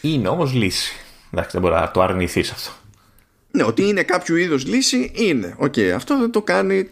[0.00, 0.92] Είναι όμως λύση.
[1.32, 2.70] Εντάξει, δεν μπορεί να το αρνηθείς αυτό.
[3.50, 5.54] Ναι, ότι είναι κάποιο είδος λύση είναι.
[5.58, 6.88] OK, okay, αυτό δεν το κάνει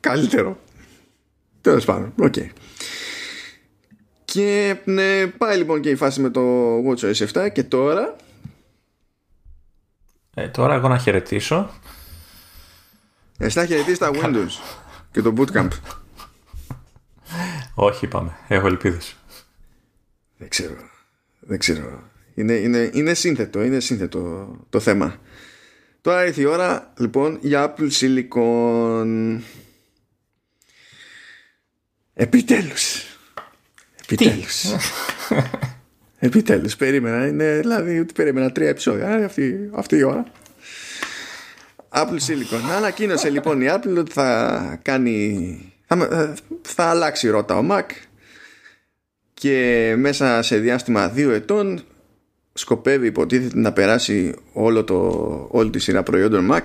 [0.00, 0.60] καλύτερο.
[1.60, 2.34] Τέλος πάντων, OK.
[2.36, 2.48] Okay.
[4.24, 6.40] Και ναι, πάει λοιπόν και η φάση με το
[6.76, 8.16] WatchOS 7 και τώρα.
[10.34, 11.70] Ε, τώρα εγώ να χαιρετήσω.
[13.38, 14.78] Εσύ να χαιρετήσεις τα Windows
[15.12, 15.68] και το Bootcamp.
[17.74, 18.36] Όχι, είπαμε.
[18.48, 19.16] Έχω ελπίδες.
[20.36, 20.76] Δεν ξέρω.
[21.40, 22.10] Δεν ξέρω.
[22.34, 25.20] Είναι, είναι, είναι σύνθετο, είναι σύνθετο το θέμα.
[26.00, 29.38] Τώρα ήρθε η ώρα λοιπόν για Apple Silicon.
[32.14, 33.16] Επιτέλους.
[34.02, 34.64] Επιτέλους.
[36.18, 36.76] Επιτέλους.
[36.76, 37.26] Περίμενα.
[37.26, 40.24] Είναι δηλαδή ότι περίμενα τρία επεισόδια αυτή, αυτή η ώρα.
[41.88, 42.70] Apple Silicon.
[42.76, 47.84] Ανακοίνωσε λοιπόν η Apple ότι θα κάνει θα, θα αλλάξει ρότα ο Mac
[49.44, 51.80] και μέσα σε διάστημα δύο ετών
[52.52, 54.98] σκοπεύει υποτίθεται να περάσει όλο το,
[55.50, 56.62] όλη τη σειρά προϊόντων Mac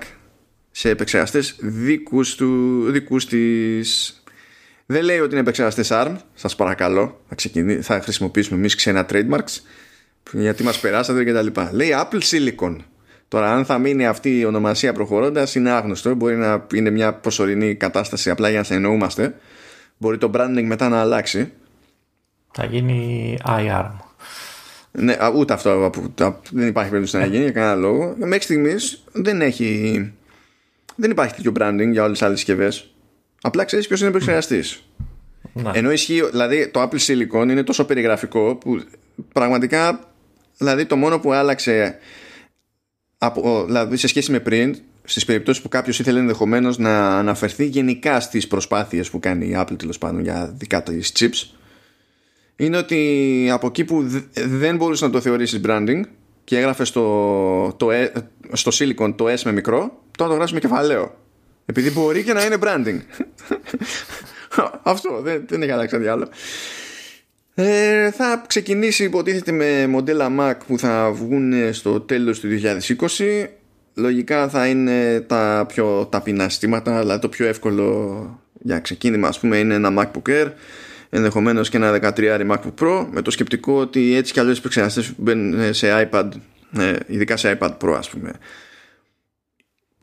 [0.72, 4.22] σε επεξεργαστές δικούς, του, δικούς της
[4.86, 7.50] δεν λέει ότι είναι επεξεργαστές ARM σας παρακαλώ θα,
[7.82, 9.60] θα χρησιμοποιήσουμε εμείς ξένα trademarks
[10.32, 12.76] γιατί μας περάσατε και τα λοιπά λέει Apple Silicon
[13.28, 16.16] Τώρα, αν θα μείνει αυτή η ονομασία προχωρώντας, είναι άγνωστο.
[16.16, 19.36] Μπορεί να είναι μια προσωρινή κατάσταση απλά για να σε εννοούμαστε.
[19.98, 21.52] Μπορεί το branding μετά να αλλάξει.
[22.60, 23.92] Θα γίνει iArm.
[24.92, 25.92] Ναι, ούτε αυτό
[26.52, 28.16] δεν υπάρχει περίπτωση να γίνει για κανένα λόγο.
[28.18, 30.14] Μέχρι στιγμής δεν έχει.
[30.96, 32.94] Δεν υπάρχει τέτοιο branding για όλες τις άλλες συσκευές.
[33.42, 34.84] Απλά ξέρεις ποιος είναι ο επεξεργαστής.
[35.54, 35.72] Ναι.
[35.74, 38.82] Ενώ ισχύει, δηλαδή το Apple Silicon είναι τόσο περιγραφικό που
[39.34, 40.00] πραγματικά
[40.58, 41.98] δηλαδή το μόνο που άλλαξε
[43.18, 48.20] από, δηλαδή σε σχέση με πριν στις περιπτώσεις που κάποιος ήθελε ενδεχομένως να αναφερθεί γενικά
[48.20, 51.59] στις προσπάθειες που κάνει η Apple τέλος πάντων για δικά της chips
[52.60, 54.06] είναι ότι από εκεί που
[54.36, 56.02] δεν μπορούσε να το θεωρήσεις branding
[56.44, 58.12] και έγραφες στο, το, ε,
[58.52, 61.16] στο silicon το S με μικρό τώρα το γράφεις με κεφαλαίο.
[61.66, 63.00] Επειδή μπορεί και να είναι branding.
[64.84, 66.28] Αυτό δεν, δεν έχει αλλάξει κάτι άλλο.
[67.54, 72.48] Ε, θα ξεκινήσει υποτίθεται με μοντέλα Mac που θα βγουν στο τέλος του
[73.18, 73.48] 2020
[73.94, 79.58] λογικά θα είναι τα πιο ταπεινά συστήματα δηλαδή το πιο εύκολο για ξεκίνημα ας πούμε
[79.58, 80.48] είναι ένα MacBook Air
[81.10, 85.14] ενδεχομένως και ένα 13 MacBook Pro με το σκεπτικό ότι έτσι κι αλλιώς οι επεξεργαστές
[85.18, 86.30] μπαίνουν σε iPad
[86.78, 88.32] ε, ειδικά σε iPad Pro ας πούμε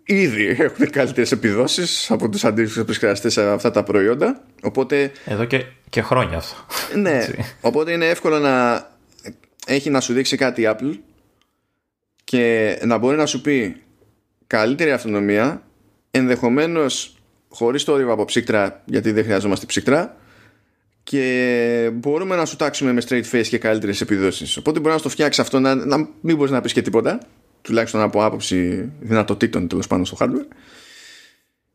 [0.07, 4.43] ήδη έχουν καλύτερες επιδόσεις από τους αντίστοιχους επεξεργαστές σε αυτά τα προϊόντα.
[4.63, 5.13] Οπότε...
[5.25, 6.57] Εδώ και, και χρόνια αυτό.
[6.95, 7.27] Ναι,
[7.61, 8.87] οπότε είναι εύκολο να
[9.67, 10.99] έχει να σου δείξει κάτι η Apple
[12.25, 13.83] και να μπορεί να σου πει
[14.47, 15.63] καλύτερη αυτονομία,
[16.11, 17.17] ενδεχομένως
[17.49, 20.17] χωρίς το ρίβα από ψύκτρα, γιατί δεν χρειαζόμαστε ψύκτρα,
[21.09, 24.57] και μπορούμε να σου τάξουμε με straight face και καλύτερες επιδόσεις.
[24.57, 27.21] Οπότε μπορεί να το φτιάξεις αυτό, να, να μην μπορείς να πεις και τίποτα
[27.63, 30.47] τουλάχιστον από άποψη δυνατοτήτων τέλος πάνω στο hardware.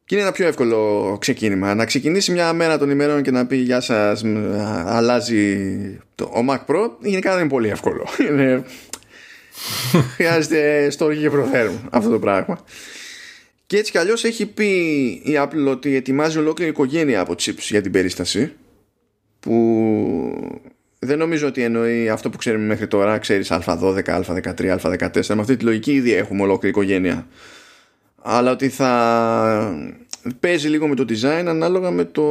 [0.05, 1.75] Και είναι ένα πιο εύκολο ξεκίνημα.
[1.75, 4.23] Να ξεκινήσει μια μέρα των ημερών και να πει Γεια σας,
[4.85, 5.57] αλλάζει
[6.15, 6.89] το, ο Mac Pro.
[7.01, 8.07] Γενικά δεν είναι πολύ εύκολο.
[8.29, 8.63] Είναι...
[10.15, 12.63] Χρειάζεται στο και προθέρμου αυτό το πράγμα.
[13.65, 14.69] Και έτσι κι αλλιώς έχει πει
[15.23, 18.53] η Apple ότι ετοιμάζει ολόκληρη οικογένεια από chips για την περίσταση.
[19.41, 19.55] Που
[20.99, 25.57] δεν νομίζω ότι εννοεί αυτό που ξέρουμε μέχρι τώρα, ξέρεις α12, α13, α14, με αυτή
[25.57, 27.27] τη λογική ήδη έχουμε ολόκληρη οικογένεια.
[28.21, 29.91] Αλλά ότι θα
[30.39, 32.23] παίζει λίγο με το design ανάλογα με το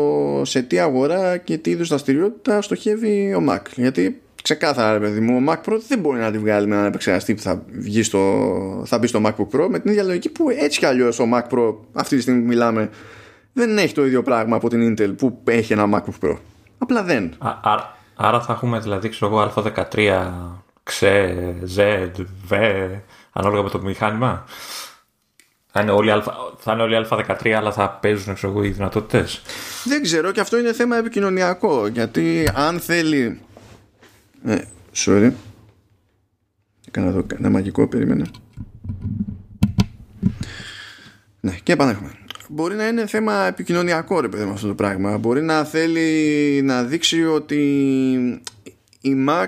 [0.45, 3.61] σε τι αγορά και τι είδους δραστηριότητα στοχεύει ο Mac.
[3.77, 6.87] Γιατί ξεκάθαρα, ρε παιδί μου, ο Mac Pro δεν μπορεί να τη βγάλει με έναν
[6.87, 10.51] επεξεργαστή που θα, βγει στο, θα μπει στο MacBook Pro με την ίδια λογική που
[10.51, 12.91] έτσι κι αλλιώς ο Mac Pro αυτή τη στιγμή που μιλάμε
[13.53, 16.37] δεν έχει το ίδιο πράγμα από την Intel που έχει ένα MacBook Pro.
[16.81, 17.35] Απλά δεν.
[17.39, 20.31] Α, Άρα θα έχουμε δηλαδή, ξέρω εγώ, α13,
[20.83, 21.35] ξε,
[21.77, 22.11] z,
[22.51, 22.57] v,
[23.33, 24.45] ανάλογα με το μηχάνημα.
[25.73, 26.23] Θα είναι όλοι, α,
[26.59, 29.43] θα είναι όλοι α13 αλλά θα παίζουν ξέρω εγώ, οι δυνατότητες.
[29.85, 31.87] Δεν ξέρω και αυτό είναι θέμα επικοινωνιακό.
[31.87, 33.41] Γιατί αν θέλει.
[34.45, 34.59] Ε,
[34.97, 35.33] sorry.
[36.89, 38.25] Έκανα εδώ ένα μαγικό, περίμενε.
[41.41, 42.20] Ναι, και επανέρχομαι
[42.53, 45.19] μπορεί να είναι θέμα επικοινωνιακό ρε παιδί με αυτό το πράγμα.
[45.19, 47.63] Μπορεί να θέλει να δείξει ότι
[49.01, 49.47] η Mac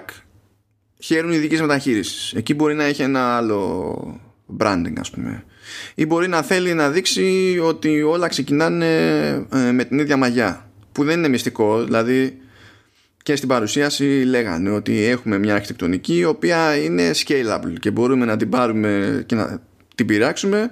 [0.98, 2.36] χαίρουν ειδική μεταχείριση.
[2.36, 4.20] Εκεί μπορεί να έχει ένα άλλο
[4.59, 5.44] branding ας πούμε.
[5.94, 8.96] Ή μπορεί να θέλει να δείξει ότι όλα ξεκινάνε
[9.53, 10.70] ε, με την ίδια μαγιά.
[10.92, 11.84] Που δεν είναι μυστικό.
[11.84, 12.38] Δηλαδή
[13.22, 18.36] και στην παρουσίαση λέγανε ότι έχουμε μια αρχιτεκτονική η οποία είναι scalable και μπορούμε να
[18.36, 19.62] την πάρουμε και να
[19.94, 20.70] την πειράξουμε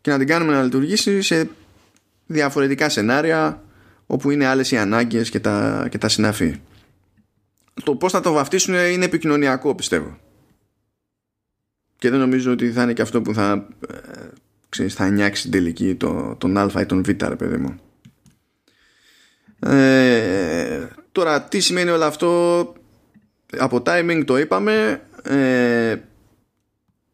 [0.00, 1.48] και να την κάνουμε να λειτουργήσει σε
[2.26, 3.64] διαφορετικά σενάρια
[4.06, 6.60] όπου είναι άλλες οι ανάγκες και τα, και τα συναφή.
[7.84, 10.18] Το πώς θα το βαφτίσουν είναι επικοινωνιακό πιστεύω.
[11.98, 13.94] Και δεν νομίζω ότι θα είναι και αυτό που θα, ε,
[14.68, 17.76] ξέρεις, θα νιάξει την τελική το, τον α ή τον β ρε παιδί μου.
[19.58, 22.72] Ε, τώρα τι σημαίνει όλο αυτό;
[23.58, 25.96] Από timing το είπαμε ε,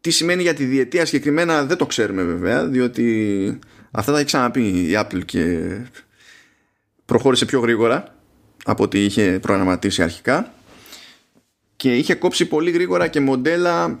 [0.01, 3.59] τι σημαίνει για τη διετία συγκεκριμένα δεν το ξέρουμε βέβαια διότι
[3.95, 5.69] Αυτά τα έχει ξαναπεί η Apple και
[7.05, 8.15] προχώρησε πιο γρήγορα
[8.65, 10.53] από ό,τι είχε προγραμματίσει αρχικά.
[11.75, 13.99] Και είχε κόψει πολύ γρήγορα και μοντέλα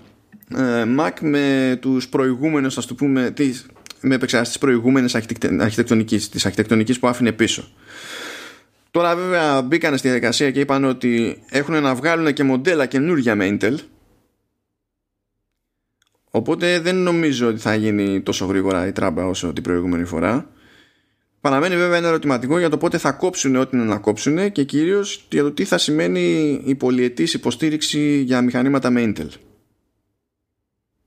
[0.55, 3.65] ε, Mac με τους προηγούμενους ας το πούμε τις,
[4.01, 5.15] με επεξεργαστές προηγούμενες
[5.59, 7.73] αρχιτεκτονικής της αρχιτεκτονικής που άφηνε πίσω.
[8.91, 13.57] Τώρα βέβαια μπήκαν στη διαδικασία και είπαν ότι έχουν να βγάλουν και μοντέλα καινούργια με
[13.59, 13.75] Intel
[16.35, 20.49] Οπότε δεν νομίζω ότι θα γίνει τόσο γρήγορα η τράμπα όσο την προηγούμενη φορά.
[21.41, 25.27] Παραμένει βέβαια ένα ερωτηματικό για το πότε θα κόψουν ό,τι είναι να κόψουν και κυρίως
[25.31, 29.27] για το τι θα σημαίνει η πολυετή υποστήριξη για μηχανήματα με Intel.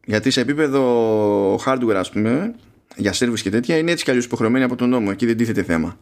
[0.04, 2.54] Γιατί σε επίπεδο hardware, ας πούμε,
[2.96, 5.08] για service και τέτοια, είναι έτσι κι αλλιώς υποχρεωμένοι από τον νόμο.
[5.12, 5.98] Εκεί δεν τίθεται θέμα.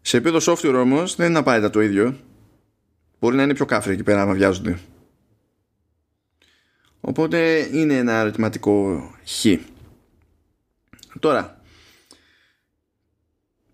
[0.00, 2.16] Σε επίπεδο software όμως δεν είναι απαραίτητα το ίδιο.
[3.20, 4.78] Μπορεί να είναι πιο κάφρι εκεί πέρα να βιάζονται.
[7.06, 9.46] Οπότε είναι ένα ερωτηματικό χ.
[11.18, 11.60] Τώρα,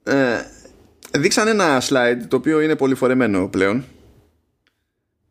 [0.02, 0.40] ε,
[1.18, 3.84] δείξαν ένα slide το οποίο είναι πολύ φορεμένο πλέον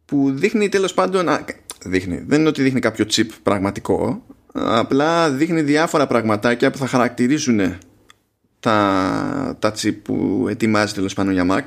[0.06, 1.46] που δείχνει τέλος πάντων α,
[1.86, 7.78] δείχνει, δεν είναι ότι δείχνει κάποιο chip πραγματικό απλά δείχνει διάφορα πραγματάκια που θα χαρακτηρίζουν
[8.60, 11.64] τα, τα chip που ετοιμάζει τέλος πάντων για Mac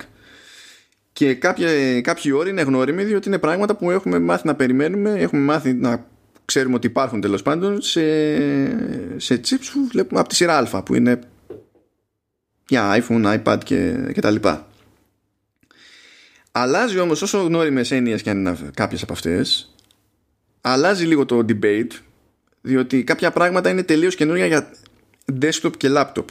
[1.12, 5.42] και κάποια, κάποιοι όροι είναι γνώριμοι διότι είναι πράγματα που έχουμε μάθει να περιμένουμε έχουμε
[5.42, 6.10] μάθει να
[6.45, 8.01] ξέρουμε ότι υπάρχουν τέλος πάντων σε,
[9.18, 11.18] σε chips που βλέπουμε από τη σειρά Α που είναι
[12.68, 14.66] για iPhone, iPad και, και τα λοιπά.
[16.53, 19.72] Αλλάζει όμως όσο γνώριμες έννοιες και αν είναι κάποιες από αυτές
[20.61, 21.90] αλλάζει λίγο το debate
[22.61, 24.70] διότι κάποια πράγματα είναι τελείως καινούργια για
[25.40, 26.24] desktop και laptop.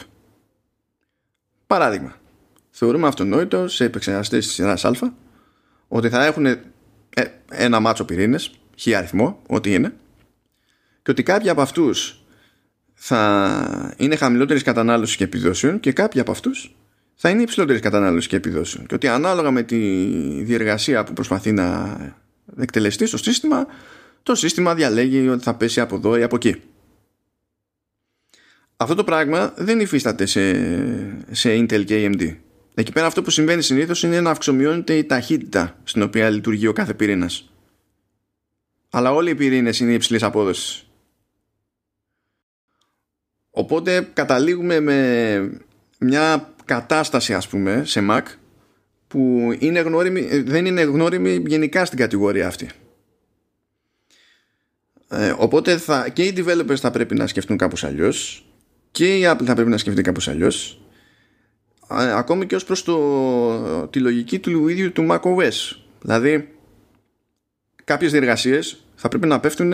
[1.68, 2.16] Παράδειγμα,
[2.70, 5.14] θεωρούμε αυτονόητο σε επεξεργαστές της σειράς Α
[5.88, 6.62] ότι θα έχουν ε,
[7.49, 9.93] ένα μάτσο πυρήνες, χι αριθμό, ό,τι είναι
[11.03, 12.24] και ότι κάποιοι από αυτούς
[12.93, 16.76] θα είναι χαμηλότερης κατανάλωσης και επιδόσεων και κάποιοι από αυτούς
[17.15, 18.86] θα είναι υψηλότερης κατανάλωσης και επιδόσεων.
[18.86, 19.78] Και ότι ανάλογα με τη
[20.43, 21.97] διεργασία που προσπαθεί να
[22.57, 23.67] εκτελεστεί στο σύστημα,
[24.24, 26.61] το σύστημα διαλέγει ότι θα πέσει από εδώ ή από εκεί.
[28.78, 30.53] Αυτό το πράγμα δεν υφίσταται σε,
[31.32, 32.36] σε Intel και AMD.
[32.74, 36.74] Εκεί πέρα αυτό που συμβαίνει συνήθως είναι να αυξομειώνεται η ταχύτητα στην οποία λειτουργεί ο
[36.74, 37.50] κάθε πυρήνας.
[38.93, 40.85] Αλλά όλοι οι πυρήνε είναι υψηλής απόδοσης.
[43.49, 45.59] Οπότε καταλήγουμε με
[45.99, 48.21] μια κατάσταση ας πούμε σε Mac
[49.07, 52.69] που είναι γνώριμη, δεν είναι γνώριμη γενικά στην κατηγορία αυτή.
[55.07, 58.45] Ε, οπότε θα, και οι developers θα πρέπει να σκεφτούν κάπως αλλιώς
[58.91, 60.81] και η Apple θα πρέπει να σκεφτεί κάπως αλλιώς
[61.89, 66.49] ε, ακόμη και ως προς το, τη λογική του ίδιου του macOS δηλαδή
[67.91, 69.73] κάποιες διεργασίες θα πρέπει να πέφτουν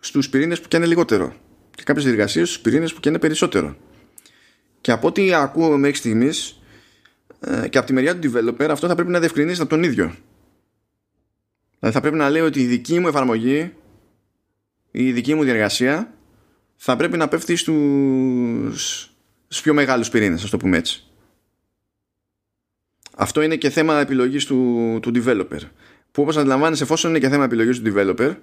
[0.00, 1.34] στους πυρήνες που και είναι λιγότερο
[1.70, 3.76] και κάποιες διεργασίες στους πυρήνες που καίνε περισσότερο.
[4.80, 6.60] Και από ό,τι ακούω μέχρι στιγμής
[7.40, 10.14] ε, και από τη μεριά του developer, αυτό θα πρέπει να διευκρινίζεται από τον ίδιο.
[11.78, 13.72] Δηλαδή θα πρέπει να λέει ότι η δική μου εφαρμογή
[14.90, 16.14] ή η δική μου διεργασία
[16.76, 19.10] θα πρέπει να πέφτει στους,
[19.48, 21.04] στους πιο μεγάλους πυρήνες, ας το πούμε έτσι.
[23.16, 25.60] Αυτό είναι και θέμα επιλογής του, του developer.
[26.14, 28.36] Που όπως αντιλαμβάνεσαι εφόσον είναι και θέμα επιλογής του developer,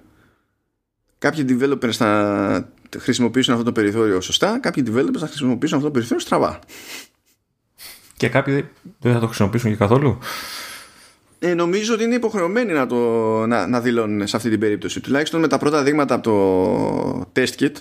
[1.18, 2.68] κάποιοι developers θα
[2.98, 6.58] χρησιμοποιήσουν αυτό το περιθώριο σωστά, κάποιοι developers θα χρησιμοποιήσουν αυτό το περιθώριο στραβά.
[8.16, 8.68] Και κάποιοι
[8.98, 10.18] δεν θα το χρησιμοποιήσουν και καθόλου;
[11.38, 12.96] Ε, νομίζω ότι είναι υποχρεωμένοι να, το,
[13.46, 15.00] να, να δηλώνουν σε αυτή την περίπτωση.
[15.00, 17.72] Τουλάχιστον με τα πρώτα δείγματα από το test kit.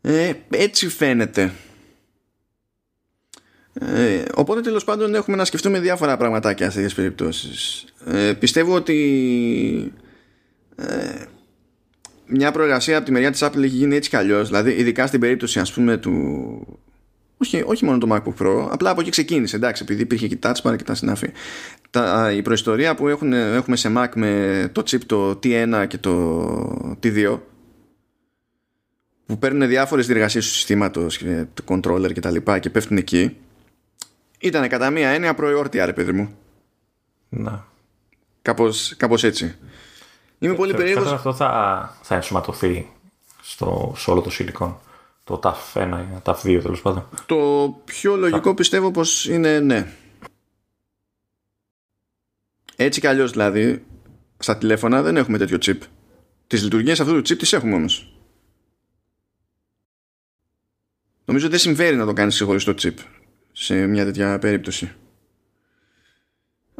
[0.00, 1.52] Ε, έτσι φαίνεται.
[3.74, 7.84] Ε, οπότε τέλος πάντων έχουμε να σκεφτούμε διάφορα πραγματάκια σε τέτοιες περιπτώσεις.
[8.06, 9.92] Ε, πιστεύω ότι
[10.76, 11.24] ε,
[12.26, 14.48] μια προεργασία από τη μεριά της Apple έχει γίνει έτσι κι αλλιώς.
[14.48, 16.78] Δηλαδή ειδικά στην περίπτωση ας πούμε του
[17.36, 19.56] όχι, όχι μόνο το MacBook Pro απλά από εκεί ξεκίνησε.
[19.56, 21.30] Εντάξει επειδή υπήρχε και Touch Bar και τα συνάφη.
[21.90, 26.96] Τα, η προϊστορία που έχουν, έχουμε σε Mac με το chip το T1 και το
[27.02, 27.38] T2
[29.26, 33.36] που παίρνουν διάφορες διεργασίες του συστήματος και του controller και τα λοιπά και πέφτουν εκεί
[34.42, 36.36] ήταν κατά μία έννοια προϊόρτια ρε παιδί μου
[37.28, 37.64] να
[38.42, 39.56] κάπως, κάπως έτσι
[40.38, 41.12] Είμαι πολύ περίεργος.
[41.12, 42.92] αυτό θα, θα ενσωματωθεί
[43.42, 44.74] στο, σε όλο το silicon.
[45.24, 47.08] Το TAF 1, TAF 2 τέλος πάντων.
[47.26, 47.36] Το
[47.84, 49.92] πιο λογικό πιστεύω πως είναι ναι.
[52.76, 53.84] Έτσι κι αλλιώς δηλαδή
[54.38, 55.78] στα τηλέφωνα δεν έχουμε τέτοιο chip.
[56.46, 58.16] Τις λειτουργίες αυτού του chip τις έχουμε όμως.
[61.24, 62.94] Νομίζω δεν συμφέρει να το κάνεις ξεχωριστό chip
[63.52, 64.92] σε μια τέτοια περίπτωση.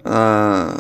[0.03, 0.74] Α,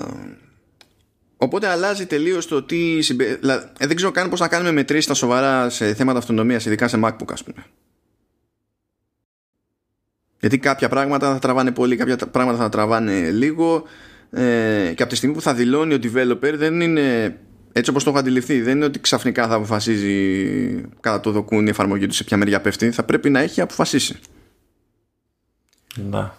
[1.42, 3.02] Οπότε αλλάζει τελείως το τι.
[3.02, 3.38] Συμπε...
[3.78, 7.00] Ε, δεν ξέρω καν πώς να κάνουμε μετρήσεις τα σοβαρά σε θέματα αυτονομίας, ειδικά σε
[7.04, 7.64] MacBook, ας πούμε.
[10.40, 13.84] Γιατί κάποια πράγματα θα τραβάνε πολύ, κάποια πράγματα θα τραβάνε λίγο.
[14.30, 17.38] Ε, και από τη στιγμή που θα δηλώνει ο developer, δεν είναι
[17.72, 18.60] έτσι όπως το έχω αντιληφθεί.
[18.60, 22.60] Δεν είναι ότι ξαφνικά θα αποφασίζει κατά το δοκούν η εφαρμογή του σε ποια μεριά
[22.60, 22.90] πέφτει.
[22.90, 24.18] Θα πρέπει να έχει αποφασίσει.
[25.96, 26.34] Να.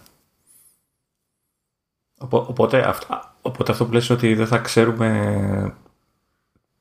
[2.20, 5.74] Οπότε αυτό, Οπότε αυτό που λες ότι δεν θα ξέρουμε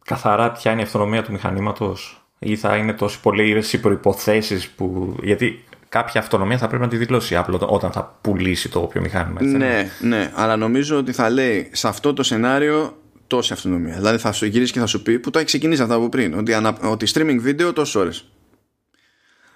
[0.05, 5.17] καθαρά ποια είναι η αυτονομία του μηχανήματος ή θα είναι τόσο πολλοί οι προϋποθέσεις που...
[5.23, 9.43] Γιατί κάποια αυτονομία θα πρέπει να τη δηλώσει απλό όταν θα πουλήσει το όποιο μηχάνημα.
[9.43, 12.97] ναι, ναι, αλλά νομίζω ότι θα λέει σε αυτό το σενάριο
[13.27, 13.95] τόση αυτονομία.
[13.95, 16.39] Δηλαδή θα σου γυρίσει και θα σου πει που το έχει ξεκινήσει αυτά από πριν;
[16.39, 18.29] Ότι, ανα, ότι streaming βίντεο τόσες ώρες.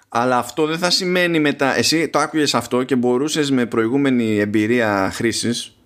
[0.09, 1.75] Αλλά αυτό δεν θα σημαίνει μετά.
[1.77, 5.77] Εσύ το άκουγες αυτό και μπορούσες με προηγούμενη εμπειρία χρήσης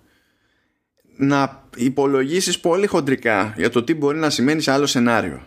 [1.16, 5.42] να υπολογίσεις πολύ χοντρικά για το τι μπορεί να σημαίνει σε άλλο σενάριο.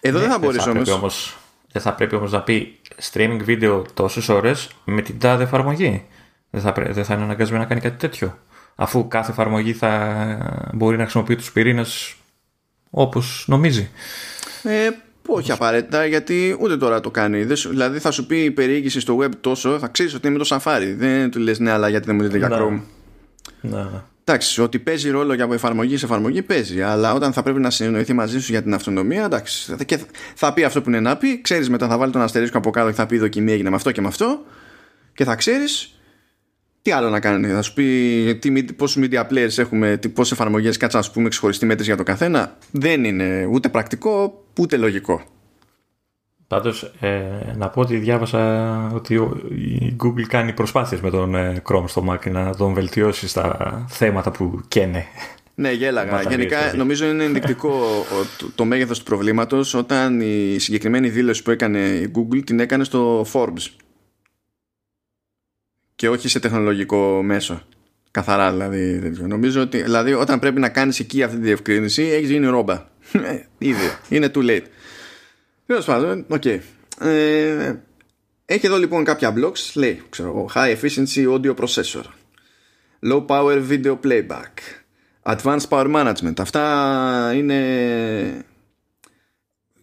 [0.00, 0.90] Εδώ Ναι, δεν θα μπορείς πρέπει όμως.
[0.90, 1.38] όμως.
[1.72, 2.78] Δεν θα πρέπει όμως να πει
[3.12, 6.06] streaming βίντεο τόσες ώρες με την τάδε εφαρμογή.
[6.50, 8.38] Δεν θα, πρέ- δεν θα είναι αναγκασμένο να κάνει κάτι τέτοιο.
[8.74, 12.14] Αφού κάθε εφαρμογή θα μπορεί να χρησιμοποιεί τους πυρήνες
[12.90, 13.90] όπως νομίζει.
[14.62, 14.88] Ε,
[15.26, 17.44] όχι απαραίτητα, γιατί ούτε τώρα το κάνει.
[17.44, 20.38] Δεν σου- δηλαδή θα σου πει η περιήγηση στο web τόσο, θα ξέρεις ότι είναι
[20.38, 20.94] με το Safari.
[20.96, 22.56] Δεν του λες ναι, αλλά γιατί δεν μου δείτε για Ναι.
[22.56, 22.80] Chrome.
[23.60, 24.00] Ναι, ναι.
[24.24, 26.82] Εντάξει, ότι παίζει ρόλο για από εφαρμογή σε εφαρμογή παίζει.
[26.82, 29.74] Αλλά όταν θα πρέπει να συνεννοηθεί μαζί σου για την αυτονομία, εντάξει.
[29.84, 32.58] Και θα- θα πει αυτό που είναι να πει, ξέρεις μετά θα βάλει τον αστερίσκο
[32.58, 34.44] από κάτω και θα πει η δοκιμή έγινε με αυτό και με αυτό.
[35.14, 35.99] Και θα ξέρεις
[36.82, 37.46] τι άλλο να κάνει.
[37.48, 37.84] Θα σου πει
[38.40, 41.88] τι, mid- πόσους media players έχουμε, τι, πόσες εφαρμογές κάτσα να σου πούμε ξεχωριστή μέτρηση
[41.88, 42.56] για το καθένα.
[42.70, 45.22] Δεν είναι ούτε πρακτικό ούτε λογικό.
[46.46, 47.20] Πάντως, ε,
[47.56, 52.04] να πω ότι διάβασα ότι ο- η Google κάνει προσπάθειες με τον ε, Chrome στο
[52.10, 55.04] Mac να τον βελτιώσει στα θέματα που καίνε.
[55.54, 56.10] Ναι, γέλαγα.
[56.10, 56.76] Μπαταρίες, Γενικά δηλαδή.
[56.76, 61.78] νομίζω είναι ενδεικτικό ο- το, το μέγεθος του προβλήματος όταν η συγκεκριμένη δήλωση που έκανε
[61.78, 63.66] η Google την έκανε στο Forbes
[66.00, 67.62] και όχι σε τεχνολογικό μέσο.
[68.10, 68.98] Καθαρά δηλαδή.
[68.98, 69.26] τέτοιο.
[69.26, 72.88] Νομίζω ότι δηλαδή, όταν πρέπει να κάνεις εκεί αυτή τη διευκρίνηση έχεις γίνει ρόμπα.
[73.12, 73.90] Ε, Ήδη.
[74.08, 74.64] Είναι too late.
[75.66, 76.44] Τέλος πάντων, οκ.
[76.44, 76.60] Ε,
[78.44, 79.72] έχει εδώ λοιπόν κάποια blocks.
[79.74, 82.04] Λέει, ξέρω εγώ, high efficiency audio processor.
[83.10, 84.54] Low power video playback.
[85.22, 86.34] Advanced Power Management.
[86.38, 88.44] Αυτά είναι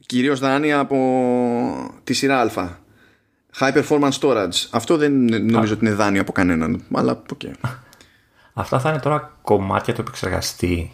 [0.06, 2.85] κυρίως δάνεια από τη σειρά Α.
[3.59, 4.67] High Performance Storage.
[4.69, 5.11] Αυτό δεν
[5.45, 6.84] νομίζω ότι είναι δάνειο από κανέναν.
[6.93, 7.41] Αλλά οκ.
[8.53, 10.91] Αυτά θα είναι τώρα κομμάτια του επεξεργαστή.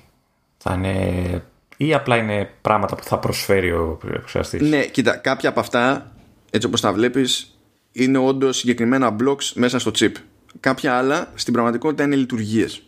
[0.57, 1.43] Θα είναι...
[1.77, 6.11] ή απλά είναι πράγματα που θα προσφέρει ο επεξεργαστής; Ναι, κοίτα, κάποια από αυτά,
[6.49, 7.57] έτσι όπως τα βλέπεις,
[7.91, 10.11] είναι όντως συγκεκριμένα blocks μέσα στο chip.
[10.59, 12.81] Κάποια άλλα στην πραγματικότητα είναι λειτουργίες.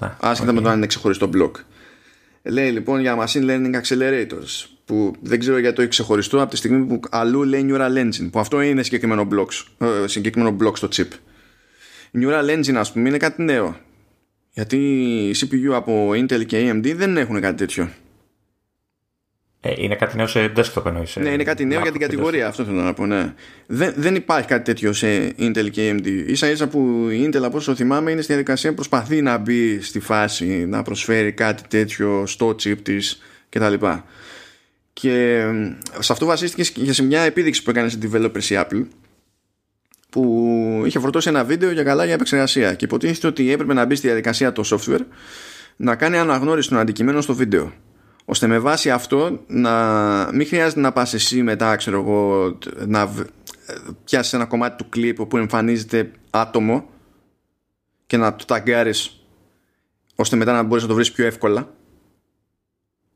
[0.00, 0.56] Ναι, Άσχετα οκ.
[0.56, 1.50] με το αν είναι ξεχωριστό block.
[2.42, 6.56] Λέει λοιπόν για Machine Learning Accelerators που δεν ξέρω γιατί το έχει ξεχωριστό από τη
[6.56, 10.88] στιγμή που αλλού λέει Neural Engine που αυτό είναι συγκεκριμένο, blocks, ε, συγκεκριμένο block στο
[10.96, 11.08] chip.
[12.20, 13.76] Neural Engine ας πούμε είναι κάτι νέο
[14.54, 14.76] γιατί
[15.28, 17.90] οι CPU από Intel και AMD δεν έχουν κάτι τέτοιο.
[19.60, 21.16] Ε, είναι κάτι νέο σε desktop εννοείς.
[21.16, 22.46] ε, Ναι, είναι κάτι νέο Mac για την και κατηγορία.
[22.46, 23.06] Αυτό θέλω να πω.
[23.06, 23.34] Ναι.
[23.66, 26.32] Δεν, δεν υπάρχει κάτι τέτοιο σε Intel και AMD.
[26.32, 30.00] σα ίσα που η Intel, από όσο θυμάμαι, είναι στη διαδικασία προσπαθεί να μπει στη
[30.00, 33.74] φάση να προσφέρει κάτι τέτοιο στο chip της κτλ.
[34.94, 38.86] Και ε, σε αυτό βασίστηκες και σε μια επίδειξη που έκανε σε developers η Apple
[40.10, 43.94] που είχε φορτώσει ένα βίντεο για καλά για επεξεργασία και υποτίθεται ότι έπρεπε να μπει
[43.94, 45.04] στη διαδικασία το software
[45.76, 47.72] να κάνει αναγνώριση των αντικειμένων στο βίντεο
[48.24, 49.72] ώστε με βάση αυτό να
[50.32, 53.26] μην χρειάζεται να πας εσύ μετά ξέρω εγώ να β-
[54.04, 56.88] πιάσεις ένα κομμάτι του κλιπ που εμφανίζεται άτομο
[58.06, 59.24] και να το ταγκάρεις
[60.14, 61.74] ώστε μετά να μπορείς να το βρεις πιο εύκολα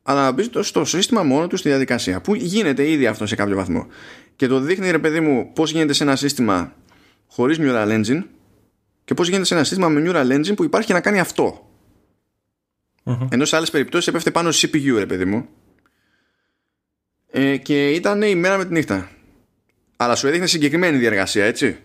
[0.09, 3.55] αλλά να μπεις στο σύστημα μόνο του στη διαδικασία που γίνεται ήδη αυτό σε κάποιο
[3.55, 3.87] βαθμό
[4.35, 6.73] και το δείχνει ρε παιδί μου πως γίνεται σε ένα σύστημα
[7.27, 8.23] χωρίς Neural Engine
[9.03, 11.69] και πως γίνεται σε ένα σύστημα με Neural Engine που υπάρχει να κάνει αυτό
[13.03, 13.27] Μμμ.
[13.29, 15.47] ενώ σε άλλες περιπτώσεις έπεφτε πάνω στο CPU, ρε παιδί μου.
[17.31, 19.09] Ε, και ήταν η μέρα με τη νύχτα.
[19.95, 21.77] Αλλά σου έδειχνε συγκεκριμένη διεργασία, έτσι.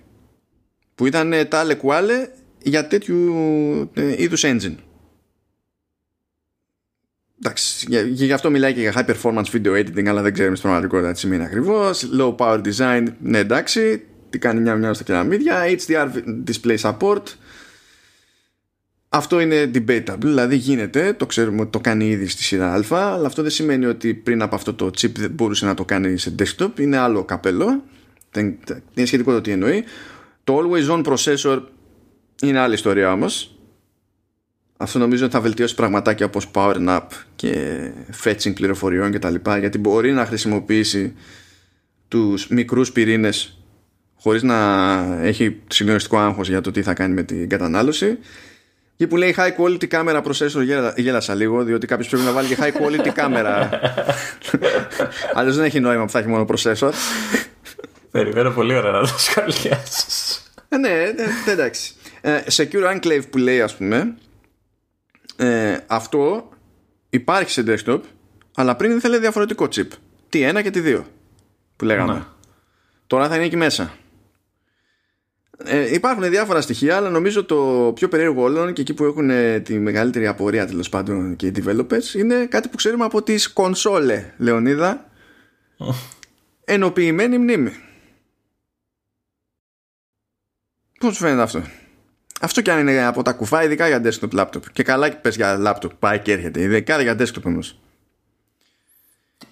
[0.95, 2.29] Που ήταν ε, τάλε κουάλε
[2.63, 3.35] για τέτοιου
[3.95, 4.75] ε, είδους engine.
[7.47, 10.57] Εντάξει, για- και γι' αυτό μιλάει και για high performance video editing, αλλά δεν ξέρουμε
[10.57, 12.11] στην πραγματικότητα τι σημαίνει ακριβώς.
[12.19, 14.03] Low power design, ναι, εντάξει.
[14.31, 15.62] Τι κάνει μια μια στα κεραμίδια.
[15.66, 16.09] HDR
[16.51, 17.23] display support.
[19.09, 23.27] Αυτό είναι debatable, δηλαδή γίνεται, το ξέρουμε ότι το κάνει ήδη στη σειρά Α, αλλά
[23.27, 26.35] αυτό δεν σημαίνει ότι πριν από αυτό το chip δεν μπορούσε να το κάνει σε
[26.39, 27.85] desktop, είναι άλλο καπέλο,
[28.31, 28.59] δεν,
[28.95, 29.85] είναι σχετικό το τι εννοεί.
[30.45, 31.62] Το always on processor
[32.43, 33.59] είναι άλλη ιστορία όμως.
[34.77, 37.01] Αυτό νομίζω ότι θα βελτιώσει πραγματάκια όπως power nap
[37.37, 37.81] και
[38.25, 41.15] fetching πληροφοριών και τα λοιπά, γιατί μπορεί να χρησιμοποιήσει
[42.09, 43.59] τους μικρούς πυρήνες
[44.21, 44.59] χωρίς να
[45.23, 48.19] έχει συγκλονιστικό άγχος για το τι θα κάνει με την κατανάλωση.
[48.97, 52.49] Και που λέει high quality camera processor γέλα- γέλασα λίγο διότι κάποιος πρέπει να βάλει
[52.49, 53.69] και high quality κάμερα
[55.35, 56.91] αλλιώς δεν έχει νόημα που θα έχει μόνο processor.
[58.11, 60.43] Περιμένω πολύ ωραία να το σχολιάσεις.
[60.69, 61.03] ε, ναι ε,
[61.47, 61.95] ε, εντάξει.
[62.21, 64.15] Ε, secure enclave που λέει ας πούμε
[65.36, 66.48] ε, αυτό
[67.11, 68.01] υπάρχει σε desktop
[68.55, 69.89] αλλά πριν ήθελε διαφορετικό chip
[70.28, 71.06] τι ένα και τι δύο
[71.77, 72.23] που λέγαμε Ναι.
[73.06, 73.93] τώρα θα είναι εκεί μέσα
[75.65, 79.61] ε, υπάρχουν διάφορα στοιχεία, αλλά νομίζω το πιο περίεργο όλων και εκεί που έχουν ε,
[79.61, 84.32] τη μεγαλύτερη απορία τέλος πάντων και οι developers είναι κάτι που ξέρουμε από τις κονσόλε,
[84.39, 85.11] Λεωνίδα.
[86.65, 87.73] Ενοποιημένη μνήμη.
[90.98, 91.62] Πώς σου φαίνεται αυτό;
[92.40, 94.62] Αυτό κι αν είναι από τα κουφά, ειδικά για desktop laptop.
[94.73, 96.61] Και καλά πες για laptop, πάει και έρχεται.
[96.61, 97.78] Ειδικά για desktop όμως.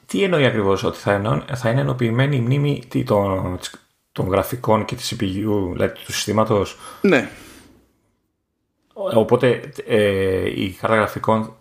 [0.07, 3.59] Τι εννοεί ακριβώς ότι θα, εννοώ, θα είναι ενοποιημένη η μνήμη των,
[4.13, 7.29] των γραφικών και της CPU, δηλαδή του συστήματος; Ναι.
[8.93, 11.57] Οπότε ε, η κάρτα γραφικών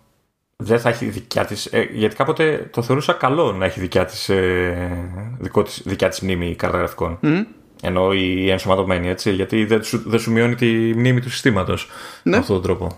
[0.56, 4.28] δεν θα έχει δικιά της, ε, γιατί κάποτε το θεωρούσα καλό να έχει δικιά της,
[4.28, 5.08] ε,
[5.38, 7.18] δικό της, δικιά της μνήμη η κάρτα γραφικών.
[7.22, 7.44] Mm.
[7.84, 11.88] Ενώ η ενσωματωμένη, έτσι, γιατί δεν σου, δεν σου μειώνει τη μνήμη του συστήματος
[12.22, 12.30] Ναι.
[12.30, 12.96] με αυτόν τον τρόπο.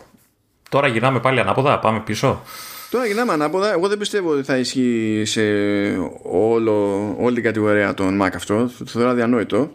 [0.69, 2.43] Τώρα γυρνάμε πάλι ανάποδα, πάμε πίσω.
[2.91, 3.73] Τώρα γυρνάμε ανάποδα.
[3.73, 5.41] Εγώ δεν πιστεύω ότι θα ισχύει σε
[6.23, 8.71] όλο, όλη την κατηγορία των Mac αυτό.
[8.79, 9.71] Το θεωρώ αδιανόητο.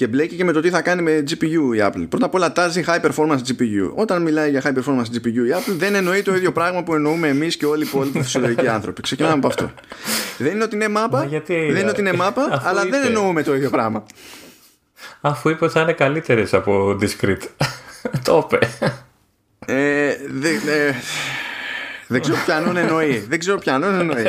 [0.00, 2.06] Και μπλέκει και με το τι θα κάνει με GPU η Apple.
[2.08, 3.90] Πρώτα απ' όλα τάζει high performance GPU.
[3.94, 7.28] Όταν μιλάει για high performance GPU η Apple δεν εννοεί το ίδιο πράγμα που εννοούμε
[7.28, 9.02] εμείς και όλοι οι υπόλοιποι φυσιολογικοί άνθρωποι.
[9.02, 9.70] Ξεκινάμε από αυτό.
[10.38, 13.00] Δεν είναι ότι είναι μάπα, Μα γιατί, δεν είναι ότι είναι μάπα, αφού αλλά δεν
[13.00, 13.06] είπε.
[13.06, 14.04] εννοούμε το ίδιο πράγμα.
[15.20, 17.46] Αφού είπε ότι θα είναι καλύτερες από discrete.
[18.24, 18.68] το είπε.
[19.66, 20.94] Ε, δεν, ε,
[22.06, 23.18] δεν ξέρω ποιανόν εννοεί.
[23.28, 24.24] δεν ξέρω ποιανόν εννοεί.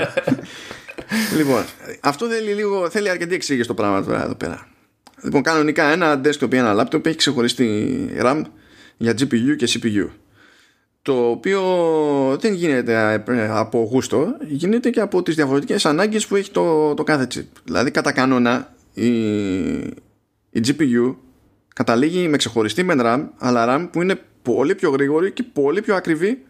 [1.38, 1.64] λοιπόν,
[2.02, 4.70] αυτό θέλει, λίγο, θέλει αρκετή εξήγηση το πράγμα τώρα εδώ πέρα.
[5.24, 8.42] Λοιπόν, κανονικά ένα desktop ή ένα laptop έχει ξεχωριστή RAM
[8.98, 10.10] για GPU και CPU.
[11.02, 11.62] Το οποίο
[12.40, 17.04] δεν γίνεται ε, από γούστο, γίνεται και από τις διαφορετικές ανάγκες που έχει το, το
[17.04, 17.46] κάθε chip.
[17.64, 19.08] Δηλαδή, κατά κανόνα, η,
[20.50, 21.16] η GPU
[21.76, 25.96] καταλήγει με ξεχωριστή μεν RAM, αλλά RAM που είναι πολύ πιο γρήγορη και πολύ πιο
[25.96, 26.44] ακριβή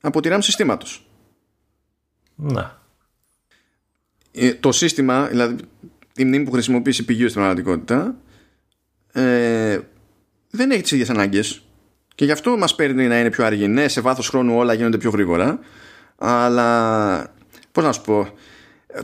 [0.00, 1.10] από τη RAM συστήματος.
[2.34, 2.70] Ναι.
[4.32, 5.56] Ε, το σύστημα, δηλαδή
[6.18, 8.16] η μνήμη που χρησιμοποιείς η CPU στην πραγματικότητα,
[9.12, 9.78] ε,
[10.50, 11.62] δεν έχει τις ίδιες ανάγκες
[12.14, 13.68] και γι' αυτό μας παίρνει να είναι πιο αργή.
[13.68, 15.58] Ναι, σε βάθος χρόνου όλα γίνονται πιο γρήγορα,
[16.16, 17.32] αλλά
[17.72, 18.28] πώς να σου πω,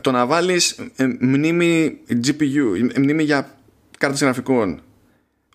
[0.01, 3.57] το να βάλεις ε, μνήμη GPU, ε, μνήμη για
[3.97, 4.81] κάρτες γραφικών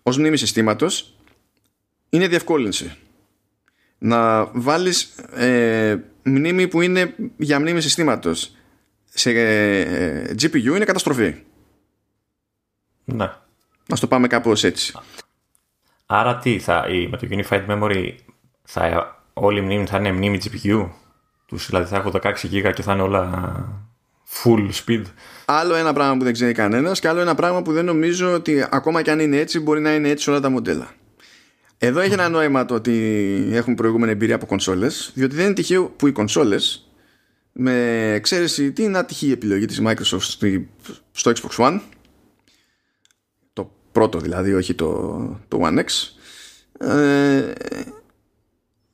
[0.02, 1.16] ως μνήμη συστήματος
[2.10, 2.96] είναι διευκόλυνση.
[3.98, 5.02] Να βάλεις
[5.34, 8.56] ε, μνήμη που είναι για μνήμη συστήματος
[9.04, 11.34] σε ε, GPU είναι καταστροφή.
[13.14, 13.30] Ναι.
[13.86, 14.92] Να το πάμε κάπως έτσι.
[16.06, 18.14] Άρα τι, θα, η, με το Unified Memory
[18.62, 20.88] θα, όλη η μνήμη θα είναι μνήμη GPU.
[21.46, 23.54] Τους, δηλαδή θα έχω 16 GB και θα είναι όλα
[24.42, 25.02] full speed.
[25.44, 28.66] Άλλο ένα πράγμα που δεν ξέρει κανένας και άλλο ένα πράγμα που δεν νομίζω ότι
[28.70, 30.90] ακόμα και αν είναι έτσι μπορεί να είναι έτσι σε όλα τα μοντέλα.
[31.78, 35.84] Εδώ έχει ένα νόημα το ότι έχουν προηγούμενη εμπειρία από κονσόλες διότι δεν είναι τυχαίο
[35.88, 36.90] που οι κονσόλες
[37.52, 37.72] με
[38.14, 40.70] εξαίρεση τι είναι ατυχή η επιλογή της Microsoft στη-
[41.12, 41.99] στο Xbox One το
[43.92, 45.86] πρώτο δηλαδή όχι το, το One X
[46.86, 47.52] ε,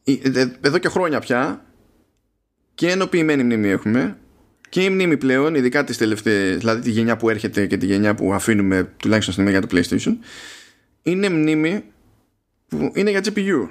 [0.04, 1.64] ε, εδώ και χρόνια πια
[2.74, 4.18] και ενοποιημένη μνήμη έχουμε
[4.68, 8.14] και η μνήμη πλέον, ειδικά τις τελευταίες, δηλαδή τη γενιά που έρχεται και τη γενιά
[8.14, 10.16] που αφήνουμε τουλάχιστον στην για το PlayStation,
[11.02, 11.84] είναι μνήμη
[12.68, 13.68] που είναι για GPU.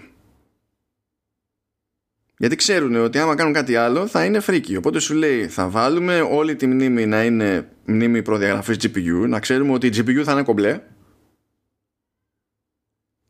[2.37, 4.75] Γιατί ξέρουν ότι άμα κάνουν κάτι άλλο θα είναι φρίκι.
[4.75, 9.73] Οπότε σου λέει θα βάλουμε όλη τη μνήμη να είναι μνήμη προδιαγραφής GPU, να ξέρουμε
[9.73, 10.81] ότι η GPU θα είναι κομπλέ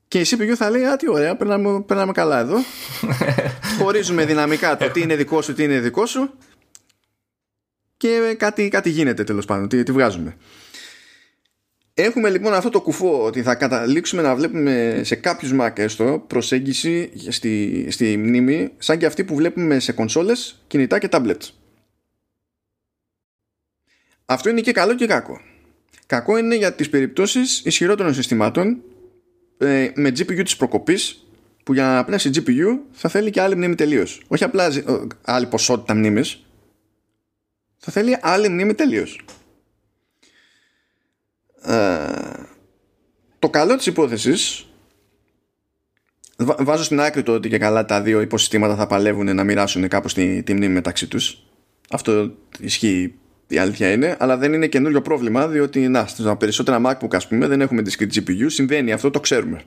[0.07, 2.57] και η CPU θα λέει Α, τι ωραία, περνάμε, περνάμε καλά εδώ.
[3.79, 6.33] Χωρίζουμε δυναμικά το τι είναι δικό σου, τι είναι δικό σου
[7.97, 10.37] και κάτι, κάτι γίνεται τέλος πάντων, τι, τι βγάζουμε.
[11.93, 17.11] Έχουμε λοιπόν αυτό το κουφό ότι θα καταλήξουμε να βλέπουμε σε κάποιους Mac έστω προσέγγιση
[17.29, 21.49] στη, στη μνήμη σαν και αυτή που βλέπουμε σε κονσόλες, κινητά και tablets.
[24.25, 25.41] Αυτό είναι και καλό και κακό.
[26.05, 28.81] Κακό είναι για τις περιπτώσεις ισχυρότερων συστημάτων
[29.57, 31.25] ε, με GPU της προκοπής
[31.63, 34.21] που για να πνεύσει GPU θα θέλει και άλλη μνήμη τελείως.
[34.27, 36.45] Όχι απλά ζ- ε, άλλη ποσότητα μνήμης,
[37.77, 39.19] θα θέλει άλλη μνήμη τελείως.
[41.61, 42.43] Ε,
[43.39, 44.65] το καλό της υπόθεσης
[46.37, 49.87] βα- βάζω στην άκρη το ότι και καλά τα δύο υποσυστήματα θα παλεύουν να μοιράσουν
[49.87, 51.37] κάπως τη, τη μνήμη μεταξύ τους.
[51.89, 53.15] Αυτό ισχύει
[53.47, 57.47] η αλήθεια είναι, αλλά δεν είναι καινούριο πρόβλημα διότι να, στα περισσότερα MacBook ας πούμε
[57.47, 59.61] δεν έχουμε discrete GPU, συμβαίνει αυτό, το ξέρουμε.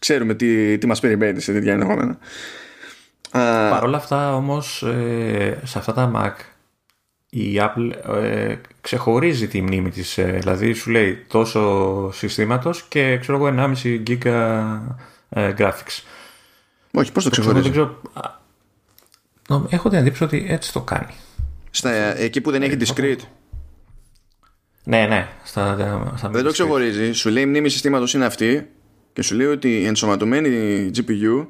[0.00, 2.18] Ξέρουμε τι, τι μας περιμένει σε τέτοια ενδεχόμενα.
[3.30, 6.44] Α, Παρ' όλα αυτά όμως ε, σε αυτά τα Mac
[7.30, 7.90] η Apple
[8.22, 10.18] ε, ξεχωρίζει τη μνήμη της.
[10.18, 14.24] ε, δηλαδή σου λέει τόσο συστήματος και ξέρω εγώ 1,5 GB
[15.28, 16.02] ε, graphics.
[16.92, 18.20] όχι, πώς το Δεν ξεχωρίζει; ξέρω, α,
[19.48, 21.14] νο- έχω την εντύπωση ότι έτσι το κάνει.
[21.76, 23.20] Στα, εκεί που δεν έχει discrete.
[24.84, 25.28] Ναι, ναι.
[25.44, 25.76] Στα,
[26.16, 27.12] στα Δεν το ξεχωρίζει.
[27.12, 28.70] Σου λέει η μνήμη συστήματος είναι αυτή
[29.12, 31.46] και σου λέει ότι η ενσωματωμένη GPU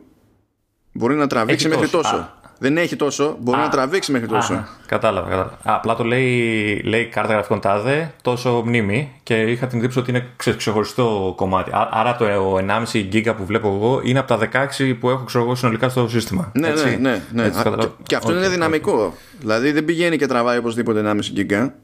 [0.93, 2.11] μπορεί να τραβήξει Έχει μέχρι τόσο.
[2.11, 2.23] τόσο.
[2.23, 2.46] Α.
[2.59, 4.55] Δεν έχει τόσο, μπορεί Α, να τραβήξει μέχρι τόσο.
[4.55, 5.53] Α, κατάλαβα, κατάλαβα.
[5.63, 10.11] Α, απλά το λέει, λέει κάρτα γραφικών τάδε, τόσο μνήμη και είχα την εντύπωση ότι
[10.11, 11.71] είναι ξε- ξεχωριστό κομμάτι.
[11.71, 12.25] Α- Άρα το
[12.59, 14.39] 1,5 γίγκα που βλέπω εγώ είναι από τα
[14.79, 16.51] 16 που έχω ξέρω εγώ συνολικά στο σύστημα.
[16.55, 16.85] Ναι, Έτσι.
[16.85, 17.23] ναι, ναι.
[17.33, 17.45] ναι.
[17.45, 18.53] Έτσι, Α, καταλαβα- και, και αυτό Οκ, είναι οκ.
[18.53, 19.15] δυναμικό.
[19.41, 21.75] Δηλαδή δεν πηγαίνει και τραβάει οπωσδήποτε 1,5 γίγκα.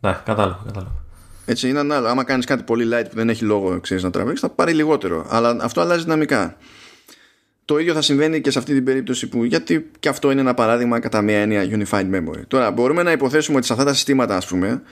[0.00, 0.92] Ναι, κατάλαβα, κατάλαβα.
[1.46, 2.08] Έτσι είναι ένα άλλο.
[2.08, 5.26] Άμα κάνεις κάτι πολύ light που δεν έχει λόγο ξέρεις, να τραβήξεις, θα πάρει λιγότερο.
[5.28, 6.56] Αλλά αυτό αλλάζει δυναμικά.
[7.66, 9.44] Το ίδιο θα συμβαίνει και σε αυτή την περίπτωση που.
[9.44, 12.42] Γιατί και αυτό είναι ένα παράδειγμα κατά μία έννοια unified memory.
[12.48, 14.82] Τώρα, μπορούμε να υποθέσουμε ότι σε αυτά τα συστήματα, ας πούμε,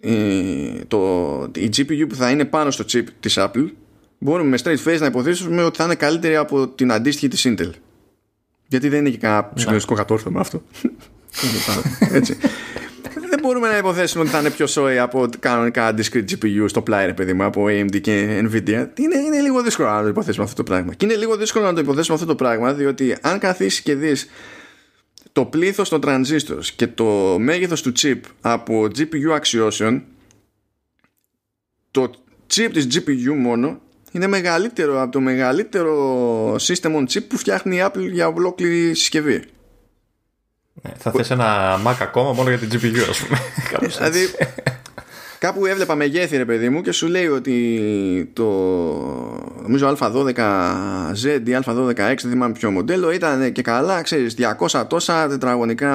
[0.00, 3.70] η, το, η GPU που θα είναι πάνω στο chip της Apple
[4.18, 7.70] μπορούμε με straight face να υποθέσουμε ότι θα είναι καλύτερη από την αντίστοιχη της Intel.
[8.66, 10.62] Γιατί δεν είναι και κανένα συγκλονιστικό κατόρθωμα αυτό.
[12.12, 12.36] Έτσι.
[13.38, 17.06] Δεν μπορούμε να υποθέσουμε ότι θα είναι πιο σόι από κανονικά discrete GPU στο πλάι,
[17.06, 18.86] ρε παιδί μου, από AMD και Nvidia.
[18.94, 20.94] Είναι, είναι λίγο δύσκολο να το υποθέσουμε αυτό το πράγμα.
[20.94, 24.28] Και είναι λίγο δύσκολο να το υποθέσουμε αυτό το πράγμα, διότι αν καθίσει και δεις
[25.32, 30.04] το πλήθος των transistors και το μέγεθος του chip από GPU αξιώσεων,
[31.90, 32.10] το
[32.54, 33.80] chip της GPU μόνο
[34.12, 39.42] είναι μεγαλύτερο από το μεγαλύτερο system on chip που φτιάχνει η Apple για ολόκληρη συσκευή.
[40.82, 43.38] Ναι, θα θες ένα Mac ακόμα μόνο για την GPU, ας πούμε.
[43.70, 44.10] Κάπως έτσι.
[44.10, 44.34] Δηλαδή,
[45.38, 48.44] κάπου έβλεπα μεγέθη ρε παιδί μου και σου λέει ότι το
[49.62, 54.36] νομίζω α12z ή α12x δεν θυμάμαι ποιο μοντέλο ήταν και καλά ξέρεις
[54.68, 55.92] 200 τόσα τετραγωνικά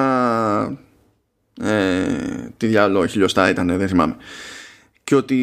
[1.62, 2.04] ε,
[2.56, 4.16] τι διάλογο χιλιοστά ήταν δεν θυμάμαι
[5.04, 5.34] και ότι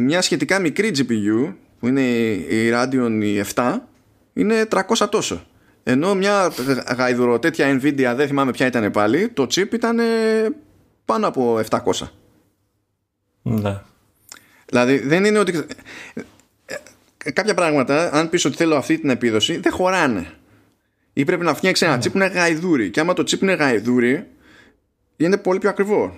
[0.00, 3.74] μια σχετικά μικρή GPU που είναι η Radeon η 7
[4.32, 5.46] είναι 300 τόσο
[5.82, 6.52] ενώ μια
[6.96, 9.98] γαϊδουρο τέτοια Nvidia δεν θυμάμαι ποια ήταν πάλι το chip ήταν
[11.04, 11.80] πάνω από 700
[13.42, 13.80] Ναι.
[14.66, 15.66] Δηλαδή δεν είναι ότι.
[17.32, 20.26] Κάποια πράγματα, αν πεις ότι θέλω αυτή την επίδοση, δεν χωράνε.
[21.12, 22.90] Ή πρέπει να φτιάξει ένα chip που είναι γαϊδούρι.
[22.90, 24.26] Και άμα το chip είναι γαϊδούρι,
[25.16, 26.16] είναι πολύ πιο ακριβό.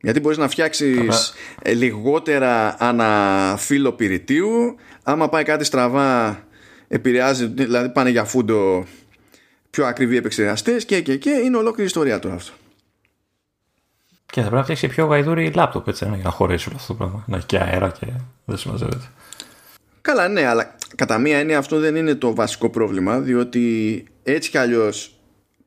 [0.00, 1.34] Γιατί μπορείς να φτιάξεις
[1.66, 6.46] λιγότερα αναφύλλο πυρητίου Άμα πάει κάτι στραβά
[6.88, 8.86] επηρεάζει, δηλαδή πάνε για φούντο
[9.70, 12.52] πιο ακριβοί επεξεργαστές και, και, και είναι ολόκληρη ιστορία τώρα αυτό.
[14.26, 16.98] Και θα πρέπει να φτιάξει πιο γαϊδούρι λάπτοπ έτσι, για να χωρέσει όλο αυτό το
[16.98, 17.24] πράγμα.
[17.26, 18.06] Να έχει και αέρα και
[18.44, 19.10] δεν συμμαζεύεται.
[20.00, 24.58] Καλά, ναι, αλλά κατά μία έννοια αυτό δεν είναι το βασικό πρόβλημα, διότι έτσι κι
[24.58, 25.17] αλλιώς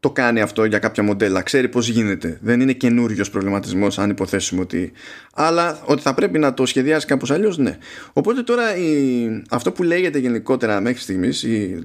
[0.02, 1.42] το κάνει αυτό για κάποια μοντέλα.
[1.42, 2.40] Ξέρει πώς γίνεται.
[2.42, 4.92] Δεν είναι καινούριος προβληματισμός, αν υποθέσουμε ότι.
[5.34, 7.78] Αλλά ότι θα πρέπει να το σχεδιάσει κάπως αλλιώς, ναι.
[8.14, 9.44] Οπότε τώρα η...
[9.50, 11.84] αυτό που λέγεται γενικότερα μέχρι στιγμής, η...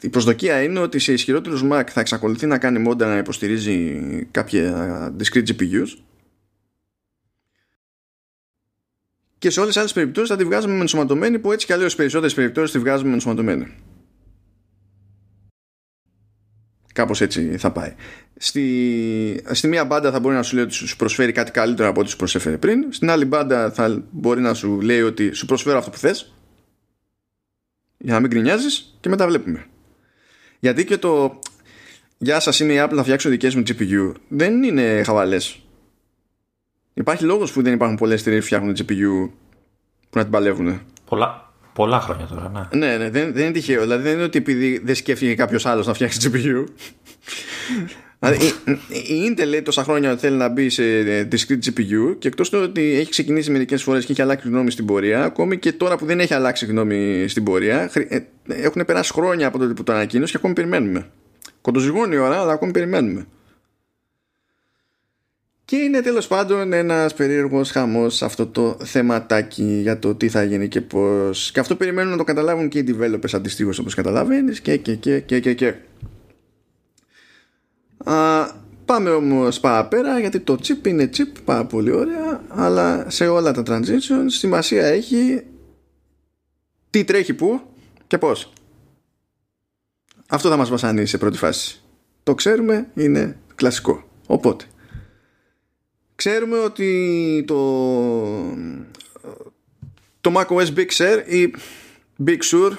[0.00, 4.00] η προσδοκία είναι ότι σε ισχυρότερους Mac θα εξακολουθεί να κάνει μόντα να υποστηρίζει
[4.30, 5.98] κάποια discrete GPUs.
[9.38, 11.92] Και σε όλες τις άλλες περιπτώσεις θα τη βγάζουμε με ενσωματωμένη που έτσι κι αλλιώς
[11.92, 13.74] στις περισσότερες περιπτώσεις τη βγάζουμε με ενσωματωμένη.
[16.96, 17.94] Κάπως έτσι θα πάει.
[18.36, 22.00] Στη, στη μία μπάντα θα μπορεί να σου λέει ότι σου προσφέρει κάτι καλύτερο από
[22.00, 22.92] ό,τι σου προσέφερε πριν.
[22.92, 26.34] Στην άλλη μπάντα θα μπορεί να σου λέει ότι σου προσφέρω αυτό που θες.
[27.98, 29.66] Για να μην γκρινιάζεις και μετά βλέπουμε.
[30.58, 31.38] Γιατί και το
[32.18, 35.60] Γεια σας, είμαι η Apple να φτιάξω δικές μου GPU δεν είναι χαβαλές.
[36.94, 39.30] Υπάρχει λόγος που δεν υπάρχουν πολλές εταιρείες που φτιάχνουν GPU
[40.10, 40.80] που να την παλεύουν.
[41.04, 41.45] Πολλά,
[41.76, 42.86] πολλά χρόνια τώρα, ναι.
[42.86, 43.80] Ναι, ναι, δεν, δεν είναι τυχαίο.
[43.80, 46.64] Δηλαδή δεν είναι ότι επειδή δεν σκέφτηκε κάποιος άλλος να φτιάξει GPU.
[48.18, 48.46] δηλαδή,
[48.88, 50.82] η, η Intel λέει τόσα χρόνια ότι θέλει να μπει σε
[51.32, 54.86] discrete GPU και εκτός του ότι έχει ξεκινήσει μερικές φορές και έχει αλλάξει γνώμη στην
[54.86, 57.90] πορεία, ακόμη και τώρα που δεν έχει αλλάξει γνώμη στην πορεία,
[58.46, 61.10] έχουν περάσει χρόνια από τότε που το ανακοίνωσε και ακόμη περιμένουμε.
[61.60, 63.26] Κοντοζυγώνει η ώρα, αλλά ακόμη περιμένουμε.
[65.66, 70.68] Και είναι τέλος πάντων ένας περίεργος χαμός αυτό το θεματάκι για το τι θα γίνει
[70.68, 71.50] και πώς.
[71.50, 75.20] Και αυτό περιμένουν να το καταλάβουν και οι developers αντιστοίχως όπως καταλαβαίνεις και και και
[75.20, 75.74] και και και.
[78.04, 78.46] Α,
[78.84, 83.62] πάμε όμως παραπέρα γιατί το chip είναι chip πάρα πολύ ωραία αλλά σε όλα τα
[83.66, 85.42] transitions σημασία έχει
[86.90, 87.60] τι τρέχει που
[88.06, 88.52] και πώς.
[90.28, 91.80] Αυτό θα μας βασανίσει σε πρώτη φάση.
[92.22, 94.08] Το ξέρουμε είναι κλασικό.
[94.26, 94.64] Οπότε
[96.16, 97.56] ξέρουμε ότι το
[100.20, 101.54] το macOS Big Sur ή
[102.26, 102.72] Big Sur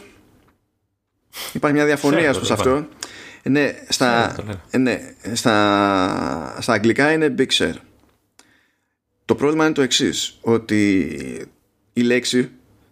[1.54, 2.88] υπάρχει μια διαφωνία στο αυτό.
[3.44, 4.36] Ναι, στα,
[4.78, 5.00] ναι
[5.34, 7.74] στα, στα αγγλικά είναι Big Sur.
[9.26, 11.10] Το πρόβλημα είναι το εξής ότι
[11.94, 12.50] η λέξη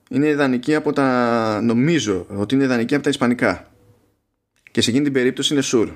[0.10, 3.72] είναι ιδανική από τα νομίζω ότι είναι ιδανική από τα ισπανικά.
[4.72, 5.90] Και σε εκείνη την περίπτωση είναι Sur.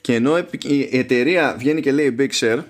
[0.00, 2.62] Και ενώ η εταιρεία βγαίνει και λέει Big Sur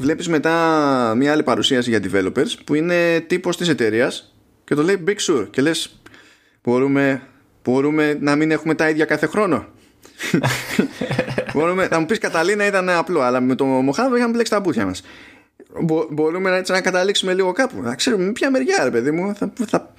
[0.00, 5.04] βλέπεις μετά μια άλλη παρουσίαση για developers που είναι τύπος της εταιρείας και το λέει
[5.06, 6.00] Big Sur και λες
[6.62, 7.22] μπορούμε
[7.64, 9.64] Μπορούμε να μην έχουμε τα ίδια κάθε χρόνο.
[11.54, 14.86] Μπορούμε, θα μου πεις Καταλήνα ήταν απλό, αλλά με το Μοχάβο είχαμε μπλέξει τα μπούθια
[14.86, 15.02] μας.
[16.10, 17.82] μπορούμε έτσι να καταλήξουμε λίγο κάπου.
[17.82, 19.92] Να ξέρουμε με ποια μεριά, ρε παιδί μου, θα, θα,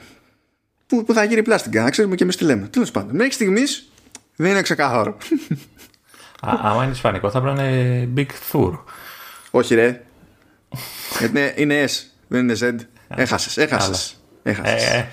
[0.87, 1.83] που, που θα γύρει πλάστικα.
[1.83, 2.67] Να ξέρουμε και εμείς τι λέμε.
[2.67, 3.91] Τέλος πάντων, μέχρι στιγμής
[4.35, 5.17] δεν είναι ξεκάθαρο.
[6.41, 8.79] Α, άμα είναι ισπανικό θα πρέπει να είναι Big Thur.
[9.51, 10.01] Όχι, ρε.
[11.29, 12.75] είναι, είναι S, δεν είναι Z.
[13.07, 14.21] Έχασες, έχασες.
[14.43, 15.05] Έχασες.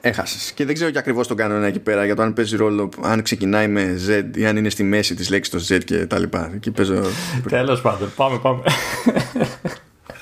[0.00, 0.52] Έχασες.
[0.52, 3.22] Και δεν ξέρω και ακριβώς τον κανόνα εκεί πέρα για το αν παίζει ρόλο, αν
[3.22, 6.50] ξεκινάει με Z ή αν είναι στη μέση της λέξης το Z και τα λοιπά.
[6.54, 7.02] Εκεί παίζω.
[7.48, 8.62] Τέλος πάντων, πάμε, πάμε.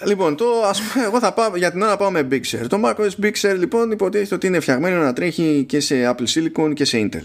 [0.06, 2.66] Λοιπόν, το, ας πούμε, εγώ θα πάω, για την ώρα πάω με Big Sur.
[2.68, 6.72] Το macOS Big Sur λοιπόν υποτίθεται ότι είναι φτιαγμένο να τρέχει και σε Apple Silicon
[6.74, 7.24] και σε Intel.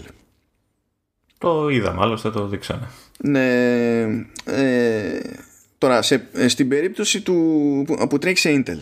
[1.38, 2.88] Το είδαμε, άλλωστε το δείξανε.
[3.18, 4.00] Ναι.
[4.44, 5.20] Ε,
[5.78, 7.34] τώρα, σε, ε, στην περίπτωση του,
[7.86, 8.78] που, που τρέχει σε Intel.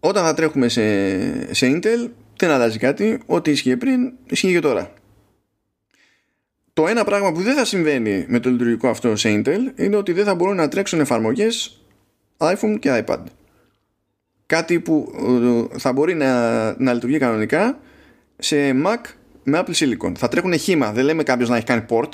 [0.00, 4.92] Όταν θα τρέχουμε σε, σε Intel δεν αλλάζει κάτι ό,τι ισχύει πριν ισχύει και τώρα.
[6.72, 10.12] Το ένα πράγμα που δεν θα συμβαίνει με το λειτουργικό αυτό σε Intel είναι ότι
[10.12, 11.80] δεν θα μπορούν να τρέξουν εφαρμογές
[12.36, 13.22] iPhone και iPad.
[14.46, 15.12] Κάτι που
[15.72, 17.78] ε, θα μπορεί να, να λειτουργεί κανονικά
[18.38, 18.98] σε Mac
[19.42, 20.12] με Apple Silicon.
[20.18, 22.08] Θα τρέχουν χήμα δεν λέμε κάποιος να έχει κάνει port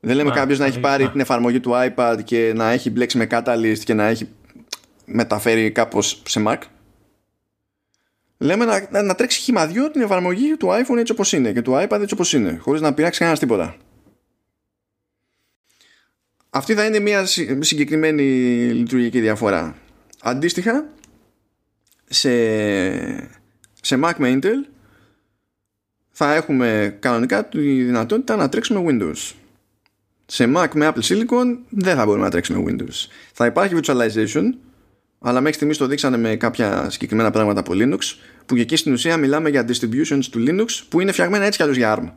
[0.00, 3.26] δεν λέμε κάποιος να έχει πάρει την εφαρμογή του iPad και να έχει μπλέξει με
[3.30, 4.28] Catalyst και να έχει
[5.04, 6.58] μεταφέρει κάπως σε Mac.
[8.38, 11.98] Λέμε να, να τρέξει χυμαδιό την εφαρμογή του iPhone έτσι όπως είναι και του iPad
[12.00, 13.76] έτσι όπως είναι χωρίς να πειράξει κανένας τίποτα.
[16.50, 17.26] Αυτή θα είναι μια
[17.60, 18.22] συγκεκριμένη
[18.72, 19.76] λειτουργική διαφορά.
[20.22, 20.88] Αντίστοιχα
[22.04, 22.30] σε,
[23.80, 24.70] σε Mac με Intel
[26.10, 29.32] θα έχουμε κανονικά τη δυνατότητα να τρέξουμε Windows
[30.26, 33.08] σε Mac με Apple Silicon δεν θα μπορούμε να τρέξουμε Windows.
[33.32, 34.44] Θα υπάρχει virtualization
[35.18, 37.98] αλλά μέχρι στιγμής το δείξανε με κάποια συγκεκριμένα πράγματα από Linux
[38.46, 41.62] που και εκεί στην ουσία μιλάμε για distributions του Linux που είναι φτιαγμένα έτσι κι
[41.62, 42.10] αλλιώς για ARM.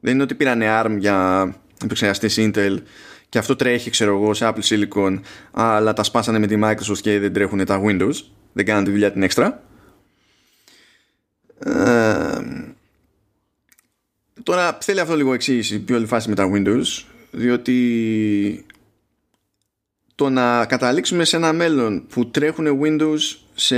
[0.00, 1.54] Δεν είναι ότι πήρανε ARM για
[1.84, 2.76] επεξεργαστής Intel
[3.28, 5.20] και αυτό τρέχει ξέρω εγώ σε Apple Silicon
[5.50, 8.14] αλλά τα σπάσανε με τη Microsoft και δεν τρέχουν τα Windows.
[8.52, 9.62] Δεν κάνουν τη δουλειά την έξτρα.
[11.58, 12.40] Ε,
[14.46, 18.66] τώρα θέλει αυτό λίγο εξήγηση πιο όλη φάση με τα Windows διότι
[20.14, 23.18] το να καταλήξουμε σε ένα μέλλον που τρέχουν Windows
[23.54, 23.76] σε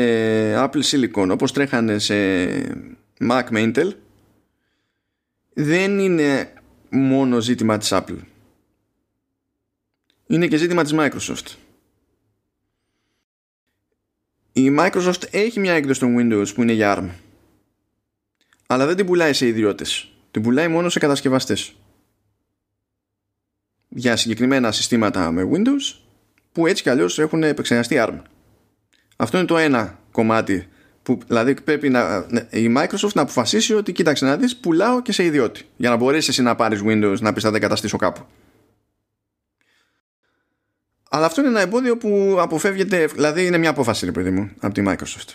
[0.65, 2.15] Apple Silicon όπως τρέχανε σε
[3.21, 3.91] Mac με Intel
[5.53, 6.53] δεν είναι
[6.89, 8.19] μόνο ζήτημα της Apple.
[10.27, 11.55] Είναι και ζήτημα της Microsoft.
[14.53, 17.09] Η Microsoft έχει μια έκδοση των Windows που είναι για ARM
[18.67, 21.75] αλλά δεν την πουλάει σε ιδιώτες την πουλάει μόνο σε κατασκευαστές
[23.89, 25.99] για συγκεκριμένα συστήματα με Windows
[26.53, 28.21] που έτσι κι αλλιώς έχουν επεξεργαστεί ARM.
[29.17, 30.69] Αυτό είναι το ένα κομμάτι
[31.03, 35.13] που δηλαδή πρέπει να, ναι, η Microsoft να αποφασίσει ότι κοίταξε να δεις πουλάω και
[35.13, 38.27] σε ιδιώτη για να μπορέσει εσύ να πάρεις Windows να πεις θα δεν καταστήσω κάπου.
[41.11, 44.75] Αλλά αυτό είναι ένα εμπόδιο που αποφεύγεται, δηλαδή είναι μια απόφαση ρε παιδί μου από
[44.75, 45.35] τη Microsoft.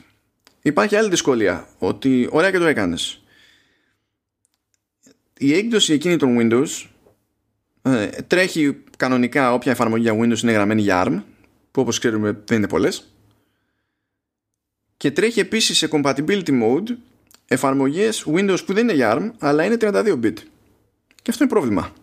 [0.61, 3.22] Υπάρχει άλλη δυσκολία ότι ωραία και το έκανες.
[5.43, 6.85] Η έκδοση εκείνη των Windows
[7.81, 11.21] ε, τρέχει κανονικά όποια εφαρμογή για Windows είναι γραμμένη για ARM
[11.71, 13.13] που όπως ξέρουμε δεν είναι πολλές.
[14.97, 16.95] Και τρέχει επίσης σε compatibility mode
[17.47, 20.33] εφαρμογές Windows που δεν είναι για ARM αλλά είναι 32 bit.
[21.21, 21.93] Και αυτό είναι πρόβλημα.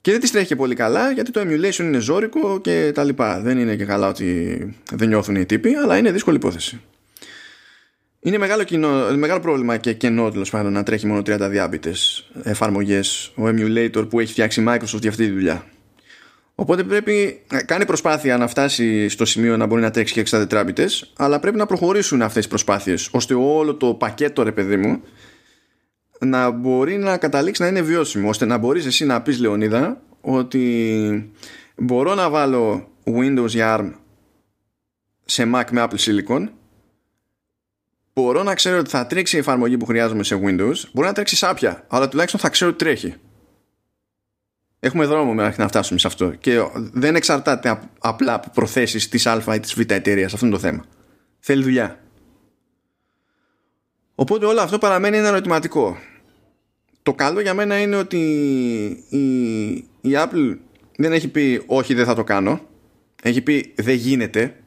[0.00, 3.40] Και δεν τις τρέχει πολύ καλά γιατί το emulation είναι ζώρικο και τα λοιπά.
[3.40, 4.58] Δεν είναι και καλά ότι
[4.92, 6.80] δεν νιώθουν οι τύποι αλλά είναι δύσκολη υπόθεση
[8.20, 13.32] είναι μεγάλο, κοινό, μεγάλο πρόβλημα και κενό τέλος πάντων να τρέχει μόνο 30 διάμπητες εφαρμογές
[13.36, 15.64] ο emulator που έχει φτιάξει η Microsoft για αυτή τη δουλειά.
[16.54, 20.30] Οπότε πρέπει να κάνει προσπάθεια να φτάσει στο σημείο να μπορεί να τρέξει και 64
[20.30, 25.02] τετράμπητες, αλλά πρέπει να προχωρήσουν αυτές τις προσπάθειες ώστε όλο το πακέτο, ρε παιδί μου,
[26.18, 28.28] να μπορεί να καταλήξει να είναι βιώσιμο.
[28.28, 31.32] ώστε να μπορείς εσύ να πεις Λεωνίδα ότι
[31.76, 33.92] μπορώ να βάλω Windows για ARM
[35.24, 36.48] σε Mac με Apple Silicon
[38.12, 41.36] μπορώ να ξέρω ότι θα τρέξει η εφαρμογή που χρειάζομαι σε Windows, μπορεί να τρέξει
[41.36, 43.14] σάπια, αλλά τουλάχιστον θα ξέρω ότι τρέχει.
[44.80, 46.30] Έχουμε δρόμο μέχρι να φτάσουμε σε αυτό.
[46.30, 50.32] Και δεν εξαρτάται απλά από προθέσεις της Α ή της Β εταιρείας.
[50.32, 50.84] Αυτό είναι το θέμα.
[51.38, 52.00] Θέλει δουλειά.
[54.14, 55.98] Οπότε όλο αυτό παραμένει ένα ερωτηματικό.
[57.02, 58.18] Το καλό για μένα είναι ότι
[59.08, 59.68] η,
[60.00, 60.56] η Apple
[60.96, 62.60] δεν έχει πει όχι δεν θα το κάνω.
[63.22, 64.59] Έχει πει δεν γίνεται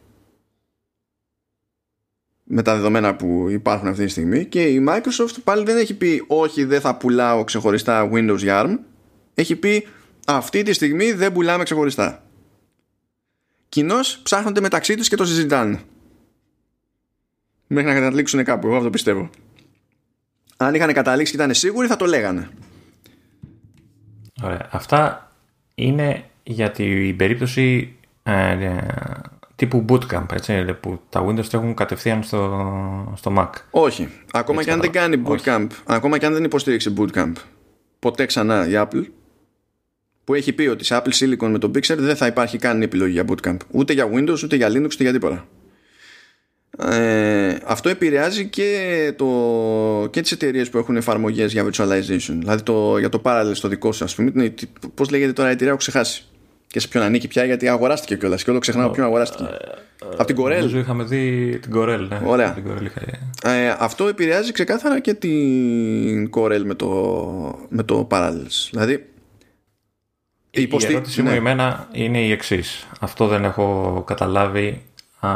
[2.53, 6.23] με τα δεδομένα που υπάρχουν αυτή τη στιγμή και η Microsoft πάλι δεν έχει πει
[6.27, 8.77] όχι δεν θα πουλάω ξεχωριστά Windows για ARM
[9.33, 9.87] έχει πει
[10.27, 12.23] αυτή τη στιγμή δεν πουλάμε ξεχωριστά
[13.73, 15.79] κοινώς ψάχνονται μεταξύ τους και το συζητάνε.
[17.67, 19.29] Μέχρι να καταλήξουν κάπου, εγώ αυτό πιστεύω.
[20.57, 22.49] Αν είχαν καταλήξει και ήταν σίγουροι θα το λέγανε.
[24.43, 24.67] Ωραία.
[24.71, 25.31] Αυτά
[25.75, 28.77] είναι για την περίπτωση ε,
[29.67, 33.49] τύπου bootcamp, έτσι, που τα Windows έχουν κατευθείαν στο, στο Mac.
[33.71, 34.09] Όχι.
[34.31, 37.33] Ακόμα έτσι, και αν δεν κάνει bootcamp, ακόμα και αν δεν υποστήριξε bootcamp,
[37.99, 39.03] ποτέ ξανά η Apple,
[40.23, 43.11] που έχει πει ότι σε Apple Silicon με το Pixel δεν θα υπάρχει καν επιλογή
[43.11, 43.57] για bootcamp.
[43.71, 45.47] Ούτε για Windows, ούτε για Linux, ούτε για τίποτα.
[46.77, 52.97] Ε, αυτό επηρεάζει και, το, και τις εταιρείες που έχουν εφαρμογές για virtualization δηλαδή το,
[52.97, 54.53] για το Parallels το δικό σου ας πούμε
[54.93, 56.25] πώς λέγεται τώρα η εταιρεία έχω ξεχάσει
[56.73, 59.43] και σε ποιον ανήκει πια γιατί αγοράστηκε κιόλας και όλο ξεχνάω ποιον αγοράστηκε.
[60.11, 60.57] Από την Corel.
[60.57, 62.05] Νομίζω είχαμε δει την Corel.
[62.09, 62.21] Ναι.
[62.25, 62.53] Ωραία.
[62.53, 63.01] Την Corel είχα...
[63.53, 66.89] ε, αυτό επηρεάζει ξεκάθαρα και την Corel με το,
[67.69, 68.69] με το Parallels.
[68.71, 68.93] Δηλαδή.
[70.49, 71.29] Η, η ερώτησή ναι.
[71.29, 72.87] μου εμένα είναι η εξής.
[72.99, 74.83] Αυτό δεν έχω καταλάβει.
[75.21, 75.27] Ε,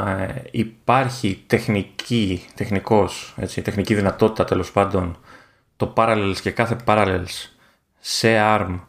[0.51, 5.17] υπάρχει τεχνική, τεχνικός, έτσι, τεχνική δυνατότητα τέλος πάντων
[5.75, 7.49] το Parallels και κάθε Parallels
[7.99, 8.79] σε ARM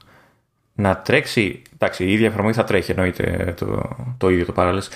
[0.78, 1.62] να τρέξει.
[1.74, 4.88] Εντάξει, η ίδια εφαρμογή θα τρέχει εννοείται το, το ίδιο το Parallels.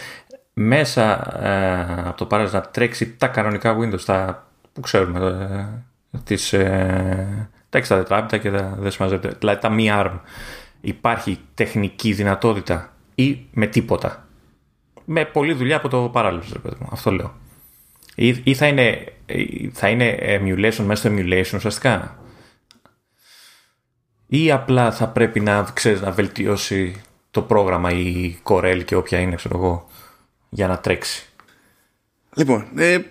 [0.52, 5.48] Μέσα ε, από το Parallels να τρέξει τα κανονικά Windows, τα που ξέρουμε,
[6.12, 9.36] ε, τις, ε, τα 64 τετράπιτα και τα δεν συμμαζεύεται.
[9.38, 10.18] Δηλαδή τα μη ARM.
[10.80, 14.26] Υπάρχει τεχνική δυνατότητα ή με τίποτα.
[15.04, 17.32] Με πολλή δουλειά από το Parallels, αυτό λέω.
[18.14, 19.04] Ή, ή θα, είναι,
[19.72, 22.16] θα είναι emulation μέσα στο emulation ουσιαστικά
[24.34, 29.34] ή απλά θα πρέπει να, ξέρεις, να βελτιώσει το πρόγραμμα η Corel και όποια είναι
[29.34, 29.88] ξέρω εγώ
[30.48, 31.28] για να τρέξει.
[32.34, 33.02] Λοιπόν, ε, ε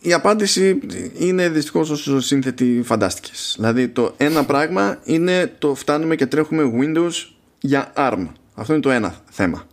[0.00, 0.80] η, απάντηση
[1.18, 3.54] είναι δυστυχώς όσο σύνθετη φαντάστηκες.
[3.56, 7.12] Δηλαδή το ένα πράγμα είναι το φτάνουμε και τρέχουμε Windows
[7.60, 8.26] για ARM.
[8.54, 9.66] Αυτό είναι το ένα θέμα.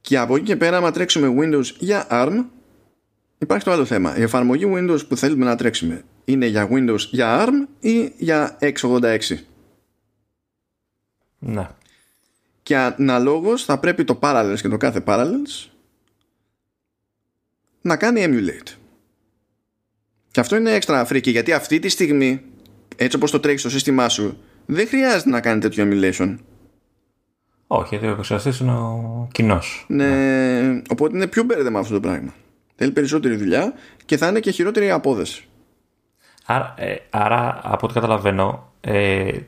[0.00, 2.44] Και από εκεί και πέρα, άμα τρέξουμε Windows για ARM,
[3.38, 4.18] υπάρχει το άλλο θέμα.
[4.18, 9.18] Η εφαρμογή Windows που θέλουμε να τρέξουμε είναι για Windows για ARM ή για x86.
[11.38, 11.68] Ναι.
[12.62, 15.68] Και αναλόγως θα πρέπει το Parallels και το κάθε Parallels
[17.80, 18.72] να κάνει emulate.
[20.30, 22.42] Και αυτό είναι έξτρα φρίκι γιατί αυτή τη στιγμή
[22.96, 26.36] έτσι όπως το τρέχει στο σύστημά σου δεν χρειάζεται να κάνει τέτοιο emulation.
[27.66, 29.84] Όχι, γιατί ο επεξεργαστής είναι ο κοινός.
[29.88, 32.34] Ναι, ναι, οπότε είναι πιο μπέρδεμα αυτό το πράγμα.
[32.74, 33.72] Θέλει περισσότερη δουλειά
[34.04, 35.47] και θα είναι και χειρότερη απόδοση.
[36.50, 39.38] Άρα, ε, άρα από ό,τι καταλαβαίνω, ε,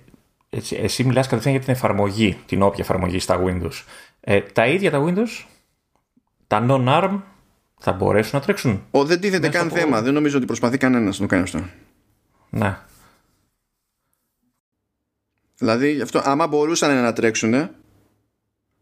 [0.51, 3.85] έτσι, εσύ μιλάς κατευθείαν για την εφαρμογή, την όποια εφαρμογή στα Windows.
[4.21, 5.45] Ε, τα ίδια τα Windows,
[6.47, 7.21] τα non-ARM,
[7.81, 8.83] θα μπορέσουν να τρέξουν.
[8.91, 10.03] Ο, δεν τίθεται καν θέμα.
[10.03, 11.65] Δεν νομίζω ότι προσπαθεί κανένας να το κάνει αυτό.
[12.51, 12.79] Ναι.
[15.57, 17.71] Δηλαδή, αυτό, άμα μπορούσαν να τρέξουν,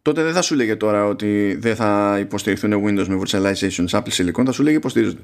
[0.03, 4.13] τότε δεν θα σου λέγε τώρα ότι δεν θα υποστηριχθούν Windows με virtualization σε Apple
[4.13, 5.23] Silicon, θα σου λέγε υποστηρίζονται.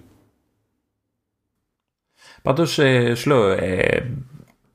[2.45, 4.13] Πάντως, ε, σου λέω, ε,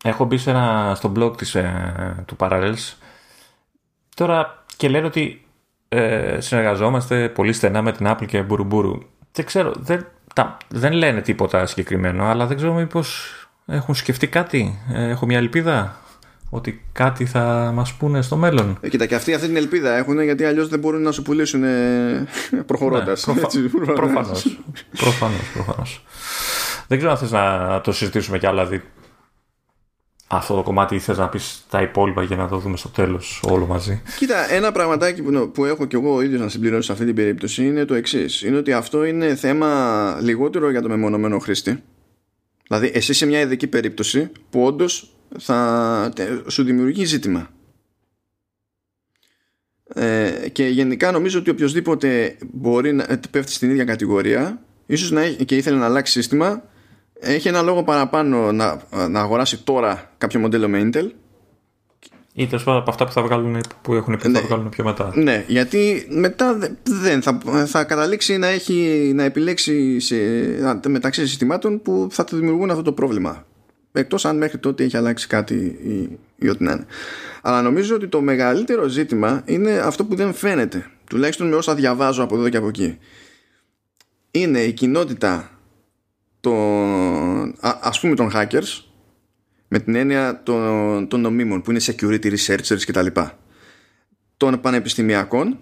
[0.03, 2.93] έχω μπει σε ένα, στο blog της, ε, του Parallels
[4.15, 5.45] τώρα και λένε ότι
[5.89, 8.97] ε, συνεργαζόμαστε πολύ στενά με την Apple και μπουρουμπουρου.
[9.31, 13.33] Δεν ξέρω, δεν, τα, δεν λένε τίποτα συγκεκριμένο, αλλά δεν ξέρω μήπως
[13.65, 14.79] έχουν σκεφτεί κάτι.
[14.93, 15.97] Ε, έχω μια ελπίδα
[16.49, 18.77] ότι κάτι θα μας πούνε στο μέλλον.
[18.81, 21.63] Ε, κοίτα, και αυτοί αυτή την ελπίδα έχουν γιατί αλλιώς δεν μπορούν να σου πουλήσουν
[21.63, 22.27] ε,
[22.65, 23.27] προχωρώντας.
[23.27, 23.93] Ναι, προφα...
[23.93, 24.59] προφανώς,
[24.97, 26.03] προφανώς, προφανώς.
[26.89, 28.85] Δεν ξέρω αν θες να το συζητήσουμε κι άλλα, δηλαδή
[30.27, 33.41] αυτό το κομμάτι ή θες να πεις τα υπόλοιπα για να το δούμε στο τέλος
[33.43, 34.01] όλο μαζί.
[34.17, 37.15] Κοίτα, ένα πραγματάκι που, που έχω κι εγώ ο ίδιος να συμπληρώσω σε αυτή την
[37.15, 38.41] περίπτωση είναι το εξής.
[38.41, 41.83] Είναι ότι αυτό είναι θέμα λιγότερο για το μεμονωμένο χρήστη.
[42.67, 46.13] Δηλαδή εσύ σε μια ειδική περίπτωση που όντως θα
[46.47, 47.49] σου δημιουργεί ζήτημα.
[49.93, 55.45] Ε, και γενικά νομίζω ότι οποιοδήποτε μπορεί να πέφτει στην ίδια κατηγορία ίσως να έχει,
[55.45, 56.63] και ήθελε να αλλάξει σύστημα
[57.19, 61.09] έχει ένα λόγο παραπάνω να, να αγοράσει τώρα κάποιο μοντέλο με Intel
[62.33, 64.83] ή τέλος πάντων από αυτά που θα βγάλουν που έχουν πει ναι, θα βγάλουν πιο
[64.83, 65.11] μετά.
[65.15, 70.15] Ναι, γιατί μετά δεν θα, θα καταλήξει να, έχει, να επιλέξει σε,
[70.87, 73.45] μεταξύ συστημάτων που θα του δημιουργούν αυτό το πρόβλημα.
[73.91, 76.85] Εκτός αν μέχρι τότε έχει αλλάξει κάτι ή, ή ό,τι να είναι.
[77.41, 80.85] Αλλά νομίζω ότι το μεγαλύτερο ζήτημα είναι αυτό που δεν φαίνεται.
[81.09, 82.97] Τουλάχιστον με όσα διαβάζω από εδώ και από εκεί.
[84.31, 85.49] Είναι η κοινότητα
[86.39, 88.83] των, ας πούμε των hackers
[89.67, 93.07] με την έννοια των, των νομίμων που είναι security researchers κτλ.
[94.37, 95.57] Των πανεπιστημιακών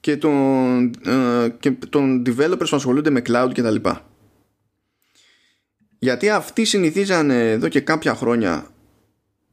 [0.00, 3.88] και των, ε, και των developers που ασχολούνται με cloud κτλ.
[5.98, 8.66] Γιατί αυτοί συνηθίζαν εδώ και κάποια χρόνια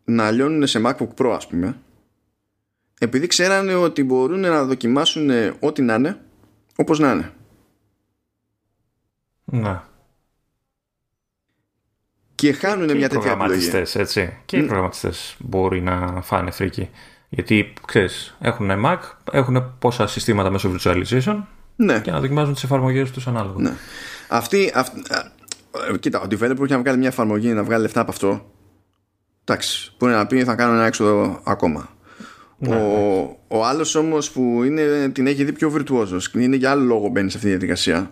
[0.04, 1.78] να λιώνουν σε MacBook Pro ας πούμε
[3.04, 6.20] επειδή ξέρανε ότι μπορούν να δοκιμάσουν ό,τι να είναι
[6.76, 7.32] όπως να είναι.
[9.46, 9.82] Ναι.
[12.44, 13.38] Και χάνουν Και μια οι τέτοια επιλογή.
[13.38, 14.34] προγραμματιστές, έτσι.
[14.45, 14.65] Και οι Μ.
[14.65, 16.90] προγραμματιστές μπορεί να φάνε φρίκι.
[17.30, 18.98] Γιατί, ξέρεις, έχουν Mac,
[19.32, 21.44] έχουν πόσα συστήματα μέσω virtualization
[21.76, 21.99] Ναι.
[21.99, 23.56] και να δοκιμάζουν τις εφαρμογές τους ανάλογα.
[23.61, 23.74] Ναι.
[24.28, 25.32] Αυτή, αυτή, α,
[25.94, 28.45] ε, κοίτα, ο developer που έχει να βγάλει μια εφαρμογή να βγάλει λεφτά από αυτό.
[29.44, 31.90] Εντάξει, μπορεί να πει θα κάνω ένα έξοδο ακόμα.
[32.57, 36.84] Ναι, ο, ο άλλος όμως που είναι, την έχει δει πιο βιρτουόζο, είναι για άλλο
[36.84, 38.11] λόγο μπαίνει σε αυτή τη διαδικασία.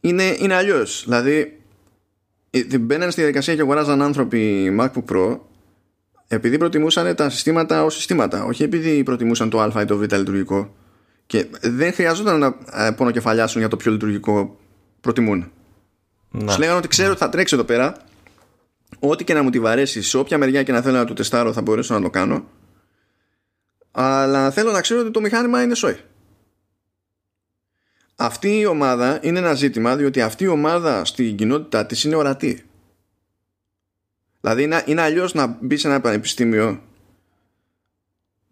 [0.00, 1.02] Είναι, είναι αλλιώς.
[1.06, 1.46] Δηλαδή, ε,
[2.80, 5.38] μπαίνανε στη διαδικασία και αγοράζαν άνθρωποι MacBook Pro
[6.28, 10.74] επειδή προτιμούσαν τα συστήματα ως συστήματα, όχι επειδή προτιμούσαν το Α ή το Β λειτουργικό.
[11.26, 14.58] Και δεν χρειαζόταν να ε, πονοκεφαλιάσουν για το πιο λειτουργικό
[15.00, 15.50] προτιμούν.
[16.30, 16.52] Ναι.
[16.52, 17.96] Σου λέγανε ότι ξέρω ότι θα τρέξει εδώ πέρα.
[18.98, 21.52] Ό,τι και να μου τη βαρέσει, σε όποια μεριά και να θέλω να το τεστάρω,
[21.52, 22.44] θα μπορέσω να το κάνω.
[23.90, 25.96] Αλλά θέλω να ξέρω ότι το μηχάνημα είναι σόι.
[28.16, 32.64] Αυτή η ομάδα είναι ένα ζήτημα διότι αυτή η ομάδα στην κοινότητά της είναι ορατή.
[34.40, 36.82] Δηλαδή είναι, είναι αλλιώς να μπει σε ένα πανεπιστήμιο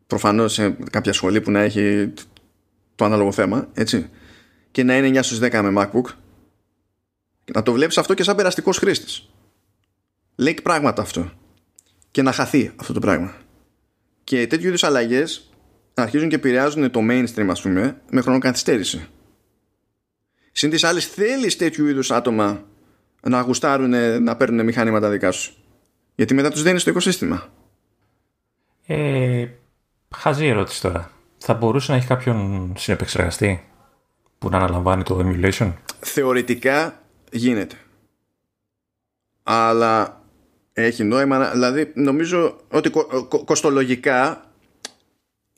[0.07, 2.13] προφανώς σε κάποια σχολή που να έχει
[2.95, 4.11] το ανάλογο θέμα έτσι
[4.71, 6.15] και να είναι 9 στους 10 με MacBook
[7.55, 9.29] να το βλέπεις αυτό και σαν περαστικός χρήστης.
[10.37, 11.33] Λέει πράγματα αυτό.
[12.11, 13.35] Και να χαθεί αυτό το πράγμα.
[14.25, 15.51] Και τέτοιου είδους αλλαγές
[15.95, 19.09] αρχίζουν και επηρεάζουν το mainstream ας πούμε με χρονοκαθυστέρηση
[20.53, 22.63] Συν τις άλλες θέλεις τέτοιου είδους άτομα
[23.23, 25.55] να γουστάρουν να παίρνουν μηχανήματα δικά σου;
[26.15, 27.49] Γιατί μετά τους δένει στο οικοσύστημα
[28.87, 29.47] Ε,
[30.17, 31.11] χαζή ερώτηση τώρα.
[31.39, 33.69] Θα μπορούσε να έχει κάποιον συνεπεξεργαστή
[34.39, 37.03] που να αναλαμβάνει το emulation; θεωρητικά
[37.33, 37.77] γίνεται
[39.43, 40.23] αλλά
[40.73, 44.45] έχει νόημα να- δηλαδή νομίζω ότι κο- κο- κοστολογικά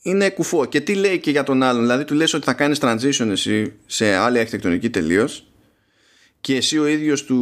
[0.06, 2.78] είναι κουφό και τι λέει και για τον άλλον; Δηλαδή του λες ότι θα κάνεις
[2.82, 5.46] transition εσύ σε άλλη αρχιτεκτονική τελείως.
[6.40, 7.36] και εσύ ο ίδιος του,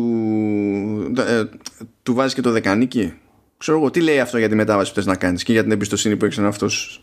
[1.18, 1.42] ε,
[2.02, 3.12] του βάζεις και το δεκανίκι;
[3.58, 5.70] Ξέρω εγώ τι λέει αυτό για τη μετάβαση που θες να κάνεις και για την
[5.72, 7.02] εμπιστοσύνη που έχεις σε αυτός;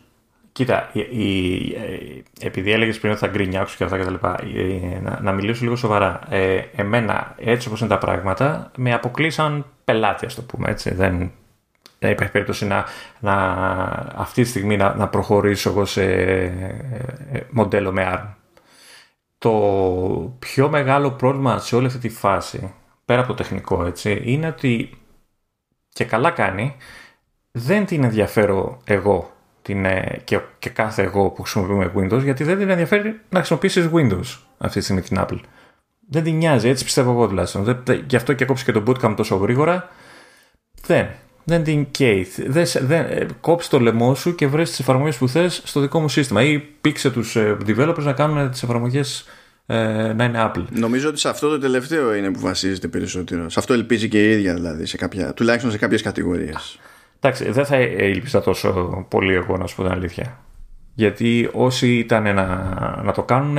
[0.52, 4.40] Κοίτα, η, η- ε, επειδή έλεγες πριν ότι θα γκρινιάξω και αυτά και τα λοιπά,
[4.54, 6.20] ε, να, να μιλήσω λίγο σοβαρά.
[6.30, 10.94] Ε, εμένα, έτσι όπως είναι τα πράγματα, με αποκλείσαν πελάτη, ας το πούμε έτσι.
[10.94, 11.30] Δεν,
[12.00, 12.84] δεν υπάρχει περίπτωση να,
[13.20, 13.34] να,
[14.14, 16.44] αυτή τη στιγμή να, να προχωρήσω εγώ σε ε,
[17.32, 18.34] ε, μοντέλο με ARM.
[19.38, 19.50] Το
[20.38, 22.74] πιο μεγάλο πρόβλημα σε όλη αυτή τη φάση,
[23.04, 24.90] πέρα από το τεχνικό, έτσι, είναι ότι
[25.92, 26.76] και καλά κάνει,
[27.50, 29.30] δεν την ενδιαφέρω εγώ
[29.62, 33.88] την, ε, και, και κάθε εγώ που χρησιμοποιούμε Windows, γιατί δεν την ενδιαφέρει να χρησιμοποιήσεις
[33.92, 35.38] Windows αυτή τη στιγμή την Apple.
[36.08, 37.64] Δεν την νοιάζει, έτσι πιστεύω εγώ τουλάχιστον.
[37.64, 39.88] Δεν- δεν- Γι' αυτό και κόψει και το bootcamp τόσο γρήγορα.
[40.86, 41.08] Δεν.
[41.44, 42.26] Δεν την καίει.
[42.46, 45.80] Δεν, σε- δεν, ε, κόψει το λαιμό σου και βρες τις εφαρμογές που θες στο
[45.80, 46.42] δικό μου σύστημα.
[46.42, 49.28] Ή πήξε τους ε, developers να κάνουν τις εφαρμογές
[49.66, 50.64] ε, να είναι Apple.
[50.70, 53.48] Νομίζω ότι σε αυτό το τελευταίο είναι που βασίζεται περισσότερο.
[53.48, 56.78] Σε αυτό ελπίζει και η ίδια δηλαδή, σε κάποια, τουλάχιστον σε κάποιες κατηγορίες.
[57.20, 60.38] Εντάξει, δεν θα ήλπιζα τόσο πολύ εγώ να σου πω την αλήθεια.
[60.94, 62.44] Γιατί όσοι ήταν να,
[63.04, 63.56] να το κάνουν,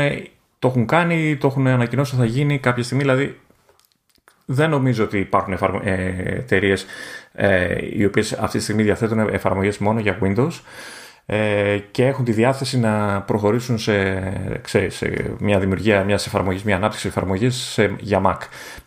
[0.59, 3.03] το έχουν κάνει, το έχουν ανακοινώσει ότι θα γίνει κάποια στιγμή.
[3.03, 3.39] Δηλαδή,
[4.45, 5.53] δεν νομίζω ότι υπάρχουν
[6.23, 6.85] εταιρείες
[7.33, 10.51] ε, οι οποίες αυτή τη στιγμή διαθέτουν εφαρμογές μόνο για Windows
[11.25, 14.21] ε, και έχουν τη διάθεση να προχωρήσουν σε,
[14.61, 18.37] ξέρεις, σε μια δημιουργία μιας εφαρμογής, μια ανάπτυξη εφαρμογής για Mac.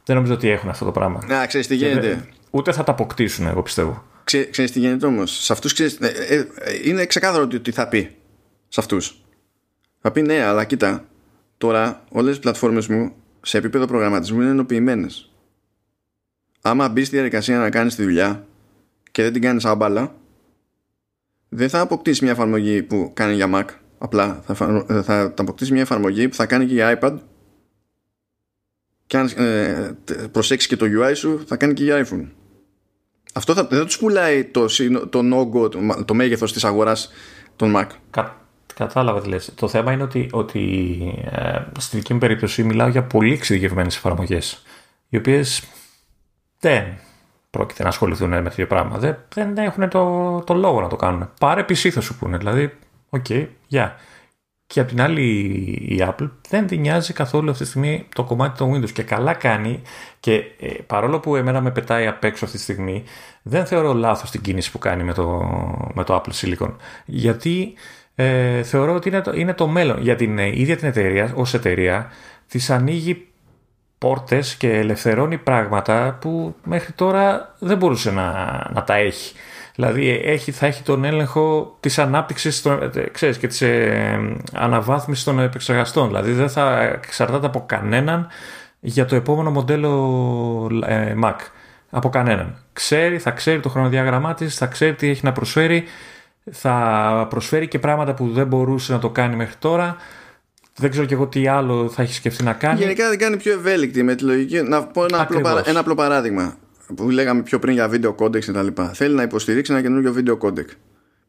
[0.05, 1.25] Δεν νομίζω ότι έχουν αυτό το πράγμα.
[1.27, 2.09] Να, ξέρεις τι γίνεται.
[2.09, 4.05] Δεν- Ούτε θα τα αποκτήσουν, εγώ πιστεύω.
[4.25, 5.45] Ξέ, ξέρεις τι γίνεται όμως.
[5.45, 6.45] Σε αυτούς ξέρεις, ε, ε, ε,
[6.85, 8.11] είναι ξεκάθαρο ότι, ότι θα πει.
[8.69, 9.25] Σε αυτούς.
[10.01, 11.05] Θα πει ναι, αλλά κοίτα.
[11.59, 13.13] Τώρα όλες οι πλατφόρμες μου
[13.43, 15.33] σε επίπεδο προγραμματισμού είναι ενοποιημένες.
[16.67, 18.47] Άμα μπεις στη διαδικασία να κάνεις τη δουλειά
[19.11, 20.15] και δεν την κάνεις άμπαλα,
[21.49, 23.65] δεν θα αποκτήσεις μια εφαρμογή που κάνει για Mac.
[23.99, 27.15] Απλά θα, εφαρμο- ε, θα, θα αποκτήσεις μια εφαρμογή που θα κάνει και για iPad
[29.07, 32.27] και αν ε, τε- προσέξεις και το UI σου θα κάνει και για iPhone.
[33.35, 37.13] Αυτό θα, δεν τους πουλάει το, συνο- τον όγκο, το, μα- το μέγεθος της αγοράς
[37.57, 37.87] των Mac.
[38.11, 38.37] Κα,
[38.75, 39.53] κατάλαβα τι λες.
[39.55, 40.61] Το θέμα είναι ότι, ότι
[41.31, 44.63] ε, στη δική μου περίπτωση μιλάω για πολύ εξειδικευμένες εφαρμογές,
[45.09, 45.63] οι οποίες
[46.65, 46.85] δεν
[47.51, 48.99] πρόκειται να ασχοληθούν με τέτοιο πράγμα.
[48.99, 51.31] Δεν, δεν έχουν το, το λόγο να το κάνουν.
[51.41, 52.37] Πάρε PC θα σου πούνε.
[52.37, 52.73] Δηλαδή,
[53.09, 53.97] OK, okay, γεια.
[54.67, 55.23] Και απ' την άλλη
[55.89, 59.35] η Apple δεν την νοιάζει καθόλου αυτή τη στιγμή το κομμάτι των Windows και καλά
[59.35, 59.83] κάνει
[60.21, 63.05] και ε, παρόλο που εμένα με πετάει απ' έξω αυτή τη στιγμή
[63.43, 65.27] δεν θεωρώ λάθος την κίνηση που κάνει με το,
[65.95, 66.75] με το Apple Silicon
[67.05, 67.75] γιατί
[68.15, 71.55] ε, θεωρώ ότι είναι το, είναι το μέλλον για την ε, ίδια την εταιρεία ως
[71.55, 72.11] εταιρεία
[72.49, 73.29] της ανοίγει
[73.99, 78.33] πόρτες και ελευθερώνει πράγματα που μέχρι τώρα δεν μπορούσε να,
[78.73, 79.35] να τα έχει.
[79.75, 82.67] Δηλαδή έχει, θα έχει τον έλεγχο της ανάπτυξης
[83.13, 86.07] ξέρεις, και της ε, αναβάθμισης των επεξεργαστών.
[86.07, 88.29] Δηλαδή δεν θα εξαρτάται από κανέναν
[88.81, 91.37] για το επόμενο μοντέλο ε, Mac.
[91.91, 92.57] Από κανέναν.
[92.73, 95.85] Ξέρει, θα ξέρει το χρονοδιάγραμμά της, θα ξέρει τι έχει να προσφέρει,
[96.51, 99.97] θα προσφέρει και πράγματα που δεν μπορούσε να το κάνει μέχρι τώρα.
[100.79, 102.81] Δεν ξέρω και εγώ τι άλλο θα έχεις σκεφτεί να κάνεις.
[102.81, 104.63] Γενικά δεν κάνει πιο ευέλικτη με τη λογική.
[104.63, 106.57] Να πω ένα, απλό, ένα απλό παράδειγμα
[106.95, 108.89] που λέγαμε πιο πριν για βίντεο codec και τα λοιπά.
[108.89, 110.67] Θέλει να υποστηρίξει ένα καινούργιο βίντεο codec.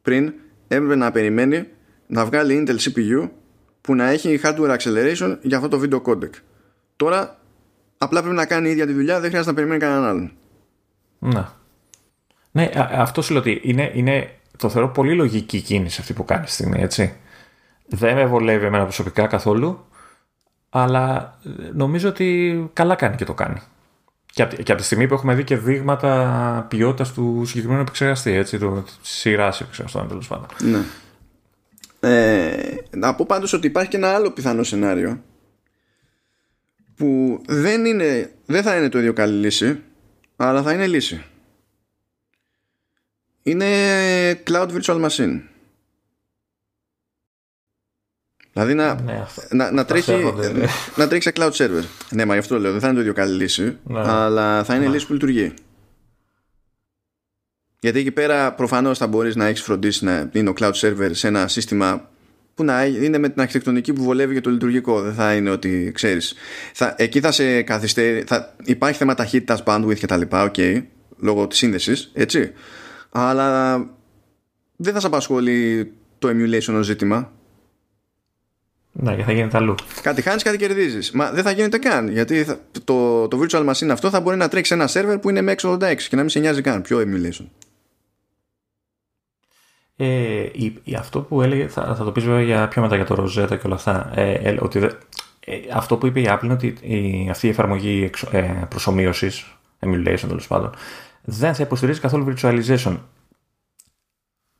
[0.02, 0.32] Πριν
[0.68, 1.66] έπρεπε να περιμένει
[2.06, 3.28] να βγάλει Intel CPU
[3.80, 6.30] που να έχει hardware acceleration για αυτό το βίντεο codec.
[6.96, 7.38] Τώρα
[7.98, 10.32] απλά πρέπει να κάνει η ίδια τη δουλειά, δεν χρειάζεται να περιμένει κανέναν άλλον.
[11.18, 11.54] Να.
[12.50, 16.52] Ναι, αυτό σου λέω ότι είναι, είναι, το θεωρώ πολύ λογική κίνηση αυτή που κάνεις
[16.52, 17.12] στη στιγμή, έτσι.
[17.88, 19.84] Δεν με βολεύει εμένα προσωπικά καθόλου,
[20.68, 21.38] αλλά
[21.72, 23.60] νομίζω ότι καλά κάνει και το κάνει.
[24.32, 28.32] Και από, και από τη στιγμή που έχουμε δει και δείγματα ποιότητας του συγκεκριμένου επεξεργαστή,
[28.32, 28.64] έτσι, τη
[29.02, 30.46] σειράς επεξεργαστών τέλος πάντων.
[30.62, 30.80] Ναι.
[32.00, 35.22] Ε, να πω πάντως ότι υπάρχει και ένα άλλο πιθανό σενάριο
[36.96, 39.82] που δεν, είναι, δεν θα είναι το ίδιο καλή λύση
[40.36, 41.24] αλλά θα είναι λύση
[43.42, 43.66] είναι
[44.46, 45.40] Cloud Virtual Machine
[48.56, 50.66] Δηλαδή να, ναι, να, να, τρέχει, ναι.
[50.96, 51.82] να τρέχει σε cloud server.
[52.10, 52.70] Ναι, μα γι' αυτό λέω.
[52.70, 53.78] Δεν θα είναι το ίδιο καλή λύση.
[53.84, 54.00] Ναι.
[54.00, 54.92] Αλλά θα είναι ναι.
[54.92, 55.54] λύση που λειτουργεί.
[57.80, 61.28] Γιατί εκεί πέρα προφανώς θα μπορείς να έχεις φροντίσει να είναι ο cloud server σε
[61.28, 62.10] ένα σύστημα
[62.54, 65.00] που να είναι με την αρχιτεκτονική που βολεύει για το λειτουργικό.
[65.00, 66.34] Δεν θα είναι ότι ξέρεις.
[66.96, 68.24] Εκεί θα σε καθυστερεί.
[68.26, 70.22] Θα, υπάρχει θέμα ταχύτητας, bandwidth κτλ.
[70.30, 70.82] Okay,
[71.16, 72.10] λόγω της σύνδεσης.
[72.14, 72.52] Έτσι.
[73.10, 73.76] Αλλά
[74.76, 77.30] δεν θα σε απασχολεί το emulation ως ζήτημα
[78.98, 79.74] ναι, και θα γίνεται αλλού.
[80.02, 81.10] Κάτι χάνεις, κάτι κερδίζεις.
[81.10, 82.08] Μα δεν θα γίνεται καν.
[82.08, 85.40] Γιατί θα, το, το virtual machine αυτό θα μπορεί να τρέξει ένα server που είναι
[85.40, 86.82] με 686 και να μην σε νοιάζει καν.
[86.82, 87.44] Πιο emulation.
[89.96, 90.06] Ε,
[90.52, 93.22] η, η, αυτό που έλεγε, θα, θα το πεις βέβαια για, πιο μετά για το
[93.22, 94.12] Rosetta και όλα αυτά.
[94.14, 94.78] Ε, ε, ότι
[95.40, 100.24] ε, αυτό που είπε η Apple είναι ότι η, αυτή η εφαρμογή ε, προσωμείωσης, emulation
[100.28, 100.74] τέλος πάντων,
[101.24, 102.96] δεν θα υποστηρίζει καθόλου virtualization.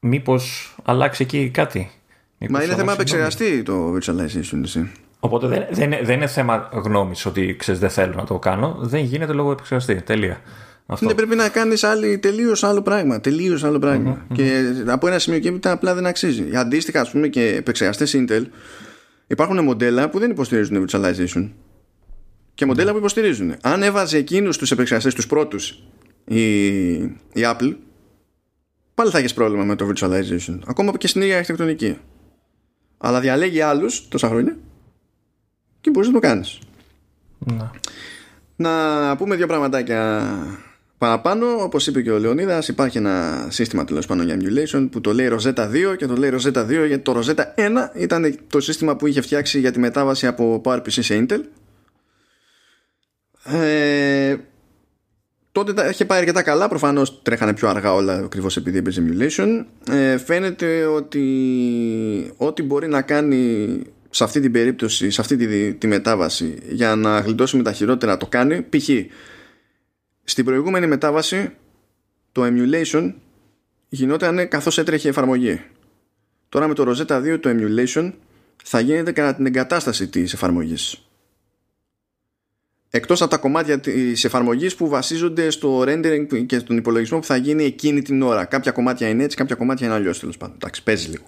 [0.00, 1.90] Μήπως αλλάξει εκεί κάτι;
[2.38, 4.60] Μα είναι θέμα επεξεργαστή το virtualization.
[4.62, 4.90] Εσύ.
[5.20, 8.76] Οπότε δεν, δεν, δεν είναι θέμα γνώμης ότι ξέρεις δεν θέλω να το κάνω.
[8.80, 9.94] Δεν γίνεται λόγω επεξεργαστή.
[9.94, 10.40] Τέλεια.
[10.86, 11.06] Αυτό.
[11.06, 11.84] Ναι, πρέπει να κάνεις
[12.20, 13.20] τελείως άλλο πράγμα.
[13.20, 14.22] Τελείως άλλο πράγμα.
[14.22, 16.44] Mm-hmm, και από ένα σημείο και έπειτα απλά δεν αξίζει.
[16.54, 18.42] Αντίστοιχα, ας πούμε, και επεξεργαστές Intel
[19.26, 21.50] υπάρχουν μοντέλα που δεν υποστηρίζουν virtualization.
[22.54, 23.54] Και μοντέλα που υποστηρίζουν.
[23.62, 25.82] Αν έβαζε εκείνους τους επεξεργαστές τους πρώτους
[26.24, 27.74] η, η Apple,
[28.94, 30.58] πάλι θα έχεις πρόβλημα με το virtualization.
[30.66, 31.98] Ακόμα και στην ίδια αρχιτεκτονική
[32.98, 34.56] αλλά διαλέγει άλλους τόσα χρόνια
[35.81, 36.59] και μπορείς να το κάνεις.
[37.39, 37.70] Να.
[38.56, 40.24] να πούμε δύο πραγματάκια
[40.98, 41.47] παραπάνω.
[41.62, 45.28] Όπως είπε και ο Λεωνίδας, υπάρχει ένα σύστημα τέλος πάντων για emulation που το λέει
[45.32, 49.06] Rosetta 2 και το λέει Rosetta 2 γιατί το Rosetta 1 ήταν το σύστημα που
[49.06, 51.40] είχε φτιάξει για τη μετάβαση από PowerPC σε Intel.
[53.44, 54.36] Ε,
[55.56, 56.68] τότε τα είχε πάει αρκετά καλά.
[56.68, 59.64] Προφανώς τρέχανε πιο αργά όλα ακριβώς επειδή έπαιζε emulation.
[59.90, 61.22] Ε, φαίνεται ότι
[62.36, 63.78] ό,τι μπορεί να κάνει
[64.10, 68.26] σε αυτή την περίπτωση, σε αυτή τη, τη μετάβαση για να γλιτώσουμε τα χειρότερα το
[68.26, 68.62] κάνει.
[68.62, 68.88] Π.χ.
[70.24, 71.50] στην προηγούμενη μετάβαση
[72.32, 73.12] το emulation
[73.88, 75.60] γινόταν καθώς έτρεχε η εφαρμογή.
[76.48, 78.12] Τώρα με το Rosetta 2 το emulation
[78.64, 81.06] θα γίνεται κατά την εγκατάσταση της εφαρμογής
[82.90, 87.36] εκτός από τα κομμάτια της εφαρμογής που βασίζονται στο rendering και στον υπολογισμό που θα
[87.36, 88.44] γίνει εκείνη την ώρα.
[88.44, 90.54] Κάποια κομμάτια είναι έτσι, κάποια κομμάτια είναι αλλιώς τέλος πάντων.
[90.54, 91.24] Εντάξει, παίζει λίγο.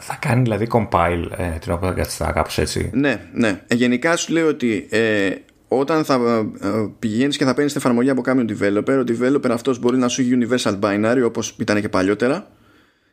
[0.00, 2.02] Θα κάνει δηλαδή compile ε, την ώρα που
[2.34, 3.60] κάπως έτσι; Ναι, ναι.
[3.66, 5.30] Ε, γενικά σου λέω ότι ε,
[5.68, 9.78] όταν θα ε, πηγαίνεις και θα παίρνεις την εφαρμογή από κάποιον developer, ο developer αυτός
[9.78, 12.50] μπορεί να σου έχει universal binary όπως ήταν και παλιότερα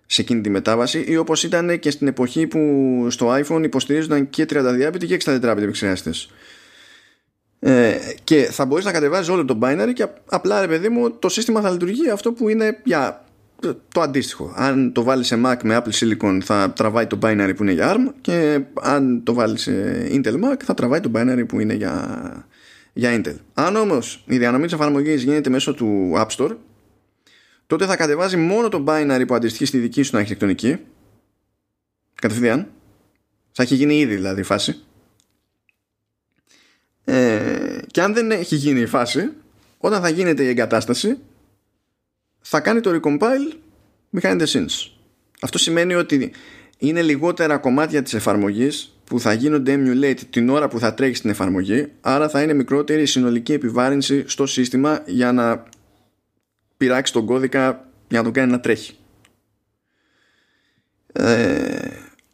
[0.05, 2.59] σε εκείνη τη μετάβαση ή όπως ήταν και στην εποχή που
[3.09, 6.29] στο iPhone υποστηρίζονταν και 32-bit και 64-bit επεξεργαστές
[7.59, 11.29] ε, και θα μπορείς να κατεβάζεις όλο το binary και απλά ρε παιδί μου το
[11.29, 13.23] σύστημα θα λειτουργεί αυτό που είναι για
[13.91, 14.53] το αντίστοιχο.
[14.55, 17.95] Αν το βάλεις σε Mac με Apple Silicon θα τραβάει το binary που είναι για
[17.95, 22.47] ARM και αν το βάλεις σε Intel Mac θα τραβάει το binary που είναι για,
[22.93, 23.35] για Intel.
[23.53, 26.55] Αν όμως η διανομή της εφαρμογής γίνεται μέσω του App Store
[27.67, 30.77] τότε θα κατεβάζει μόνο το binary που αντιστοιχεί στη δική σου αρχιτεκτονική.
[32.15, 32.67] Κατευθείαν.
[33.51, 34.83] Θα έχει γίνει ήδη δηλαδή η φάση
[37.03, 39.29] ε, και αν δεν έχει γίνει η φάση,
[39.77, 41.17] όταν θα γίνεται η εγκατάσταση,
[42.39, 43.53] θα κάνει το recompile
[44.19, 44.91] behind the scenes.
[45.41, 46.31] Αυτό σημαίνει ότι
[46.77, 51.29] είναι λιγότερα κομμάτια της εφαρμογής που θα γίνονται emulate την ώρα που θα τρέχει στην
[51.29, 55.63] εφαρμογή άρα θα είναι μικρότερη η συνολική επιβάρυνση στο σύστημα για να
[56.77, 58.97] πειράξει τον κώδικα για να τον κάνει να τρέχει
[61.11, 61.89] ε,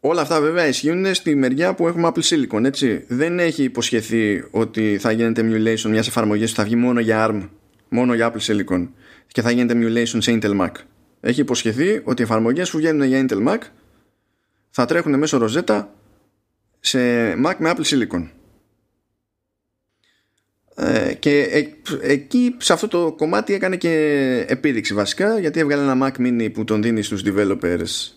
[0.07, 3.06] όλα αυτά βέβαια ισχύουν στη μεριά που έχουμε Apple Silicon έτσι.
[3.07, 7.49] δεν έχει υποσχεθεί ότι θα γίνεται emulation μιας εφαρμογής που θα βγει μόνο για ARM
[7.90, 8.88] μόνο για Apple Silicon
[9.27, 10.72] και θα γίνεται emulation σε Intel Mac
[11.27, 13.57] έχει υποσχεθεί ότι οι εφαρμογές που βγαίνουν για Intel Mac
[14.69, 15.86] θα τρέχουν μέσω Rosetta
[16.80, 16.99] σε
[17.32, 18.30] Mac με Apple Silicon.
[20.76, 21.68] Ε, και ε,
[22.02, 26.64] εκεί σε αυτό το κομμάτι έκανε και επίδειξη βασικά γιατί έβγαλε ένα Mac Mini που
[26.64, 28.14] τον δίνει στους developers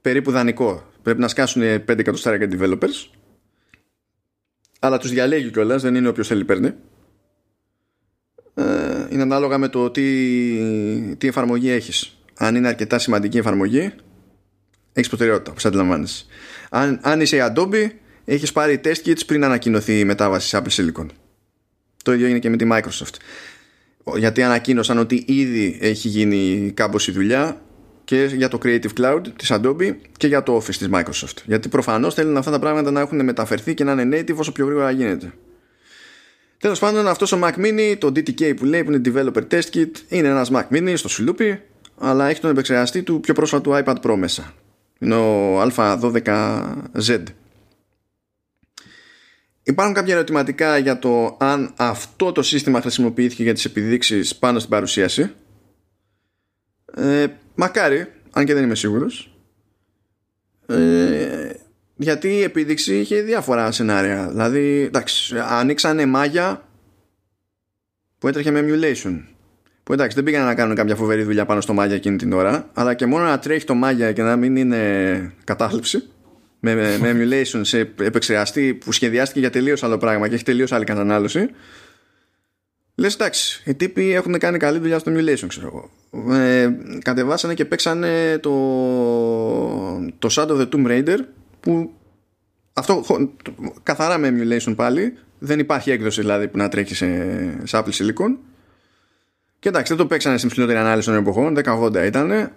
[0.00, 0.90] περίπου δανεικό.
[1.02, 3.20] Πρέπει να σκάσουν 5 εκατοστάρια για developers
[4.80, 6.74] αλλά τους διαλέγει κιόλας, δεν είναι όποιος θέλει παίρνει.
[8.54, 8.64] Ε,
[9.10, 12.18] είναι ανάλογα με το τι, τι εφαρμογή έχεις.
[12.36, 13.92] Αν είναι αρκετά σημαντική εφαρμογή
[14.92, 16.24] έχεις προτεραιότητα, όπως αντιλαμβάνεσαι.
[16.70, 17.90] Αν, αν είσαι η Adobe,
[18.24, 21.06] έχεις πάρει test kits πριν ανακοινωθεί η μετάβαση σε Apple Silicon.
[22.04, 23.14] Το ίδιο είναι και με τη Microsoft.
[24.16, 27.62] Γιατί ανακοίνωσαν ότι ήδη έχει γίνει κάμποση δουλειά
[28.10, 31.36] και για το Creative Cloud της Adobe και για το Office της Microsoft.
[31.44, 34.64] Γιατί προφανώς θέλουν αυτά τα πράγματα να έχουν μεταφερθεί και να είναι native όσο πιο
[34.64, 35.32] γρήγορα γίνεται.
[36.58, 39.90] Τέλος πάντων, αυτός ο Mac Mini, το DTK που λέει που είναι Developer Test Kit,
[40.08, 41.60] είναι ένας Mac Mini στο σουλούπι,
[41.98, 44.54] αλλά έχει τον επεξεργαστή του πιο πρόσφατου iPad Pro μέσα
[44.98, 47.22] είναι ο Α12Z
[49.62, 54.70] Υπάρχουν κάποια ερωτηματικά για το αν αυτό το σύστημα χρησιμοποιήθηκε για τις επιδείξεις πάνω στην
[54.70, 55.30] παρουσίαση
[56.96, 57.26] ε,
[57.60, 59.34] Μακάρι, αν και δεν είμαι σίγουρος.
[60.66, 61.50] Ε,
[61.96, 64.28] γιατί η επίδειξη είχε διάφορα σενάρια.
[64.28, 66.68] Δηλαδή εντάξει, ανοίξανε μάγια
[68.18, 69.20] που έτρεχε με emulation.
[69.82, 72.70] Που εντάξει δεν πήγαν να κάνουν κάποια φοβερή δουλειά πάνω στο μάγια εκείνη την ώρα
[72.74, 76.08] αλλά και μόνο να τρέχει το μάγια και να μην είναι κατάθλιψη
[76.60, 80.84] με, με, emulation σε επεξεργαστή που σχεδιάστηκε για τελείως άλλο πράγμα και έχει τελείως άλλη
[80.84, 81.50] κατανάλωση
[83.00, 86.34] Λες εντάξει, οι τύποι έχουν κάνει καλή δουλειά στο emulation, ξέρω εγώ.
[86.34, 86.70] Ε,
[87.02, 88.50] κατεβάσανε και παίξανε το,
[90.18, 91.18] το Shadow of the Tomb Raider
[91.60, 91.92] που
[92.72, 93.04] αυτό
[93.82, 95.16] καθαρά με emulation πάλι.
[95.38, 97.06] Δεν υπάρχει έκδοση δηλαδή που να τρέχει σε,
[97.64, 98.36] σε Apple Silicon.
[99.58, 102.52] Και εντάξει, δεν το παίξανε στην ψηλότερη ανάλυση των εποχών, 1080 ήταν.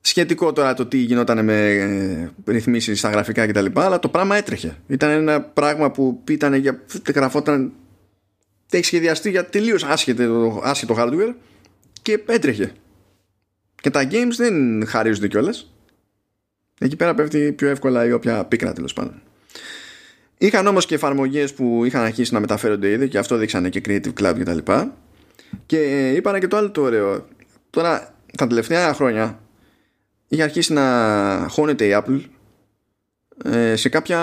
[0.00, 3.66] Σχετικό τώρα το τι γινόταν με ε, ρυθμίσεις στα γραφικά κτλ.
[3.74, 4.76] Αλλά το πράγμα έτρεχε.
[4.86, 6.80] Ήταν ένα πράγμα που ήταν για.
[7.14, 7.72] γραφόταν.
[8.76, 11.34] Έχει σχεδιαστεί για τελείως άσχετο, άσχετο hardware
[12.02, 12.72] και έτρεχε.
[13.80, 15.72] Και τα games δεν χαρίζονται κιόλας.
[16.80, 19.22] Εκεί πέρα πέφτει πιο εύκολα η όποια πίκρα τέλος πάντων.
[20.38, 24.12] Είχαν όμως και εφαρμογές που είχαν αρχίσει να μεταφέρονται ήδη και αυτό δείξανε και Creative
[24.20, 24.72] Cloud κτλ.
[25.66, 27.28] Και είπανε και το άλλο το ωραίο.
[27.70, 29.40] Τώρα, τα τελευταία χρόνια
[30.28, 32.20] είχε αρχίσει να χώνεται η Apple
[33.44, 34.18] ε, σε κάποια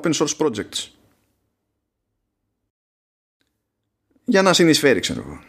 [0.00, 0.97] open source projects.
[4.28, 5.40] Για να συνεισφέρει, ξέρω εγώ.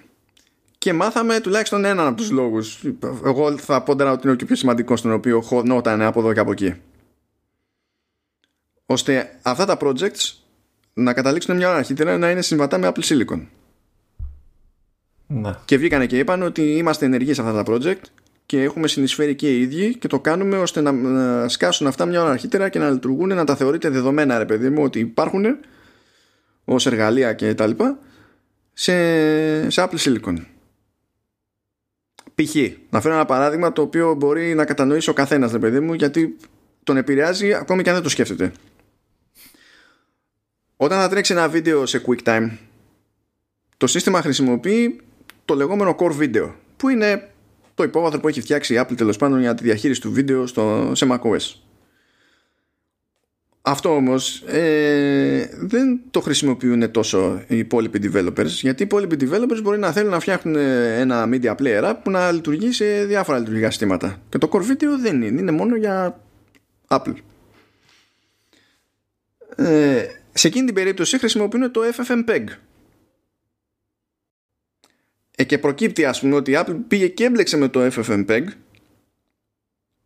[0.77, 2.84] Και μάθαμε τουλάχιστον έναν από τους λόγους.
[3.26, 6.39] Εγώ θα πόντερα ότι είναι ο και πιο σημαντικό στον οποίο χωνόταν από εδώ και
[6.39, 6.73] από εκεί.
[8.85, 10.34] Ώστε αυτά τα projects
[10.93, 13.45] να καταλήξουν μια ώρα αρχίτερα να είναι συμβατά με Apple Silicon.
[15.27, 15.56] Ναι.
[15.65, 18.01] Και βγήκανε και είπαν ότι είμαστε ενεργοί σε αυτά τα project
[18.45, 22.31] και έχουμε συνεισφέρει και οι ίδιοι και το κάνουμε ώστε να σκάσουν αυτά μια ώρα
[22.31, 25.45] αρχίτερα και να λειτουργούν, να τα θεωρείτε δεδομένα ρε παιδί μου ότι υπάρχουν
[26.65, 27.99] ως εργαλεία και τα λοιπά
[28.80, 30.35] σε, σε Apple Silicon.
[32.35, 32.56] Π.χ.
[32.89, 36.35] Να φέρω ένα παράδειγμα το οποίο μπορεί να κατανοήσει ο καθένας, ρε παιδί μου, γιατί
[36.84, 38.51] τον επηρεάζει ακόμη και αν δεν το σκέφτεται.
[40.76, 42.49] Όταν θα τρέξει ένα βίντεο σε QuickTime,
[43.77, 45.01] το σύστημα χρησιμοποιεί
[45.45, 47.30] το λεγόμενο core video που είναι
[47.73, 50.91] το υπόβαθρο που έχει φτιάξει η Apple τέλος πάντων για τη διαχείριση του βίντεο στο,
[50.95, 51.69] σε macOS.
[53.70, 59.80] Αυτό όμως ε, δεν το χρησιμοποιούν τόσο οι υπόλοιποι developers γιατί οι υπόλοιποι developers μπορεί
[59.80, 64.38] να θέλουν να φτιάχνουν ένα media player που να λειτουργεί σε διάφορα λειτουργικά συστήματα και
[64.38, 66.22] το core video δεν είναι, είναι μόνο για
[66.88, 67.14] Apple.
[69.56, 72.46] Ε, σε εκείνη την περίπτωση χρησιμοποιούν το FFmpeg
[75.36, 78.44] ε, και προκύπτει ας πούμε ότι η Apple πήγε και έμπλεξε με το FFmpeg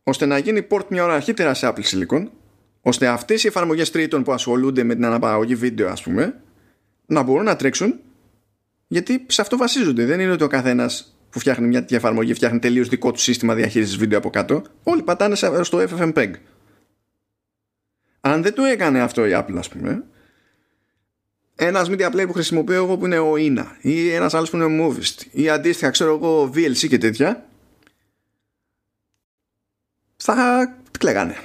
[0.03, 2.27] ώστε να γίνει port μια ώρα αρχίτερα σε Apple Silicon
[2.83, 6.41] ώστε αυτές οι εφαρμογές τρίτων που ασχολούνται με την αναπαραγωγή βίντεο ας πούμε
[7.05, 7.99] να μπορούν να τρέξουν
[8.87, 10.05] γιατί σε αυτό βασίζονται.
[10.05, 13.53] Δεν είναι ότι ο καθένας που φτιάχνει μια τέτοια εφαρμογή φτιάχνει τελείως δικό του σύστημα
[13.53, 14.63] διαχείρισης βίντεο από κάτω.
[14.83, 16.31] Όλοι πατάνε στο FFmpeg
[18.25, 20.03] αν δεν το έκανε αυτό η Apple ας πούμε
[21.55, 24.65] ένας media player που χρησιμοποιώ εγώ που είναι ο Ina ή ένας άλλος που είναι
[24.65, 27.45] ο Movist ή αντίστοιχα ξέρω εγώ VLC και τέτοια
[30.15, 31.37] θα κλαίγανε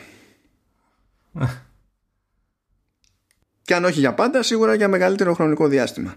[3.62, 6.14] Και αν όχι για πάντα, σίγουρα για μεγαλύτερο χρονικό διάστημα.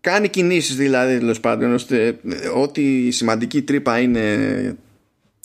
[0.00, 2.20] Κάνει κινήσεις δηλαδή τέλος πάντων ώστε
[2.54, 4.76] ό,τι σημαντική τρύπα είναι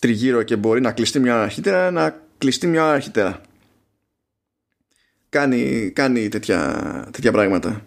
[0.02, 3.42] τριγύρω και μπορεί να κλειστεί μια ώρα αρχίτερα να κλειστεί μια ώρα αρχίτερα.
[5.30, 7.86] Κάνει, κάνει τέτοια, τέτοια πράγματα.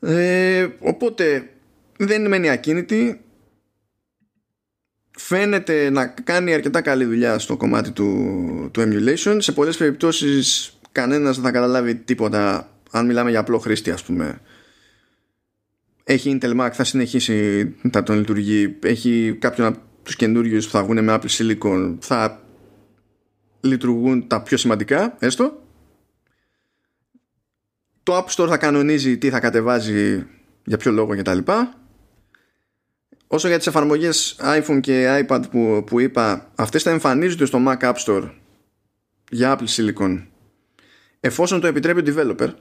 [0.00, 1.50] Ε, οπότε
[1.96, 3.20] δεν μένει ακίνητη
[5.26, 9.36] φαίνεται να κάνει αρκετά καλή δουλειά στο κομμάτι του, του emulation.
[9.38, 12.70] Σε πολλές περιπτώσεις κανένας δεν θα καταλάβει τίποτα.
[12.90, 14.40] Αν μιλάμε για απλό χρήστη ας πούμε.
[16.04, 18.76] Έχει Intel Mac θα συνεχίσει να τον λειτουργεί.
[18.82, 21.96] Έχει κάποιον από τους καινούριους που θα βγουν με Apple Silicon.
[22.00, 22.42] Θα
[23.60, 25.62] λειτουργούν τα πιο σημαντικά έστω.
[28.02, 30.26] Το App Store θα κανονίζει τι θα κατεβάζει
[30.64, 31.38] για ποιο λόγο κτλ.
[33.34, 37.78] Όσο για τις εφαρμογές iPhone και iPad που, που είπα, αυτές θα εμφανίζονται στο Mac
[37.78, 38.30] App Store
[39.30, 40.26] για Apple Silicon
[41.20, 42.54] εφόσον το επιτρέπει ο developer.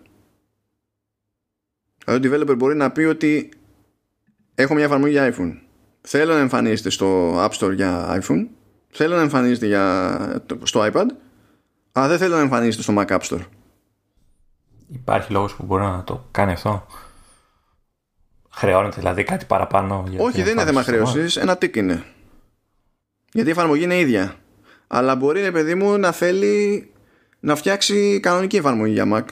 [2.05, 3.49] Δηλαδή ο developer μπορεί να πει ότι
[4.55, 5.57] έχω μια εφαρμογή για iPhone.
[6.01, 8.47] Θέλω να εμφανίζεται στο App Store για iPhone.
[8.89, 11.05] Θέλω να εμφανίζεται για, στο iPad.
[11.91, 13.45] Αλλά δεν θέλω να εμφανίζεται στο Mac App Store.
[14.87, 16.85] Υπάρχει λόγος που μπορεί να το κάνει αυτό;
[18.61, 20.03] Χρεώνεται δηλαδή κάτι παραπάνω.
[20.09, 21.35] Για Όχι, δεν είναι θέμα χρέωσης.
[21.35, 22.03] Ένα τικ είναι.
[23.33, 24.35] Γιατί η εφαρμογή είναι ίδια.
[24.87, 26.89] Αλλά μπορεί, ρε παιδί μου, να θέλει
[27.39, 29.23] να φτιάξει κανονική εφαρμογή για Mac.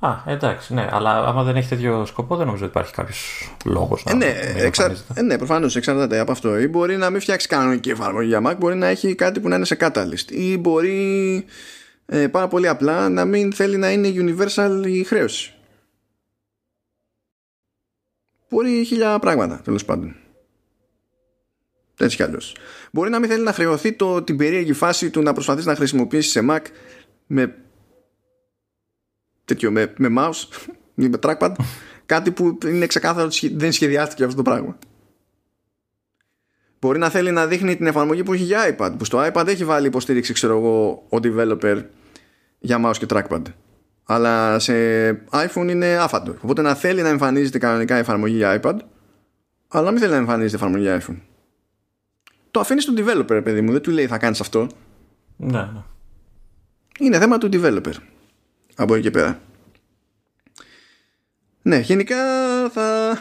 [0.00, 0.88] Α, εντάξει, ναι.
[0.90, 4.12] Αλλά άμα δεν έχει τέτοιο σκοπό, δεν νομίζω ότι υπάρχει κάποιος λόγος να.
[4.12, 4.96] Ε, ναι, εξα...
[5.14, 6.58] ε, ναι προφανώς εξαρτάται από αυτό.
[6.58, 9.56] Ή μπορεί να μην φτιάξει κανονική εφαρμογή για Mac, μπορεί να έχει κάτι που να
[9.56, 10.30] είναι σε Catalyst.
[10.30, 11.44] Ή μπορεί
[12.06, 15.52] ε, πάρα πολύ απλά να μην θέλει να είναι universal η χρέωση.
[18.50, 20.16] Μπορεί χίλια πράγματα τέλος πάντων.
[21.96, 22.38] Έτσι κι αλλιώ.
[22.92, 26.32] Μπορεί να μην θέλει να χρεωθεί το, την περίεργη φάση του να προσπαθήσει να χρησιμοποιήσεις
[26.32, 26.60] σε Mac
[27.26, 27.54] με
[29.44, 30.68] τέτοιο, με, με mouse
[31.04, 31.52] ή με trackpad
[32.06, 34.78] κάτι που είναι ξεκάθαρο ότι δεν σχεδιάστηκε αυτό το πράγμα.
[36.80, 39.64] Μπορεί να θέλει να δείχνει την εφαρμογή που έχει για iPad που στο iPad έχει
[39.64, 41.82] βάλει υποστήριξη ξέρω εγώ ο developer
[42.58, 43.42] για mouse και trackpad
[44.10, 44.72] αλλά σε
[45.30, 46.36] iPhone είναι άφαντο.
[46.40, 48.76] Οπότε να θέλει να εμφανίζεται κανονικά η εφαρμογή για iPad,
[49.68, 51.20] αλλά να μην θέλει να εμφανίζεται η εφαρμογή για iPhone.
[52.50, 54.68] Το αφήνεις στον developer, παιδί μου, δεν του λέει θα κάνεις αυτό.
[55.36, 55.82] Ναι, ναι.
[56.98, 57.92] Είναι θέμα του developer.
[58.76, 59.40] Από εκεί και πέρα.
[61.62, 62.16] Ναι, γενικά
[62.70, 63.18] θα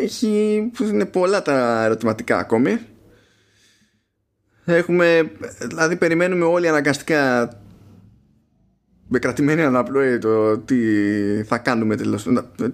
[0.00, 2.78] έχει είναι πολλά τα ερωτηματικά ακόμη.
[4.64, 7.48] Έχουμε, δηλαδή περιμένουμε όλοι αναγκαστικά
[9.08, 10.76] με κρατημένη αναπλοή το τι
[11.44, 12.26] θα κάνουμε τέλος,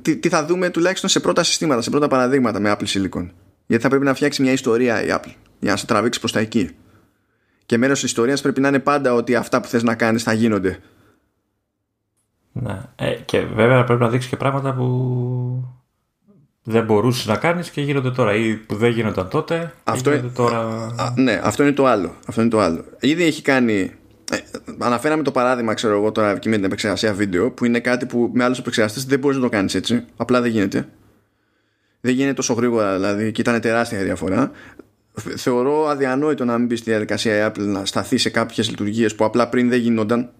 [0.03, 3.29] τι, τι θα δούμε τουλάχιστον σε πρώτα συστήματα, σε πρώτα παραδείγματα με Apple Silicon.
[3.67, 6.41] Γιατί θα πρέπει να φτιάξει μια ιστορία η Apple για να σε τραβήξει προς τα
[6.41, 6.71] εκεί.
[7.67, 10.33] Και μέρος της ιστορίας πρέπει να είναι πάντα ότι αυτά που θες να κάνεις θα
[10.33, 10.79] γίνονται.
[12.53, 12.81] Ναι.
[12.97, 15.75] Ε, και βέβαια πρέπει να δείξει και πράγματα που
[16.63, 20.59] δεν μπορούσες να κάνεις και γίνονται τώρα ή που δεν γίνονταν τότε αυτό είναι, τώρα...
[20.97, 22.15] Α, ναι, αυτό είναι το άλλο.
[22.27, 22.85] Αυτό είναι το άλλο.
[23.01, 23.91] Ήδη έχει κάνει ε,
[24.79, 28.31] αναφέραμε το παράδειγμα, ξέρω εγώ τώρα και με την επεξεργασία βίντεο, που είναι κάτι που
[28.35, 30.05] με άλλους επεξεργαστές δεν μπορείς να το κάνεις έτσι.
[30.17, 30.89] Απλά δεν γίνεται.
[32.01, 34.51] Δεν γίνεται τόσο γρήγορα δηλαδή και ήταν τεράστια διαφορά.
[35.37, 39.25] Θεωρώ αδιανόητο να μην μπεις στη διαδικασία η Apple να σταθεί σε κάποιες λειτουργίες που
[39.25, 40.31] απλά πριν δεν γινόταν.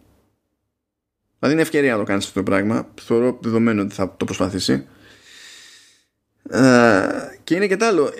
[1.39, 2.89] Δηλαδή είναι ευκαιρία να το κάνεις αυτό το πράγμα.
[3.01, 4.87] Θεωρώ δεδομένο ότι θα το προσπαθήσει.
[6.51, 7.07] Ε,
[7.45, 8.13] και είναι και το άλλο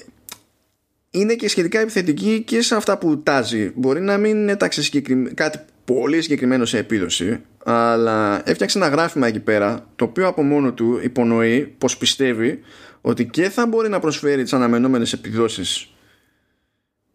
[1.11, 3.73] είναι και σχετικά επιθετική και σε αυτά που τάζει.
[3.75, 5.01] Μπορεί να μην έταξε
[5.35, 10.73] κάτι πολύ συγκεκριμένο σε επίδοση, αλλά έφτιαξε ένα γράφημα εκεί πέρα, το οποίο από μόνο
[10.73, 12.61] του υπονοεί πως πιστεύει
[13.01, 15.95] ότι και θα μπορεί να προσφέρει τις αναμενόμενες επιδόσεις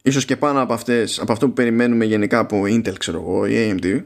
[0.02, 3.54] ίσως και πάνω από αυτές, από αυτό που περιμένουμε γενικά από Intel ξέρω εγώ ή
[3.56, 4.04] AMD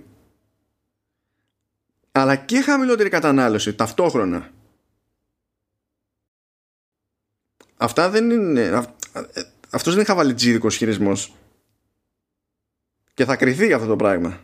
[2.11, 4.49] αλλά και χαμηλότερη κατανάλωση ταυτόχρονα
[7.77, 8.85] αυτά δεν είναι
[9.73, 11.34] αυτός δεν είναι χαβαλιτζίδικος χειρισμός.
[13.14, 14.40] Και θα κρυθεί για αυτό το πράγμα.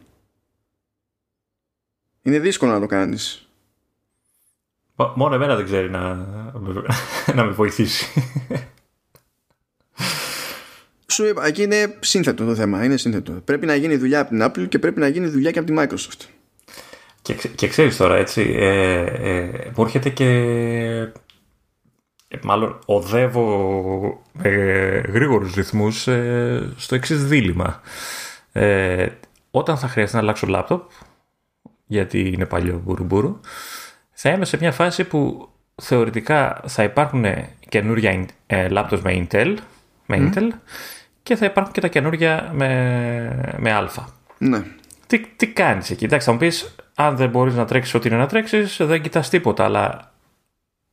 [2.21, 3.49] Είναι δύσκολο να το κάνεις.
[5.15, 6.13] Μόνο εμένα δεν ξέρει να,
[7.35, 8.23] να με βοηθήσει.
[11.07, 12.83] Σου είπα, εκεί είναι σύνθετο το θέμα.
[12.83, 13.31] Είναι σύνθετο.
[13.31, 15.73] Πρέπει να γίνει δουλειά από την Apple και πρέπει να γίνει δουλειά και από τη
[15.77, 16.25] Microsoft.
[17.21, 20.25] Και, και ξέρεις τώρα, έτσι, ε, ε, μου έρχεται και
[22.31, 24.49] ε, μάλλον οδεύω με
[25.07, 27.81] γρήγορους ρυθμούς ε, στο εξής δίλημα.
[28.51, 29.07] Ε,
[29.51, 30.89] όταν θα χρειαστεί να αλλάξω λάπτοπ,
[31.91, 33.39] γιατί είναι παλιό μπουρουμπουρου,
[34.11, 35.49] θα είμαι σε μια φάση που
[35.81, 37.25] θεωρητικά θα υπάρχουν
[37.69, 38.25] καινούργια
[38.69, 39.55] λάπτοπ με Intel,
[40.05, 40.49] με Intel
[41.23, 43.89] και θα υπάρχουν και τα καινούργια με, με Α.
[44.37, 44.63] Ναι.
[45.07, 48.17] Τι, τι κάνεις εκεί, εντάξει θα μου πεις αν δεν μπορείς να τρέξεις ό,τι είναι
[48.17, 49.63] να τρέξεις, δεν κοιτάς τίποτα.
[49.63, 50.13] Αλλά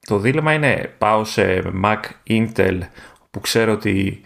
[0.07, 2.79] το δίλημα είναι πάω σε Mac Intel
[3.31, 4.21] που ξέρω ότι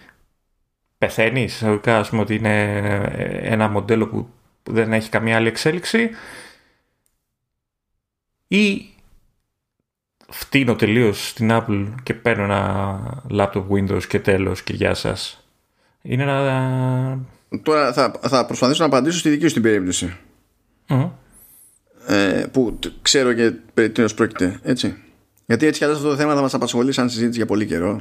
[0.98, 2.64] πεθαίνει, εισαγωγικά ας πούμε ότι είναι
[3.42, 4.28] ένα μοντέλο που
[4.62, 6.10] δεν έχει καμία άλλη εξέλιξη
[8.52, 8.88] ή
[10.28, 15.44] φτύνω τελείως στην Apple και παίρνω ένα laptop Windows και τέλος και γεια σας.
[16.02, 17.18] Είναι ένα...
[17.62, 20.16] Τώρα θα, θα προσπαθήσω να απαντήσω στη δική σου την περιπτωση
[22.06, 24.96] Ε, που ξέρω και περί τίνος πρόκειται, έτσι.
[25.46, 28.00] Γιατί έτσι κι αυτό το θέμα θα μας απασχολεί σαν συζήτηση για πολύ καιρό.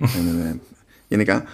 [0.00, 0.56] ε,
[1.08, 1.44] γενικά.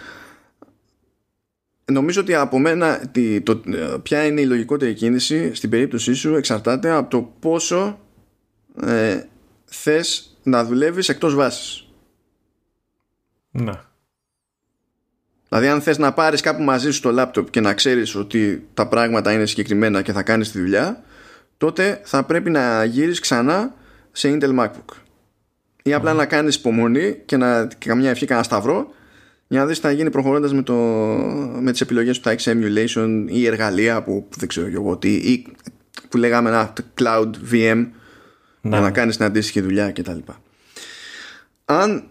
[1.85, 3.11] Νομίζω ότι από μένα
[3.43, 3.61] το,
[4.03, 7.99] ποια είναι η λογικότερη κίνηση στην περίπτωσή σου εξαρτάται από το πόσο
[8.83, 9.25] ε,
[9.65, 11.85] θες να δουλεύεις εκτός βάσης.
[13.51, 13.73] Ναι.
[15.49, 18.89] Δηλαδή αν θες να πάρεις κάπου μαζί σου το λάπτοπ και να ξέρεις ότι τα
[18.89, 21.03] πράγματα είναι συγκεκριμένα και θα κάνεις τη δουλειά
[21.57, 23.75] τότε θα πρέπει να γύρεις ξανά
[24.13, 24.95] σε Intel MacBook.
[25.83, 28.95] Ή απλά να κάνεις υπομονή και να και καμιά ευχή κανένα σταυρό
[29.49, 30.75] για να δεις τι θα γίνει προχωρώντας με, το,
[31.61, 35.47] με τις επιλογές που θα έχεις emulation ή εργαλεία που δεν ξέρω εγώ τι ή
[36.09, 37.87] που λέγαμε ένα cloud VM
[38.61, 38.70] ναι.
[38.70, 40.19] για να κάνεις την αντίστοιχη δουλειά κτλ.
[41.65, 42.11] Αν,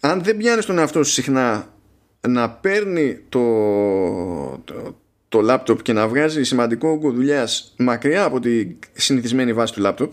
[0.00, 1.72] αν δεν πιάνεις τον εαυτό σου συχνά
[2.28, 3.40] να παίρνει το,
[4.64, 4.96] το,
[5.28, 10.12] το λάπτοπ και να βγάζει σημαντικό όγκο δουλειάς μακριά από τη συνηθισμένη βάση του λάπτοπ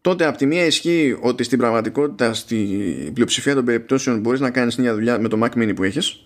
[0.00, 4.76] τότε από τη μία ισχύει ότι στην πραγματικότητα στη πλειοψηφία των περιπτώσεων μπορείς να κάνεις
[4.76, 6.22] μια δουλειά με το Mac Mini που έχεις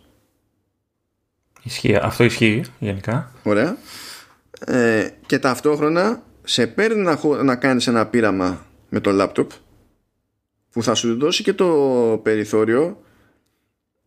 [1.62, 3.76] Ισχύει, αυτό ισχύει γενικά Ωραία
[4.66, 9.50] ε, και ταυτόχρονα σε παίρνει να, να κάνεις ένα πείραμα με το λάπτοπ
[10.70, 11.66] που θα σου δώσει και το
[12.22, 13.02] περιθώριο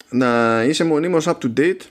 [0.10, 1.82] να είσαι μονίμως up to date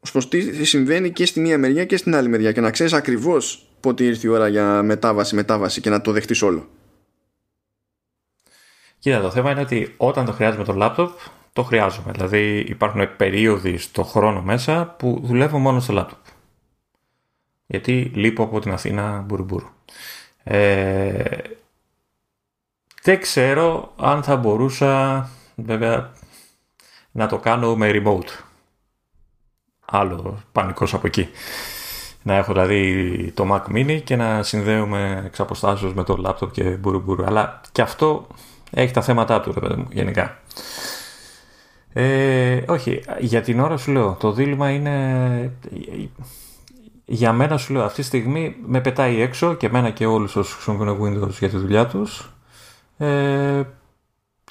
[0.00, 2.92] ως προς τι συμβαίνει και στη μία μεριά και στην άλλη μεριά και να ξέρεις
[2.92, 6.68] ακριβώς πότε ήρθε η ώρα για μετάβαση, μετάβαση και να το δεχτείς όλο.
[8.98, 11.18] Κοίτα, το θέμα είναι ότι όταν το χρειάζομαι το λάπτοπ,
[11.52, 12.12] το χρειάζομαι.
[12.12, 16.23] Δηλαδή υπάρχουν περίοδοι στο χρόνο μέσα που δουλεύω μόνο στο λάπτοπ
[17.66, 19.68] γιατί λείπω από την Αθήνα μπουρμπούρου.
[20.44, 21.38] Ε,
[23.02, 26.12] δεν ξέρω αν θα μπορούσα βέβαια
[27.12, 28.28] να το κάνω με remote.
[29.84, 31.28] Άλλο πανικός από εκεί.
[32.22, 36.62] Να έχω δηλαδή το Mac Mini και να συνδέουμε εξ αποστάσεως με το laptop και
[36.62, 37.24] μπουρμπούρου.
[37.24, 38.26] Αλλά και αυτό
[38.70, 40.38] έχει τα θέματα του, ρε μου, γενικά.
[41.92, 45.58] Ε, όχι, για την ώρα σου λέω, το δίλημα είναι
[47.04, 50.54] για μένα σου λέω αυτή τη στιγμή με πετάει έξω και εμένα και όλους όσους
[50.54, 52.30] χρησιμοποιούν Windows για τη δουλειά τους
[52.96, 53.62] ε,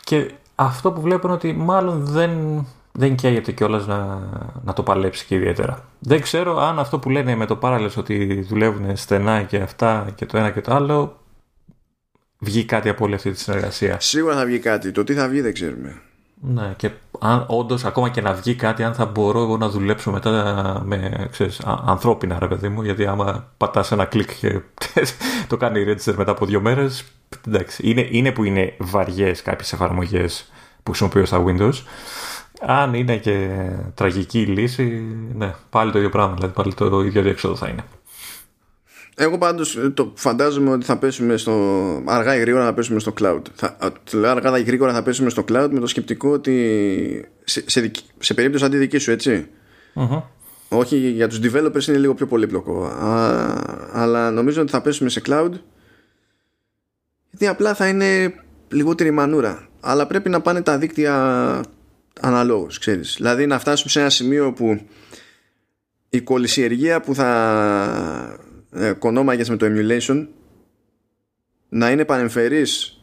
[0.04, 4.20] και αυτό που βλέπω είναι ότι μάλλον δεν, δεν καίγεται κιόλας να,
[4.64, 5.90] να το παλέψει και ιδιαίτερα.
[6.00, 10.26] Δεν ξέρω αν αυτό που λένε με το Parallels ότι δουλεύουν στενά και αυτά και
[10.26, 11.20] το ένα και το άλλο
[12.40, 14.00] βγει κάτι από όλη αυτή τη συνεργασία.
[14.00, 14.92] Σίγουρα θα βγει κάτι.
[14.92, 16.02] Το τι θα βγει δεν ξέρουμε.
[16.46, 20.12] Ναι, και αν όντως ακόμα και να βγει κάτι, αν θα μπορώ εγώ να δουλέψω
[20.12, 24.60] μετά με ξέρεις, ανθρώπινα, ρε παιδί μου, γιατί άμα πατάς ένα κλικ και
[25.50, 27.04] το κάνει register μετά από δύο μέρες.
[27.48, 30.52] Εντάξει, είναι, είναι που είναι βαριές κάποιες εφαρμογές
[30.84, 31.74] που χρησιμοποιώ στα Windows.
[32.62, 33.50] Αν είναι και
[33.94, 34.84] τραγική λύση,
[35.36, 37.84] ναι, πάλι το ίδιο πράγμα, δηλαδή πάλι το ίδιο διέξοδο θα είναι.
[39.16, 41.54] Εγώ πάντως ε, το φαντάζομαι ότι θα πέσουμε στο
[42.06, 43.42] αργά ή γρήγορα θα πέσουμε στο cloud.
[43.56, 43.78] Θα,
[44.26, 48.66] αργά ή γρήγορα θα πέσουμε στο cloud με το σκεπτικό ότι σε, σε, σε περίπτωση
[48.66, 49.48] αντί δική σου έτσι.
[50.70, 52.86] Όχι για τους developers είναι λίγο πιο πολύπλοκο.
[52.86, 53.56] Α,
[53.92, 55.52] αλλά νομίζω ότι θα πέσουμε σε cloud
[57.30, 58.34] γιατί απλά θα είναι
[58.68, 59.68] λιγότερη μανούρα.
[59.80, 61.64] Αλλά πρέπει να πάνε τα δίκτυα
[62.22, 63.14] αναλόγως, ξέρεις.
[63.18, 64.82] Δηλαδή να φτάσουμε σε ένα σημείο που
[66.10, 68.40] η κολυσιεργία που θα
[68.74, 70.28] ε, κονόμαγες με το emulation
[71.70, 73.02] να είναι πανεμφερής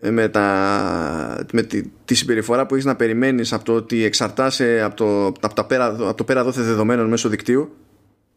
[0.00, 4.82] ε, με, τα, με τη, τη συμπεριφορά που έχεις να περιμένεις από το ότι εξαρτάσαι
[4.82, 7.76] από το, από τα πέρα, από το πέρα δόθε δεδομένων μέσω δικτύου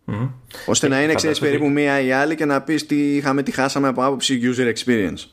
[0.08, 0.30] mm-hmm.
[0.66, 3.88] ώστε να είναι ξέρεις περίπου μία ή άλλη και να πεις τι είχαμε, τι χάσαμε
[3.88, 5.30] από άποψη user experience.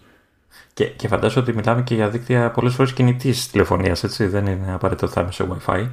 [0.74, 4.72] Και, και φαντάζομαι ότι μιλάμε και για δίκτυα πολλές φορές κινητής τηλεφωνίας έτσι δεν είναι
[4.72, 5.88] απαραίτητο ότι θα είμαι σε wifi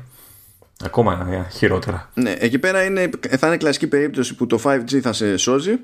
[0.83, 2.09] Ακόμα χειρότερα.
[2.13, 5.79] Ναι, εκεί πέρα είναι, θα είναι κλασική περίπτωση που το 5G θα σε σώζει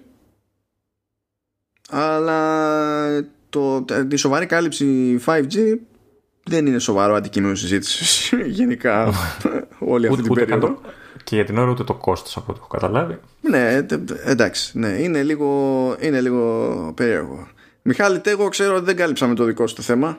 [1.89, 5.77] αλλά το, τη σοβαρή κάλυψη 5G
[6.43, 9.13] δεν είναι σοβαρό αντικείμενο συζήτησης γενικά
[9.80, 10.81] όλη αυτή την περίοδο.
[11.23, 13.19] Και για την ώρα ούτε το κόστος από ό,τι έχω καταλάβει.
[13.41, 13.85] Ναι,
[14.26, 14.80] εντάξει.
[14.80, 17.47] Ναι, είναι, λίγο, είναι λίγο περίεργο.
[17.81, 20.17] Μιχάλη Τέγο ξέρω ότι δεν κάλυψαμε το δικό σου το θέμα.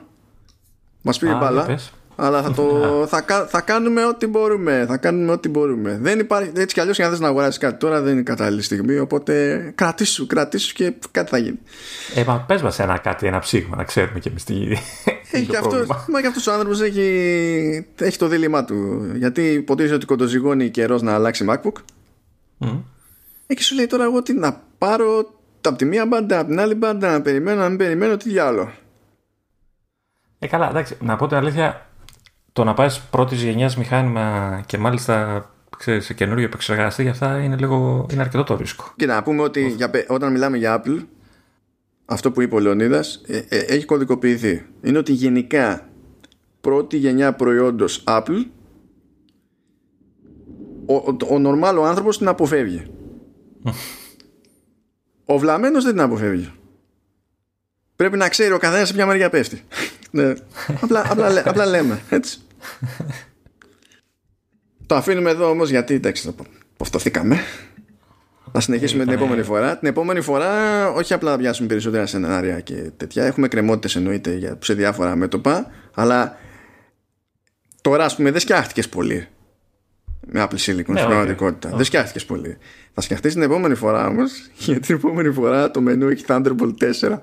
[1.01, 1.79] Μας πήγε μπάλα.
[2.19, 4.85] Αλλά θα, το, θα, θα κάνουμε ό,τι μπορούμε.
[4.87, 5.97] Θα κάνουμε ό,τι μπορούμε.
[6.01, 8.99] Δεν υπάρχει, έτσι κι αλλιώς, αν θες να αγοράσεις κάτι τώρα, δεν είναι κατάλληλη στιγμή.
[8.99, 11.59] Οπότε κρατήσου, κρατήσου και κάτι θα γίνει.
[12.15, 14.55] Ε, μα πες μας ένα κάτι, ένα ψήγμα, να ξέρουμε κι εμείς τι.
[15.31, 19.11] Έχει και αυτό, μα και αυτός ο άνθρωπος έχει, έχει το δίλημά του.
[19.15, 21.81] Γιατί υποτίθεται ότι κοντοζυγώνει καιρός να αλλάξει MacBook.
[22.59, 22.79] Mm.
[23.47, 25.31] Και σου λέει τώρα εγώ τι να πάρω
[25.67, 28.71] από τη μία μπάντα, από την άλλη μπάντα, να περιμένω, να μην περιμένω, τι διάλογο.
[30.39, 31.86] Ε, καλά, εντάξει, να πω την αλήθεια,
[32.57, 35.45] το να πάει πρώτης γενιάς μηχάνημα και μάλιστα
[35.77, 38.93] ξέρεις, σε καινούριο επεξεργαστή για αυτά είναι, λίγο, είναι αρκετό το ρίσκο.
[38.95, 41.05] Και να πούμε ότι για, όταν μιλάμε για Apple,
[42.05, 44.65] αυτό που είπε ο Λεωνίδας ε, ε, έχει κωδικοποιηθεί.
[44.81, 45.89] Είναι ότι γενικά
[46.61, 48.45] πρώτη γενιά προϊόντος Apple
[50.85, 52.85] ο, ο, ο νορμάλο άνθρωπος την αποφεύγει.
[55.25, 56.51] ο βλαμμένος δεν την αποφεύγει.
[57.95, 59.63] Πρέπει να ξέρει ο καθένας σε ποια μεριά πέφτει.
[60.11, 60.33] ναι.
[60.81, 62.01] απλά, απλά, απλά λέμε.
[62.09, 62.41] Έτσι.
[64.85, 66.35] Το αφήνουμε εδώ όμως γιατί εντάξει,
[66.77, 67.37] ποφτωθήκαμε.
[68.51, 69.77] Θα συνεχίσουμε την επόμενη φορά.
[69.77, 70.51] Την επόμενη φορά,
[70.91, 73.25] όχι απλά να πιάσουμε περισσότερα σενάρια και τέτοια.
[73.25, 75.71] Έχουμε κρεμότητες εννοείται σε διάφορα μέτωπα.
[75.93, 76.37] Αλλά
[77.81, 79.27] τώρα, ας πούμε, δεν σκιάχτηκες πολύ
[80.31, 81.75] με Apple Silicon ναι, στην πραγματικότητα.
[81.75, 82.57] Δεν σκιάχτηκες πολύ.
[82.93, 87.17] Θα σκιαχτείς την επόμενη φορά όμως, γιατί την επόμενη φορά το μενού έχει Thunderbolt 4.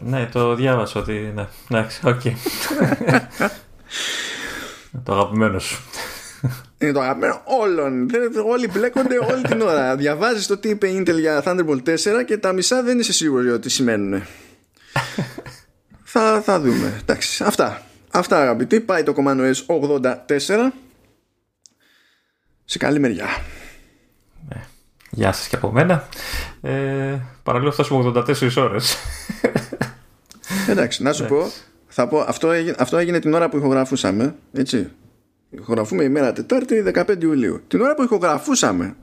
[0.00, 1.32] ναι, το διάβασα ότι.
[1.34, 2.20] Ναι, εντάξει, οκ.
[5.02, 5.82] το αγαπημένο σου.
[6.78, 8.10] Είναι το αγαπημένο όλων.
[8.46, 9.96] Όλοι μπλέκονται όλη την ώρα.
[10.04, 11.96] Διαβάζεις το τι είπε η Intel για Thunderbolt 4
[12.26, 14.22] και τα μισά δεν είσαι σίγουροι ότι σημαίνουν.
[16.14, 16.98] θα, θα δούμε.
[17.00, 17.82] Εντάξει, αυτά.
[18.10, 18.80] Αυτά αγαπητοί.
[18.80, 20.72] Πάει το Command OS 84.
[22.64, 23.26] Σε καλή μεριά.
[24.48, 24.64] Ναι.
[25.10, 26.08] Γεια σας και από μένα.
[26.62, 28.96] Ε, παραλίγο φτάσουμε 84 ώρες.
[30.68, 31.28] Εντάξει, να σου ναι.
[31.28, 31.52] πω,
[31.96, 34.90] θα πω αυτό, έγινε, αυτό έγινε την ώρα που ηχογραφούσαμε, έτσι.
[35.50, 37.62] Ηχογραφούμε ημέρα Τετάρτη 15 Ιουλίου.
[37.68, 38.96] Την ώρα που ηχογραφούσαμε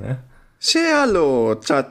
[0.00, 0.18] ναι.
[0.58, 1.88] σε άλλο chat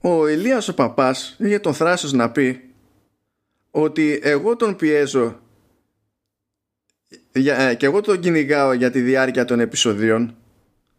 [0.00, 2.70] ο Ηλίας ο παπάς είχε τον θράσος να πει
[3.70, 5.40] ότι εγώ τον πιέζω
[7.32, 10.36] για, ε, και εγώ τον κυνηγάω για τη διάρκεια των επεισοδίων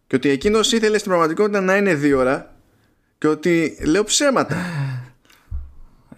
[0.08, 2.56] και ότι εκείνος ήθελε στην πραγματικότητα να είναι δύο ώρα
[3.18, 4.58] και ότι λέω ψέματα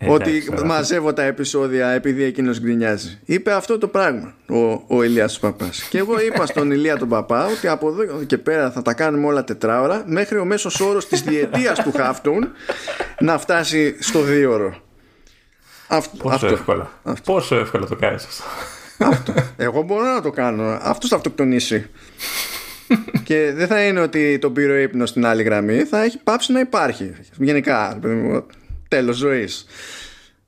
[0.07, 3.19] ότι μαζεύω τα επεισόδια επειδή εκείνος γκρινιάζει.
[3.25, 5.83] Είπε αυτό το πράγμα ο, ο Ηλίας Παπάς.
[5.89, 9.27] Και εγώ είπα στον Ηλία τον Παπά ότι από εδώ και πέρα θα τα κάνουμε
[9.27, 12.47] όλα τετράωρα μέχρι ο μέσος όρος της διετίας του Χάφτουν
[13.19, 14.81] να φτάσει στο δίωρο.
[15.87, 16.47] Αυτό, Πόσο αυτό.
[16.47, 16.91] εύκολα.
[17.03, 17.33] Αυτό.
[17.33, 18.43] Πόσο εύκολα το κάνεις αυτό.
[18.97, 19.33] αυτό.
[19.57, 20.79] Εγώ μπορώ να το κάνω.
[20.81, 21.89] Αυτός θα αυτοκτονήσει.
[23.23, 26.59] και δεν θα είναι ότι τον πήρε ύπνος στην άλλη γραμμή, θα έχει πάψει να
[26.59, 27.13] υπάρχει.
[27.37, 27.99] Γενικά,
[28.93, 29.65] τέλος ζωής.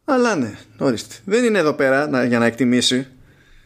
[0.05, 1.15] Αλλά ναι, ορίστε.
[1.25, 3.07] Δεν είναι εδώ πέρα να, για να εκτιμήσει.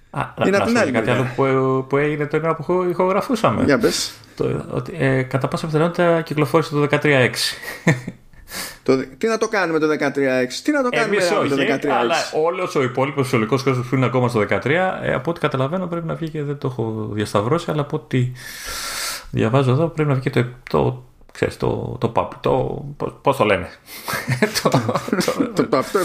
[0.10, 3.64] Α, είναι από την άλλη κάτι άλλο που, που έγινε το ώρα που ηχογραφούσαμε.
[3.64, 4.12] Για πες.
[4.36, 7.30] Το, ότι, ε, κατά πάσα πιθανότητα κυκλοφόρησε το 13.6.
[8.84, 9.94] το, τι να το κάνουμε το 13.6,
[10.64, 11.88] τι να το κάνουμε Εμείς όχι, το 13.6.
[11.88, 14.66] Αλλά όλος ο υπόλοιπος φυσιολογικό κόσμος που είναι ακόμα στο 13,
[15.02, 18.32] ε, από ό,τι καταλαβαίνω πρέπει να βγει και δεν το έχω διασταυρώσει, αλλά από ό,τι
[19.32, 21.09] διαβάζω εδώ πρέπει να βγει το, το
[21.40, 22.86] ξέρεις, το, το pub, το,
[23.22, 23.68] πώς το λένε.
[24.62, 24.70] το,
[25.68, 26.00] το, αυτό,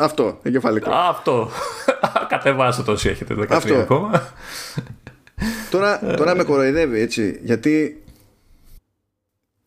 [0.00, 0.90] αυτό, εγκεφαλικό.
[0.90, 1.50] Αυτό.
[2.28, 4.32] Κατεβάστε το όσοι έχετε 13 ακόμα.
[5.70, 8.02] τώρα, τώρα με κοροϊδεύει έτσι, γιατί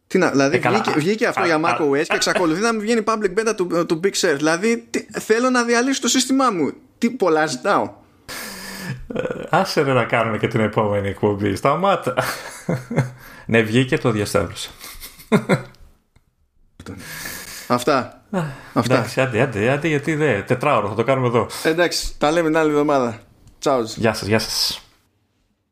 [0.08, 3.04] τι να, δηλαδή ε, βγήκε, βγήκε, αυτό α, για macOS και εξακολουθεί να μην βγαίνει
[3.06, 4.34] public beta του, του Big Sur.
[4.36, 6.74] Δηλαδή τι, θέλω να διαλύσω το σύστημά μου.
[6.98, 7.94] Τι πολλά ζητάω.
[9.14, 11.56] Ε, άσε να κάνουμε και την επόμενη εκπομπή.
[11.56, 12.14] Σταμάτα.
[13.46, 14.70] ναι, βγήκε το διασταύρωσε.
[17.68, 18.22] Αυτά.
[18.74, 18.94] Αυτά.
[18.94, 20.46] Εντάξει, άντε, άντε, άντε, γιατί δεν.
[20.46, 21.48] Τετράωρο, θα το κάνουμε εδώ.
[21.64, 23.20] Εντάξει, τα λέμε την άλλη εβδομάδα.
[23.60, 23.84] Τσάου.
[23.96, 24.82] Γεια σας, γεια σας.